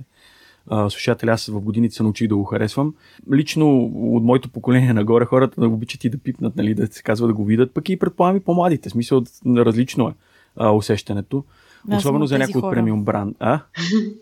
слушатели, 0.90 1.30
аз 1.30 1.46
в 1.46 1.60
годините 1.60 1.96
се 1.96 2.04
научих 2.04 2.28
да 2.28 2.36
го 2.36 2.44
харесвам. 2.44 2.94
Лично 3.34 3.92
от 3.94 4.24
моето 4.24 4.50
поколение 4.50 4.94
нагоре 4.94 5.26
хората 5.26 5.62
да 5.62 5.68
обичат 5.68 6.04
и 6.04 6.10
да 6.10 6.18
пипнат, 6.18 6.56
нали, 6.56 6.74
да 6.74 6.88
се 6.88 7.04
казва 7.04 7.28
да 7.28 7.34
го 7.34 7.46
видят, 7.46 7.74
пък 7.74 7.90
и 7.90 8.00
предполагам 8.00 8.38
и 8.38 8.40
по-младите. 8.40 8.90
Смисъл, 8.90 9.24
различно 9.48 10.08
е 10.08 10.14
а, 10.56 10.72
усещането. 10.72 11.44
Аз 11.90 11.98
Особено 11.98 12.26
за 12.26 12.38
някой 12.38 12.62
от 12.62 12.72
премиум 12.72 13.04
бранд. 13.04 13.38
А? 13.40 13.60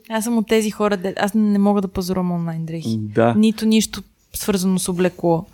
Аз 0.10 0.23
съм 0.23 0.38
от 0.38 0.47
тези 0.47 0.71
хора, 0.71 0.97
де... 0.97 1.13
аз 1.17 1.34
не 1.34 1.60
мога 1.60 1.82
да 1.82 1.88
пазарувам 1.88 2.32
онлайн 2.32 2.65
дрехи. 2.65 2.97
Да. 2.97 3.34
Нито 3.38 3.65
нищо 3.65 4.02
свързано 4.34 4.80
с 4.80 4.89
облекло. 4.89 5.45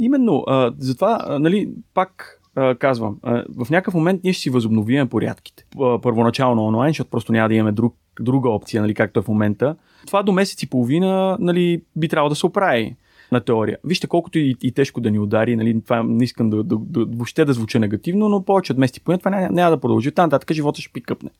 Именно. 0.00 0.44
А, 0.46 0.72
затова, 0.78 1.20
а, 1.26 1.38
нали, 1.38 1.68
пак 1.94 2.40
а, 2.54 2.74
казвам, 2.74 3.16
а, 3.22 3.44
в 3.56 3.70
някакъв 3.70 3.94
момент 3.94 4.24
ние 4.24 4.32
ще 4.32 4.42
си 4.42 4.50
възобновиме 4.50 5.06
порядките. 5.08 5.66
Първоначално 6.02 6.64
онлайн, 6.64 6.90
защото 6.90 7.10
просто 7.10 7.32
няма 7.32 7.48
да 7.48 7.54
имаме 7.54 7.72
друг, 7.72 7.94
друга 8.20 8.50
опция, 8.50 8.82
нали, 8.82 8.94
както 8.94 9.20
е 9.20 9.22
в 9.22 9.28
момента. 9.28 9.76
Това 10.06 10.22
до 10.22 10.32
месец 10.32 10.62
и 10.62 10.66
половина 10.66 11.36
нали, 11.40 11.82
би 11.96 12.08
трябвало 12.08 12.28
да 12.28 12.36
се 12.36 12.46
оправи 12.46 12.96
на 13.32 13.40
теория. 13.40 13.78
Вижте 13.84 14.06
колкото 14.06 14.38
и, 14.38 14.56
и 14.62 14.72
тежко 14.72 15.00
да 15.00 15.10
ни 15.10 15.18
удари, 15.18 15.56
нали, 15.56 15.82
това 15.82 16.02
не 16.02 16.24
искам 16.24 16.50
да, 16.50 16.64
да, 16.64 16.76
да, 16.78 17.04
въобще 17.04 17.44
да 17.44 17.52
звучи 17.52 17.78
негативно, 17.78 18.28
но 18.28 18.44
повече 18.44 18.72
от 18.72 18.78
месец 18.78 18.96
и 18.96 19.00
половина 19.00 19.18
това 19.18 19.30
няма, 19.30 19.48
няма 19.52 19.70
да 19.70 19.80
продължи. 19.80 20.12
Там 20.12 20.24
нататък 20.24 20.52
живота 20.52 20.80
ще 20.80 20.92
пикъпне 20.92 21.30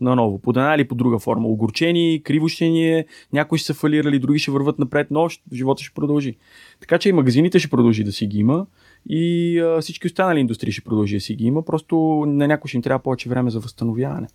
наново, 0.00 0.38
по 0.38 0.50
една 0.50 0.74
или 0.74 0.88
по 0.88 0.94
друга 0.94 1.18
форма. 1.18 1.48
Огорчени, 1.48 2.22
криво 2.24 2.46
е, 2.62 3.06
някои 3.32 3.58
ще 3.58 3.66
са 3.66 3.74
фалирали, 3.74 4.18
други 4.18 4.38
ще 4.38 4.50
върват 4.50 4.78
напред, 4.78 5.06
но 5.10 5.28
живота 5.52 5.82
ще 5.82 5.94
продължи. 5.94 6.36
Така 6.80 6.98
че 6.98 7.08
и 7.08 7.12
магазините 7.12 7.58
ще 7.58 7.70
продължи 7.70 8.04
да 8.04 8.12
си 8.12 8.26
ги 8.26 8.38
има 8.38 8.66
и 9.08 9.58
а, 9.58 9.80
всички 9.80 10.06
останали 10.06 10.40
индустрии 10.40 10.72
ще 10.72 10.84
продължи 10.84 11.16
да 11.16 11.20
си 11.20 11.34
ги 11.34 11.44
има, 11.44 11.64
просто 11.64 12.24
на 12.26 12.48
някой 12.48 12.68
ще 12.68 12.76
им 12.76 12.82
трябва 12.82 13.02
повече 13.02 13.28
време 13.28 13.50
за 13.50 13.60
възстановяване. 13.60 14.26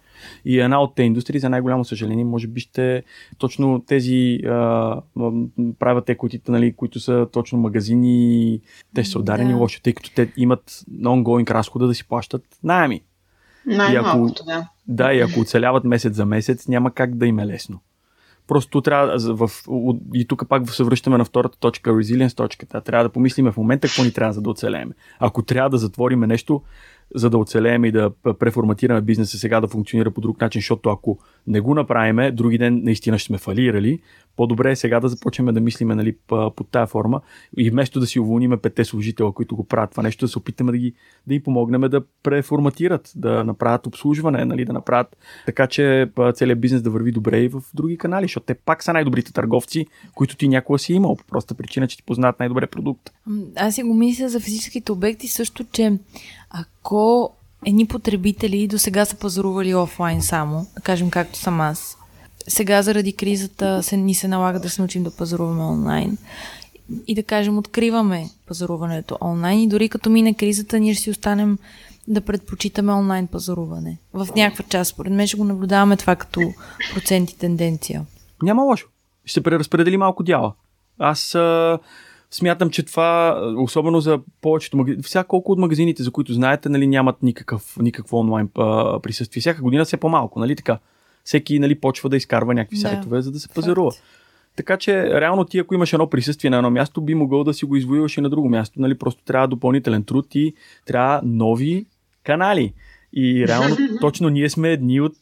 И 0.46 0.60
една 0.60 0.82
от 0.82 0.96
тези 0.96 1.08
индустрии, 1.08 1.40
за 1.40 1.50
най-голямо 1.50 1.86
съжаление, 1.86 2.26
може 2.26 2.48
би 2.48 2.60
ще 2.60 3.04
точно 3.38 3.84
тези 3.88 4.40
а, 4.46 5.02
правят 5.80 6.06
те 6.06 6.16
кутите, 6.16 6.52
нали, 6.52 6.74
които 6.74 7.00
са 7.00 7.28
точно 7.32 7.60
магазини, 7.60 8.60
те 8.96 9.04
ще 9.04 9.12
са 9.12 9.20
ударени 9.20 9.52
да. 9.52 9.58
лошо, 9.58 9.82
тъй 9.82 9.94
като 9.94 10.12
те 10.14 10.32
имат 10.38 10.84
ongoing 11.02 11.52
разхода 11.52 11.88
да 11.88 11.94
си 11.94 12.08
плащат 12.08 12.44
найеми. 12.64 13.02
Най-малкото, 13.66 14.44
да. 14.46 14.70
Да, 14.88 15.14
и 15.14 15.20
ако 15.20 15.40
оцеляват 15.40 15.84
месец 15.84 16.16
за 16.16 16.26
месец, 16.26 16.68
няма 16.68 16.92
как 16.92 17.16
да 17.16 17.28
им 17.28 17.40
е 17.40 17.48
лесно. 17.48 17.80
Просто 18.48 18.82
трябва 18.82 19.36
в, 19.36 19.52
и 20.14 20.26
тук 20.26 20.50
пак 20.50 20.70
се 20.70 20.84
връщаме 20.84 21.18
на 21.18 21.26
втората 21.26 21.58
точка, 21.60 21.92
resilience 21.92 22.38
точката. 22.38 22.82
Трябва 22.82 23.04
да 23.04 23.10
помислиме 23.10 23.52
в 23.52 23.58
момента 23.58 23.88
какво 23.88 24.04
ни 24.04 24.14
трябва 24.14 24.34
за 24.34 24.42
да 24.42 24.50
оцелеем. 24.50 24.92
Ако 25.20 25.44
трябва 25.44 25.70
да 25.70 25.78
затвориме 25.78 26.28
нещо, 26.28 26.62
за 27.16 27.30
да 27.30 27.38
оцелеем 27.38 27.86
и 27.86 27.92
да 27.92 28.12
преформатираме 28.40 29.02
бизнеса 29.02 29.38
сега 29.38 29.62
да 29.62 29.68
функционира 29.68 30.12
по 30.12 30.22
друг 30.22 30.42
начин, 30.42 30.60
защото 30.60 30.90
ако 30.90 31.20
не 31.48 31.60
го 31.60 31.76
направиме, 31.76 32.32
други 32.32 32.58
ден 32.58 32.82
наистина 32.84 33.20
ще 33.20 33.28
сме 33.28 33.38
фалирали, 33.38 34.00
по-добре 34.36 34.72
е 34.72 34.76
сега 34.76 35.00
да 35.00 35.10
започнем 35.10 35.54
да 35.54 35.62
мислиме 35.62 35.96
нали, 35.96 36.16
под 36.28 36.68
тази 36.72 36.90
форма 36.90 37.22
и 37.58 37.70
вместо 37.70 38.00
да 38.00 38.08
си 38.08 38.20
уволниме 38.20 38.58
петте 38.58 38.86
служителя, 38.86 39.32
които 39.32 39.56
го 39.56 39.64
правят 39.64 39.92
това 39.92 40.04
нещо, 40.04 40.26
да 40.26 40.30
се 40.30 40.38
опитаме 40.38 40.72
да 40.72 40.78
ги, 40.78 40.94
да 41.28 41.34
ги 41.34 41.44
помогнем 41.44 41.82
да 41.82 42.02
преформатират, 42.24 43.12
да 43.16 43.44
направят 43.44 43.88
обслужване, 43.88 44.46
нали, 44.46 44.66
да 44.66 44.74
направят 44.74 45.18
така, 45.46 45.68
че 45.68 46.12
целият 46.34 46.62
бизнес 46.62 46.82
да 46.82 46.90
върви 46.90 47.12
добре 47.12 47.40
и 47.40 47.48
в 47.48 47.62
други 47.74 47.98
канали, 47.98 48.26
защото 48.26 48.46
те 48.46 48.54
пак 48.54 48.84
са 48.84 48.94
най-добрите 48.94 49.34
търговци, 49.34 49.86
които 50.16 50.36
ти 50.36 50.48
някога 50.48 50.80
си 50.80 50.94
имал. 50.94 51.16
По 51.16 51.24
проста 51.24 51.56
причина, 51.56 51.88
че 51.88 51.98
ти 51.98 52.04
познават 52.04 52.40
най-добре 52.40 52.68
продукт. 52.68 53.10
Аз 53.56 53.76
си 53.76 53.84
го 53.84 53.94
мисля 53.94 54.30
за 54.30 54.40
физическите 54.40 54.92
обекти 54.92 55.28
също, 55.28 55.66
че 55.72 56.00
ако 56.50 57.32
едни 57.66 57.88
потребители 57.88 58.68
до 58.68 58.78
сега 58.78 59.06
са 59.06 59.20
пазарували 59.20 59.76
офлайн 59.76 60.22
само, 60.22 60.68
да 60.76 60.82
кажем 60.82 61.10
както 61.10 61.38
съм 61.38 61.62
аз, 61.62 61.98
сега 62.48 62.82
заради 62.82 63.14
кризата 63.14 63.84
се, 63.84 63.98
ни 63.98 64.16
се 64.16 64.28
налага 64.28 64.60
да 64.60 64.70
се 64.70 64.82
научим 64.82 65.04
да 65.04 65.12
пазаруваме 65.12 65.64
онлайн 65.64 66.18
и 67.08 67.16
да 67.16 67.24
кажем 67.24 67.58
откриваме 67.58 68.26
пазаруването 68.48 69.18
онлайн 69.22 69.60
и 69.60 69.68
дори 69.68 69.90
като 69.90 70.10
мине 70.10 70.34
кризата 70.34 70.80
ние 70.80 70.94
ще 70.94 71.04
си 71.04 71.10
останем 71.10 71.58
да 72.08 72.22
предпочитаме 72.22 72.94
онлайн 72.94 73.28
пазаруване. 73.28 73.98
В 74.14 74.28
някаква 74.36 74.66
част, 74.70 74.92
според 74.92 75.14
мен 75.14 75.28
ще 75.28 75.38
го 75.38 75.44
наблюдаваме 75.44 75.98
това 75.98 76.16
като 76.16 76.42
процент 76.94 77.32
и 77.32 77.38
тенденция. 77.38 78.06
Няма 78.44 78.64
лошо. 78.64 78.88
Ще 79.26 79.42
преразпредели 79.42 79.98
малко 79.98 80.24
дяла. 80.24 80.54
Аз 81.00 81.36
а, 81.36 81.80
смятам, 82.32 82.70
че 82.70 82.84
това, 82.84 83.42
особено 83.58 84.02
за 84.02 84.20
повечето 84.42 84.78
магазини, 84.78 85.04
всяко 85.04 85.28
колко 85.28 85.52
от 85.52 85.60
магазините, 85.60 86.04
за 86.04 86.12
които 86.12 86.34
знаете, 86.34 86.70
нали, 86.70 86.88
нямат 86.88 87.24
никакъв, 87.24 87.78
никакво 87.80 88.20
онлайн 88.20 88.50
а, 88.58 89.00
присъствие. 89.00 89.42
Всяка 89.42 89.62
година 89.62 89.86
все 89.86 89.98
по-малко, 89.98 90.40
нали 90.40 90.56
така? 90.56 90.80
Всеки 91.24 91.60
нали, 91.60 91.80
почва 91.80 92.10
да 92.10 92.18
изкарва 92.18 92.54
някакви 92.54 92.76
да. 92.76 92.82
сайтове, 92.82 93.22
за 93.22 93.32
да 93.32 93.40
се 93.40 93.50
пазарува. 93.50 93.92
Така 94.56 94.78
че, 94.78 95.22
реално 95.22 95.46
ти, 95.46 95.60
ако 95.60 95.74
имаш 95.74 95.94
едно 95.94 96.10
присъствие 96.10 96.50
на 96.50 96.58
едно 96.58 96.72
място, 96.72 97.02
би 97.02 97.16
могъл 97.16 97.44
да 97.44 97.54
си 97.54 97.66
го 97.66 97.76
извоюваш 97.76 98.18
и 98.18 98.22
на 98.22 98.30
друго 98.30 98.50
място. 98.50 98.82
Нали? 98.82 98.98
Просто 98.98 99.24
трябва 99.24 99.48
допълнителен 99.48 100.04
труд 100.04 100.36
и 100.36 100.54
трябва 100.86 101.22
нови 101.24 101.86
канали. 102.24 102.74
И 103.14 103.48
реално, 103.48 103.78
точно 104.02 104.30
ние 104.30 104.50
сме 104.50 104.72
едни 104.72 105.02
от. 105.02 105.16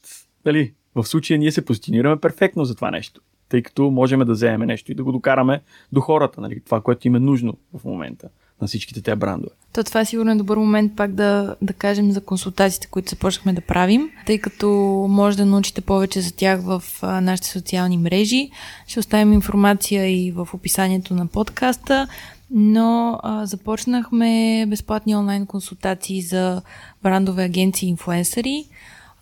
Нали, 0.45 0.74
в 0.95 1.04
случая 1.04 1.39
ние 1.39 1.52
се 1.52 1.66
позиционираме 1.66 2.20
перфектно 2.20 2.66
за 2.66 2.76
това 2.76 2.91
нещо. 2.91 3.22
Тъй 3.50 3.62
като 3.62 3.91
можем 3.91 4.20
да 4.20 4.32
вземем 4.32 4.68
нещо 4.68 4.91
и 4.91 4.95
да 4.95 5.04
го 5.04 5.12
докараме 5.12 5.62
до 5.91 6.02
хората. 6.02 6.41
Нали? 6.41 6.62
Това, 6.66 6.82
което 6.82 7.08
им 7.08 7.16
е 7.16 7.20
нужно 7.20 7.58
в 7.74 7.86
момента 7.86 8.30
на 8.62 8.68
всичките 8.68 9.01
тези 9.01 9.16
брандове. 9.16 9.51
То 9.74 9.84
това 9.84 9.99
е 9.99 10.05
сигурно 10.05 10.32
е 10.32 10.36
добър 10.36 10.57
момент 10.57 10.95
пак 10.95 11.12
да, 11.12 11.55
да 11.62 11.74
кажем 11.74 12.12
за 12.12 12.22
консултациите, 12.22 12.88
които 12.88 13.10
започнахме 13.10 13.53
да 13.53 13.62
правим, 13.62 14.10
тъй 14.26 14.38
като 14.38 14.70
може 15.10 15.38
да 15.38 15.45
научите 15.45 15.82
повече 15.82 16.22
за 16.22 16.32
тях 16.32 16.62
в 16.62 16.84
нашите 17.01 17.49
социални 17.49 17.97
мрежи. 17.97 18.49
Ще 18.88 18.99
оставим 18.99 19.34
информация 19.34 20.26
и 20.26 20.32
в 20.32 20.47
описанието 20.53 21.14
на 21.14 21.28
подкаста, 21.28 22.07
но 22.51 23.20
а, 23.24 23.45
започнахме 23.45 24.66
безплатни 24.68 25.16
онлайн 25.16 25.45
консултации 25.45 26.22
за 26.22 26.62
брандове 27.03 27.43
агенции 27.43 27.88
и 27.88 27.89
инфуенсъри, 27.89 28.66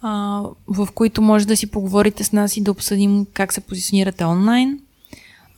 а, 0.02 0.42
в 0.68 0.88
които 0.96 1.22
може 1.22 1.48
да 1.48 1.58
си 1.58 1.72
поговорите 1.72 2.24
с 2.24 2.32
нас 2.32 2.58
и 2.58 2.64
да 2.64 2.72
обсъдим 2.72 3.26
как 3.34 3.54
се 3.54 3.62
позиционирате 3.62 4.26
онлайн, 4.26 4.80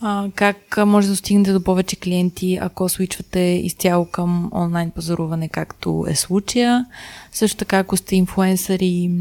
а, 0.01 0.27
как 0.35 0.77
може 0.85 1.07
да 1.07 1.13
достигнете 1.13 1.53
до 1.53 1.63
повече 1.63 1.95
клиенти, 1.95 2.59
ако 2.61 2.89
свичвате 2.89 3.39
изцяло 3.39 4.05
към 4.05 4.49
онлайн 4.53 4.91
пазаруване, 4.91 5.49
както 5.49 6.05
е 6.07 6.15
случая. 6.15 6.85
Също 7.31 7.57
така, 7.57 7.77
ако 7.77 7.97
сте 7.97 8.15
инфуенсъри, 8.15 9.11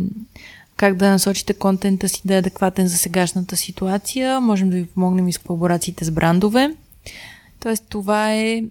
как 0.76 0.96
да 0.96 1.10
насочите 1.10 1.54
контента 1.54 2.08
си 2.08 2.22
да 2.24 2.34
е 2.34 2.38
адекватен 2.38 2.88
за 2.88 2.98
сегашната 2.98 3.56
ситуация. 3.56 4.40
Можем 4.40 4.70
да 4.70 4.76
ви 4.76 4.86
помогнем 4.86 5.28
и 5.28 5.32
с 5.32 5.38
колаборациите 5.38 6.04
с 6.04 6.10
брандове. 6.10 6.74
Тоест, 7.60 7.84
това 7.88 8.34
е 8.34 8.64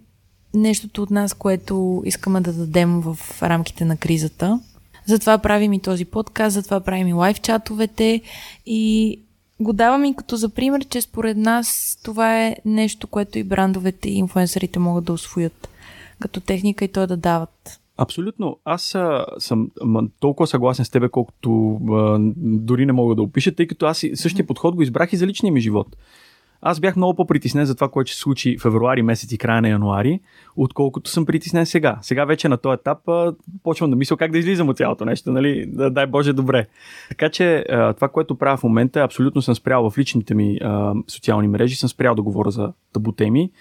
нещото 0.53 1.03
от 1.03 1.11
нас, 1.11 1.33
което 1.33 2.03
искаме 2.05 2.41
да 2.41 2.53
дадем 2.53 3.01
в 3.01 3.17
рамките 3.41 3.85
на 3.85 3.97
кризата. 3.97 4.59
Затова 5.05 5.37
правим 5.37 5.73
и 5.73 5.79
този 5.79 6.05
подкаст, 6.05 6.53
затова 6.53 6.79
правим 6.79 7.07
и 7.07 7.13
лайв 7.13 7.41
чатовете 7.41 8.21
и 8.65 9.19
го 9.59 9.73
давам 9.73 10.05
и 10.05 10.15
като 10.15 10.35
за 10.35 10.49
пример, 10.49 10.85
че 10.89 11.01
според 11.01 11.37
нас 11.37 11.97
това 12.03 12.45
е 12.45 12.55
нещо, 12.65 13.07
което 13.07 13.39
и 13.39 13.43
брандовете 13.43 14.09
и 14.09 14.17
инфуенсърите 14.17 14.79
могат 14.79 15.05
да 15.05 15.13
освоят 15.13 15.69
като 16.19 16.41
техника 16.41 16.85
и 16.85 16.87
то 16.87 17.07
да 17.07 17.17
дават. 17.17 17.79
Абсолютно. 17.97 18.57
Аз 18.65 18.95
а, 18.95 19.25
съм 19.37 19.71
ма, 19.83 20.03
толкова 20.19 20.47
съгласен 20.47 20.85
с 20.85 20.89
тебе, 20.89 21.09
колкото 21.09 21.79
а, 21.91 22.17
дори 22.37 22.85
не 22.85 22.91
мога 22.91 23.15
да 23.15 23.21
опиша, 23.21 23.55
тъй 23.55 23.67
като 23.67 23.85
аз 23.85 24.05
същия 24.13 24.47
подход 24.47 24.75
го 24.75 24.81
избрах 24.81 25.13
и 25.13 25.17
за 25.17 25.27
личния 25.27 25.53
ми 25.53 25.61
живот. 25.61 25.87
Аз 26.69 26.79
бях 26.79 26.95
много 26.95 27.13
по-притеснен 27.15 27.65
за 27.65 27.75
това, 27.75 27.89
което 27.89 28.07
ще 28.07 28.15
се 28.15 28.21
случи 28.21 28.57
февруари 28.57 29.01
месец 29.01 29.31
и 29.31 29.37
края 29.37 29.61
на 29.61 29.69
януари, 29.69 30.19
отколкото 30.55 31.09
съм 31.09 31.25
притеснен 31.25 31.65
сега. 31.65 31.97
Сега 32.01 32.25
вече 32.25 32.49
на 32.49 32.57
този 32.57 32.73
етап 32.73 33.07
а, 33.07 33.33
почвам 33.63 33.89
да 33.89 33.95
мисля 33.95 34.17
как 34.17 34.31
да 34.31 34.37
излизам 34.37 34.69
от 34.69 34.77
цялото 34.77 35.05
нещо, 35.05 35.31
нали? 35.31 35.65
Да, 35.67 35.89
дай 35.89 36.05
Боже, 36.05 36.33
добре. 36.33 36.65
Така 37.09 37.29
че 37.29 37.65
а, 37.69 37.93
това, 37.93 38.09
което 38.09 38.37
правя 38.37 38.57
в 38.57 38.63
момента, 38.63 38.99
абсолютно 38.99 39.41
съм 39.41 39.55
спрял 39.55 39.89
в 39.89 39.97
личните 39.97 40.35
ми 40.35 40.57
а, 40.61 40.93
социални 41.07 41.47
мрежи, 41.47 41.75
съм 41.75 41.89
спрял 41.89 42.15
да 42.15 42.21
говоря 42.21 42.51
за 42.51 42.73
табу 42.93 43.11
теми, 43.11 43.51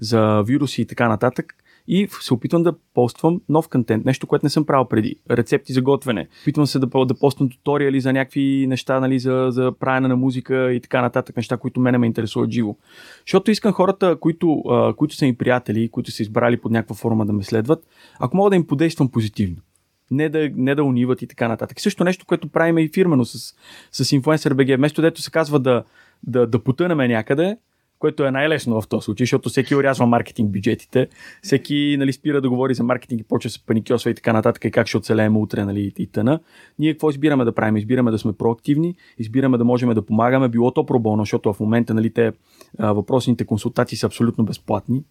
за 0.00 0.42
вируси 0.42 0.82
и 0.82 0.86
така 0.86 1.08
нататък 1.08 1.54
и 1.88 2.08
се 2.20 2.34
опитвам 2.34 2.62
да 2.62 2.74
поствам 2.94 3.40
нов 3.48 3.68
контент, 3.68 4.04
нещо, 4.04 4.26
което 4.26 4.46
не 4.46 4.50
съм 4.50 4.66
правил 4.66 4.84
преди. 4.84 5.16
Рецепти 5.30 5.72
за 5.72 5.82
готвене. 5.82 6.28
Опитвам 6.42 6.66
се 6.66 6.78
да, 6.78 6.86
да 6.86 7.14
поствам 7.14 7.48
туториали 7.48 8.00
за 8.00 8.12
някакви 8.12 8.66
неща, 8.68 9.00
нали, 9.00 9.18
за, 9.18 9.46
за 9.50 9.72
правене 9.80 10.08
на 10.08 10.16
музика 10.16 10.72
и 10.72 10.80
така 10.80 11.02
нататък, 11.02 11.36
неща, 11.36 11.56
които 11.56 11.80
мене 11.80 11.98
ме 11.98 12.06
интересуват 12.06 12.50
живо. 12.50 12.76
Защото 13.26 13.50
искам 13.50 13.72
хората, 13.72 14.16
които, 14.20 14.62
а, 14.70 14.94
които 14.94 15.14
са 15.14 15.24
ми 15.24 15.36
приятели, 15.36 15.88
които 15.88 16.10
са 16.10 16.22
избрали 16.22 16.56
под 16.56 16.72
някаква 16.72 16.96
форма 16.96 17.26
да 17.26 17.32
ме 17.32 17.42
следват, 17.42 17.86
ако 18.20 18.36
мога 18.36 18.50
да 18.50 18.56
им 18.56 18.66
подействам 18.66 19.08
позитивно 19.08 19.56
не 20.10 20.28
да, 20.28 20.50
не 20.54 20.74
да 20.74 20.84
униват 20.84 21.22
и 21.22 21.26
така 21.26 21.48
нататък. 21.48 21.80
Също 21.80 22.04
нещо, 22.04 22.26
което 22.26 22.48
правим 22.48 22.78
и 22.78 22.90
фирмено 22.94 23.24
с, 23.24 23.54
с 23.92 24.04
Influencer 24.04 24.52
BG. 24.52 24.76
Вместо 24.76 25.02
дето 25.02 25.22
се 25.22 25.30
казва 25.30 25.58
да, 25.58 25.84
да, 26.22 26.46
да 26.46 26.62
потънеме 26.62 27.08
някъде, 27.08 27.56
което 27.98 28.24
е 28.24 28.30
най-лесно 28.30 28.80
в 28.80 28.88
този 28.88 29.04
случай, 29.04 29.24
защото 29.24 29.48
всеки 29.48 29.74
урязва 29.74 30.06
маркетинг 30.06 30.50
бюджетите, 30.50 31.08
всеки 31.42 31.96
нали, 31.98 32.12
спира 32.12 32.40
да 32.40 32.50
говори 32.50 32.74
за 32.74 32.84
маркетинг 32.84 33.20
и 33.20 33.24
почва 33.24 33.50
се 33.50 33.66
паникьосва 33.66 34.10
и 34.10 34.14
така 34.14 34.32
нататък 34.32 34.64
и 34.64 34.70
как 34.70 34.86
ще 34.86 34.96
оцелеем 34.96 35.36
утре 35.36 35.64
нали, 35.64 35.92
и 35.98 36.06
тъна. 36.06 36.40
Ние 36.78 36.92
какво 36.92 37.10
избираме 37.10 37.44
да 37.44 37.52
правим? 37.52 37.76
Избираме 37.76 38.10
да 38.10 38.18
сме 38.18 38.32
проактивни, 38.32 38.94
избираме 39.18 39.58
да 39.58 39.64
можем 39.64 39.94
да 39.94 40.06
помагаме, 40.06 40.48
било 40.48 40.70
то 40.70 40.86
пробоно, 40.86 41.22
защото 41.22 41.52
в 41.52 41.60
момента 41.60 41.94
нали, 41.94 42.10
те 42.10 42.32
въпросните 42.78 43.44
консултации 43.44 43.98
са 43.98 44.06
абсолютно 44.06 44.44
безплатни 44.44 45.04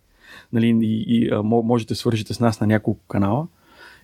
нали, 0.54 0.78
и, 0.82 1.06
и 1.08 1.32
можете 1.44 1.94
да 1.94 1.96
свържете 1.96 2.34
с 2.34 2.40
нас 2.40 2.62
на 2.62 2.68
няколко 2.68 3.06
канала 3.08 3.48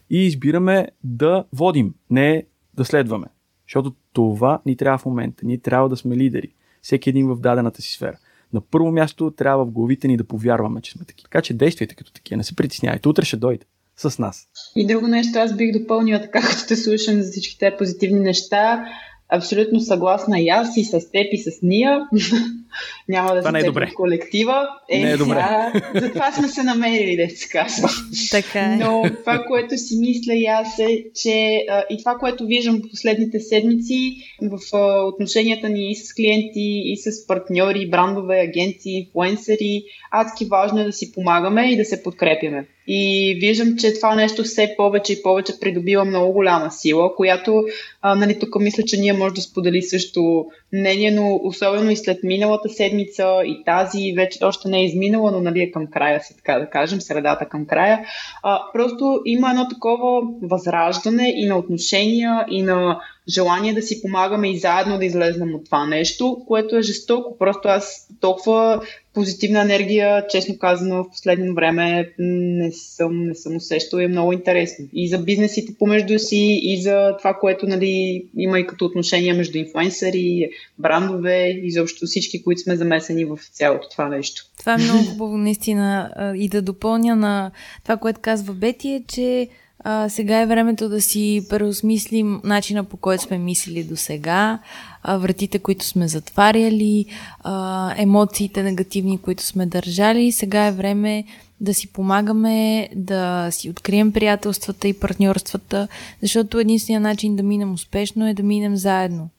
и 0.10 0.26
избираме 0.26 0.88
да 1.04 1.46
водим, 1.54 1.94
не 2.10 2.46
да 2.74 2.86
следваме. 2.86 3.28
Защото 3.68 3.94
това 4.14 4.62
ни 4.66 4.78
трябва 4.78 4.98
в 4.98 5.06
момента. 5.06 5.46
Ние 5.46 5.58
трябва 5.58 5.90
да 5.90 5.98
сме 5.98 6.18
лидери. 6.18 6.54
Всеки 6.82 7.10
един 7.10 7.28
в 7.28 7.40
дадената 7.40 7.82
си 7.82 7.92
сфера 7.92 8.18
на 8.54 8.62
първо 8.62 8.92
място 8.92 9.32
трябва 9.32 9.66
в 9.66 9.72
главите 9.72 10.08
ни 10.08 10.18
да 10.18 10.24
повярваме, 10.24 10.82
че 10.82 10.92
сме 10.92 11.06
такива. 11.06 11.24
Така 11.24 11.42
че 11.42 11.54
действайте 11.54 11.96
като 11.96 12.14
такива, 12.14 12.38
не 12.38 12.44
се 12.44 12.56
притеснявайте. 12.56 13.10
Утре 13.10 13.26
ще 13.26 13.38
дойде 13.38 13.66
с 13.98 14.20
нас. 14.20 14.48
И 14.76 14.88
друго 14.88 15.08
нещо, 15.08 15.40
аз 15.40 15.56
бих 15.56 15.80
допълнила 15.80 16.22
така, 16.22 16.42
като 16.42 16.68
те 16.68 16.76
слушам 16.76 17.22
за 17.22 17.32
всички 17.32 17.58
тези 17.60 17.76
позитивни 17.78 18.20
неща 18.20 18.86
абсолютно 19.32 19.80
съгласна 19.80 20.40
и 20.40 20.50
аз 20.50 20.78
и 20.78 20.84
с 20.84 21.12
теб 21.12 21.28
и 21.32 21.38
с 21.38 21.62
Ния. 21.62 22.00
Няма 23.10 23.36
да 23.36 23.42
се 23.42 23.58
е 23.60 23.64
добре. 23.64 23.92
колектива. 23.96 24.68
Е, 24.90 25.00
не 25.00 25.12
е 25.12 25.18
добре. 25.18 25.38
А, 25.40 25.72
затова 25.96 26.32
сме 26.32 26.48
се 26.48 26.64
намерили, 26.64 27.16
да 27.16 27.36
се 27.36 27.50
казва. 27.50 27.90
Така 28.32 28.60
е. 28.60 28.78
Но 28.78 29.04
това, 29.20 29.44
което 29.48 29.78
си 29.78 29.98
мисля 30.00 30.34
и 30.34 30.46
аз 30.46 30.80
е, 30.80 31.04
че 31.16 31.66
а, 31.70 31.84
и 31.90 31.98
това, 31.98 32.16
което 32.16 32.46
виждам 32.46 32.78
в 32.78 32.90
последните 32.90 33.40
седмици 33.40 34.16
в 34.42 34.60
а, 34.74 35.04
отношенията 35.04 35.70
ни 35.70 35.92
и 35.92 35.96
с 35.96 36.14
клиенти, 36.14 36.82
и 36.86 36.98
с 36.98 37.28
партньори, 37.28 37.90
брандове, 37.90 38.40
агенции, 38.40 38.98
инфуенсери, 38.98 39.84
адски 40.12 40.46
важно 40.46 40.80
е 40.80 40.86
да 40.86 40.94
си 40.94 41.12
помагаме 41.12 41.72
и 41.72 41.78
да 41.78 41.86
се 41.86 42.04
подкрепяме. 42.04 42.68
И 42.88 43.38
виждам, 43.42 43.78
че 43.78 43.94
това 43.94 44.16
нещо 44.16 44.44
все 44.44 44.74
повече 44.78 45.14
и 45.14 45.22
повече 45.24 45.60
придобива 45.60 46.06
много 46.06 46.34
голяма 46.34 46.72
сила, 46.72 47.16
която, 47.16 47.64
а, 48.02 48.16
нали, 48.16 48.40
тук 48.40 48.60
мисля, 48.60 48.84
че 48.84 48.98
ние 48.98 49.14
може 49.14 49.36
да 49.36 49.42
сподели 49.42 49.82
също 49.82 50.46
мнение, 50.74 51.12
но 51.12 51.40
особено 51.44 51.92
и 51.92 51.96
след 51.96 52.24
миналата 52.24 52.70
седмица 52.70 53.42
и 53.46 53.64
тази 53.66 54.14
вече 54.14 54.46
още 54.46 54.70
не 54.70 54.80
е 54.80 54.86
изминала, 54.86 55.32
но 55.32 55.42
нали 55.42 55.62
е 55.62 55.72
към 55.72 55.88
края 55.88 56.22
си, 56.24 56.36
така 56.38 56.60
да 56.60 56.70
кажем, 56.70 57.02
средата 57.02 57.46
към 57.46 57.66
края. 57.66 58.06
А, 58.44 58.62
просто 58.74 59.22
има 59.26 59.50
едно 59.50 59.68
такова 59.68 60.22
възраждане 60.42 61.34
и 61.38 61.46
на 61.46 61.58
отношения, 61.58 62.46
и 62.50 62.64
на 62.64 63.02
желание 63.28 63.74
да 63.74 63.82
си 63.82 64.02
помагаме 64.02 64.52
и 64.52 64.60
заедно 64.60 64.98
да 64.98 65.06
излезнем 65.06 65.56
от 65.56 65.66
това 65.66 65.86
нещо, 65.86 66.44
което 66.48 66.78
е 66.78 66.82
жестоко. 66.82 67.38
Просто 67.38 67.68
аз 67.68 68.08
толкова 68.20 68.82
позитивна 69.14 69.62
енергия, 69.62 70.28
честно 70.28 70.58
казано, 70.58 71.04
в 71.04 71.10
последно 71.10 71.56
време 71.56 72.10
не 72.20 72.72
съм, 72.72 73.28
не 73.28 73.36
съм 73.36 73.56
усещал 73.56 74.00
и 74.00 74.04
е 74.04 74.08
много 74.08 74.34
интересно. 74.34 74.86
И 74.94 75.10
за 75.10 75.18
бизнесите 75.18 75.74
помежду 75.80 76.20
си, 76.20 76.60
и 76.64 76.82
за 76.82 77.16
това, 77.18 77.34
което 77.34 77.68
нали, 77.68 78.26
има 78.38 78.60
и 78.60 78.68
като 78.68 78.86
отношение 78.86 79.34
между 79.34 79.58
инфлуенсъри, 79.58 80.50
брандове, 80.80 81.50
и 81.64 81.72
заобщо 81.72 82.06
всички, 82.06 82.44
които 82.44 82.62
сме 82.62 82.76
замесени 82.76 83.26
в 83.26 83.40
цялото 83.52 83.90
това 83.90 84.08
нещо. 84.08 84.44
Това 84.60 84.74
е 84.74 84.78
много 84.78 85.04
хубаво, 85.04 85.38
наистина. 85.38 86.12
И 86.38 86.50
да 86.50 86.62
допълня 86.62 87.16
на 87.16 87.52
това, 87.84 87.98
което 87.98 88.22
казва 88.22 88.54
Бети, 88.54 88.90
е, 88.90 89.04
че 89.08 89.48
а, 89.84 90.10
сега 90.10 90.42
е 90.42 90.46
времето 90.46 90.90
да 90.90 91.02
си 91.02 91.46
преосмислим 91.50 92.42
начина 92.44 92.84
по 92.84 92.98
който 92.98 93.24
сме 93.24 93.38
мислили 93.38 93.84
до 93.84 93.96
сега, 93.96 94.60
вратите, 95.08 95.60
които 95.60 95.86
сме 95.86 96.08
затваряли, 96.08 97.06
а, 97.40 97.94
емоциите 97.98 98.64
негативни, 98.64 99.18
които 99.18 99.44
сме 99.44 99.66
държали. 99.66 100.32
Сега 100.32 100.66
е 100.66 100.72
време 100.72 101.24
да 101.62 101.74
си 101.74 101.88
помагаме, 101.88 102.90
да 102.96 103.48
си 103.52 103.70
открием 103.70 104.12
приятелствата 104.12 104.88
и 104.88 104.94
партньорствата, 104.94 105.88
защото 106.22 106.60
единствения 106.60 107.02
начин 107.02 107.36
да 107.36 107.44
минем 107.44 107.74
успешно 107.74 108.28
е 108.28 108.34
да 108.34 108.44
минем 108.44 108.76
заедно 108.76 109.30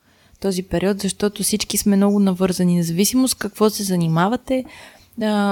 този 0.43 0.62
период, 0.62 1.01
защото 1.01 1.43
всички 1.43 1.78
сме 1.78 1.97
много 1.97 2.20
навързани, 2.20 2.76
независимо 2.76 3.28
с 3.28 3.34
какво 3.34 3.70
се 3.70 3.82
занимавате, 3.82 4.64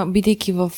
бидейки 0.07 0.51
в 0.51 0.71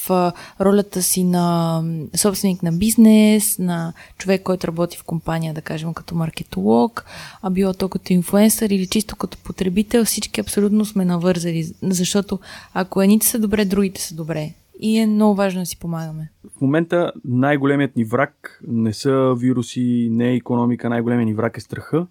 ролята 0.61 1.01
си 1.01 1.23
на 1.23 1.83
собственик 2.15 2.63
на 2.63 2.71
бизнес, 2.71 3.59
на 3.59 3.93
човек, 4.17 4.43
който 4.43 4.67
работи 4.67 4.97
в 4.97 5.03
компания, 5.03 5.53
да 5.53 5.61
кажем, 5.61 5.93
като 5.93 6.15
маркетолог, 6.15 7.05
а 7.41 7.49
било 7.49 7.73
то 7.73 7.89
като 7.89 8.13
инфуенсър 8.13 8.69
или 8.69 8.87
чисто 8.87 9.15
като 9.15 9.37
потребител, 9.37 10.05
всички 10.05 10.41
абсолютно 10.41 10.85
сме 10.85 11.05
навързали, 11.05 11.65
защото 11.81 12.39
ако 12.73 13.01
едните 13.01 13.25
са 13.25 13.39
добре, 13.39 13.65
другите 13.65 14.01
са 14.01 14.15
добре. 14.15 14.53
И 14.79 14.97
е 14.97 15.07
много 15.07 15.35
важно 15.35 15.61
да 15.61 15.65
си 15.65 15.79
помагаме. 15.79 16.31
В 16.57 16.61
момента 16.61 17.11
най-големият 17.25 17.95
ни 17.95 18.03
враг 18.03 18.61
не 18.67 18.93
са 18.93 19.35
вируси, 19.37 20.07
не 20.11 20.29
е 20.29 20.35
економика, 20.35 20.89
най-големият 20.89 21.27
ни 21.27 21.33
враг 21.33 21.57
е 21.57 21.61
страха 21.61 22.07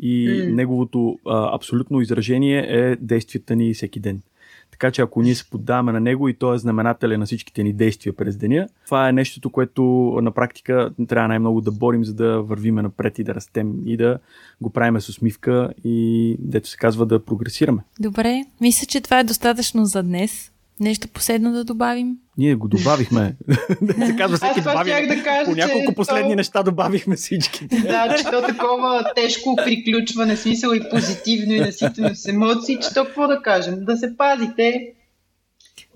и 0.00 0.28
mm. 0.28 0.52
неговото 0.52 1.18
а, 1.26 1.54
абсолютно 1.54 2.00
изражение 2.00 2.66
е 2.68 2.96
действията 2.96 3.56
ни 3.56 3.74
всеки 3.74 4.00
ден. 4.00 4.20
Така 4.78 4.90
че 4.90 5.02
ако 5.02 5.22
ние 5.22 5.34
се 5.34 5.50
поддаваме 5.50 5.92
на 5.92 6.00
него 6.00 6.28
и 6.28 6.34
той 6.34 6.54
е 6.54 6.58
знаменателя 6.58 7.18
на 7.18 7.26
всичките 7.26 7.62
ни 7.62 7.72
действия 7.72 8.12
през 8.12 8.36
деня, 8.36 8.68
това 8.84 9.08
е 9.08 9.12
нещото, 9.12 9.50
което 9.50 9.82
на 10.22 10.30
практика 10.30 10.90
трябва 11.08 11.28
най-много 11.28 11.60
да 11.60 11.72
борим, 11.72 12.04
за 12.04 12.14
да 12.14 12.42
вървиме 12.42 12.82
напред 12.82 13.18
и 13.18 13.24
да 13.24 13.34
растем 13.34 13.74
и 13.86 13.96
да 13.96 14.18
го 14.60 14.70
правиме 14.70 15.00
с 15.00 15.08
усмивка 15.08 15.72
и 15.84 16.36
дето 16.38 16.68
се 16.68 16.76
казва 16.76 17.06
да 17.06 17.24
прогресираме. 17.24 17.82
Добре, 18.00 18.44
мисля, 18.60 18.86
че 18.86 19.00
това 19.00 19.18
е 19.18 19.24
достатъчно 19.24 19.84
за 19.84 20.02
днес. 20.02 20.52
Нещо 20.80 21.08
последно 21.08 21.52
да 21.52 21.64
добавим? 21.64 22.16
Ние 22.38 22.54
го 22.54 22.68
добавихме. 22.68 23.36
се 24.06 24.16
казва, 24.16 24.36
всеки 24.36 24.60
добави. 24.60 24.90
Да 25.08 25.22
кажа, 25.22 25.44
по 25.44 25.56
няколко 25.56 25.94
последни 25.94 26.32
то... 26.32 26.36
неща 26.36 26.62
добавихме 26.62 27.16
всички. 27.16 27.66
Да, 27.66 28.14
че 28.18 28.24
то 28.24 28.42
такова 28.42 29.12
тежко 29.16 29.56
приключване, 29.56 30.36
смисъл 30.36 30.70
и 30.70 30.80
позитивно 30.90 31.54
и 31.54 31.60
наситено 31.60 32.14
с 32.14 32.28
емоции, 32.28 32.78
че 32.82 32.94
то 32.94 33.04
какво 33.04 33.26
да 33.26 33.42
кажем? 33.42 33.84
Да 33.84 33.96
се 33.96 34.16
пазите. 34.16 34.92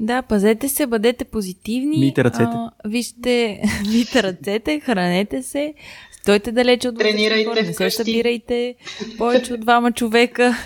Да, 0.01 0.22
пазете 0.22 0.68
се, 0.68 0.87
бъдете 0.87 1.24
позитивни. 1.24 1.99
Мийте 1.99 2.24
ръцете. 2.24 2.45
А, 2.45 2.70
вижте, 2.85 3.62
мийте 3.89 4.22
ръцете, 4.22 4.80
хранете 4.80 5.43
се, 5.43 5.74
стойте 6.12 6.53
далече 6.53 6.89
от 6.89 6.99
Тренирайте 6.99 7.62
не 7.62 7.74
се 7.74 7.91
събирайте 7.91 8.74
повече 9.18 9.55
от 9.55 9.61
двама 9.61 9.93
човека. 9.93 10.57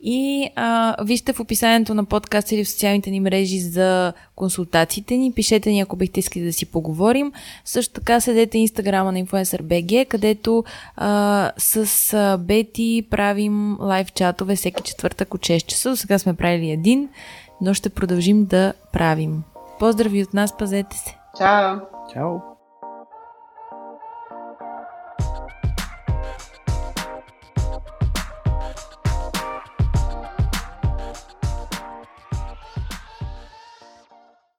И 0.00 0.50
а, 0.56 0.96
вижте 1.04 1.32
в 1.32 1.40
описанието 1.40 1.94
на 1.94 2.04
подкаст 2.04 2.52
или 2.52 2.64
в 2.64 2.70
социалните 2.70 3.10
ни 3.10 3.20
мрежи 3.20 3.60
за 3.60 4.12
консултациите 4.36 5.16
ни. 5.16 5.32
Пишете 5.32 5.70
ни, 5.70 5.80
ако 5.80 5.96
бихте 5.96 6.20
искали 6.20 6.44
да 6.44 6.52
си 6.52 6.66
поговорим. 6.66 7.32
Също 7.64 7.94
така 7.94 8.20
следете 8.20 8.58
инстаграма 8.58 9.12
на 9.12 9.24
InfluencerBG, 9.24 10.06
където 10.06 10.64
а, 10.96 11.52
с 11.58 12.12
а, 12.14 12.38
Бети 12.38 13.06
правим 13.10 13.76
лайв 13.80 14.12
чатове 14.12 14.56
всеки 14.56 14.82
четвъртък 14.82 15.34
от 15.34 15.40
6 15.40 15.66
часа. 15.66 15.90
До 15.90 15.96
сега 15.96 16.18
сме 16.18 16.34
правили 16.34 16.70
един, 16.70 17.08
но 17.60 17.74
ще 17.74 17.88
продължим 17.88 18.44
да 18.44 18.72
правим. 18.92 19.42
Поздрави 19.78 20.22
от 20.22 20.34
нас, 20.34 20.56
пазете 20.56 20.96
се! 20.96 21.16
Чао! 21.38 21.78
Чао! 22.12 22.57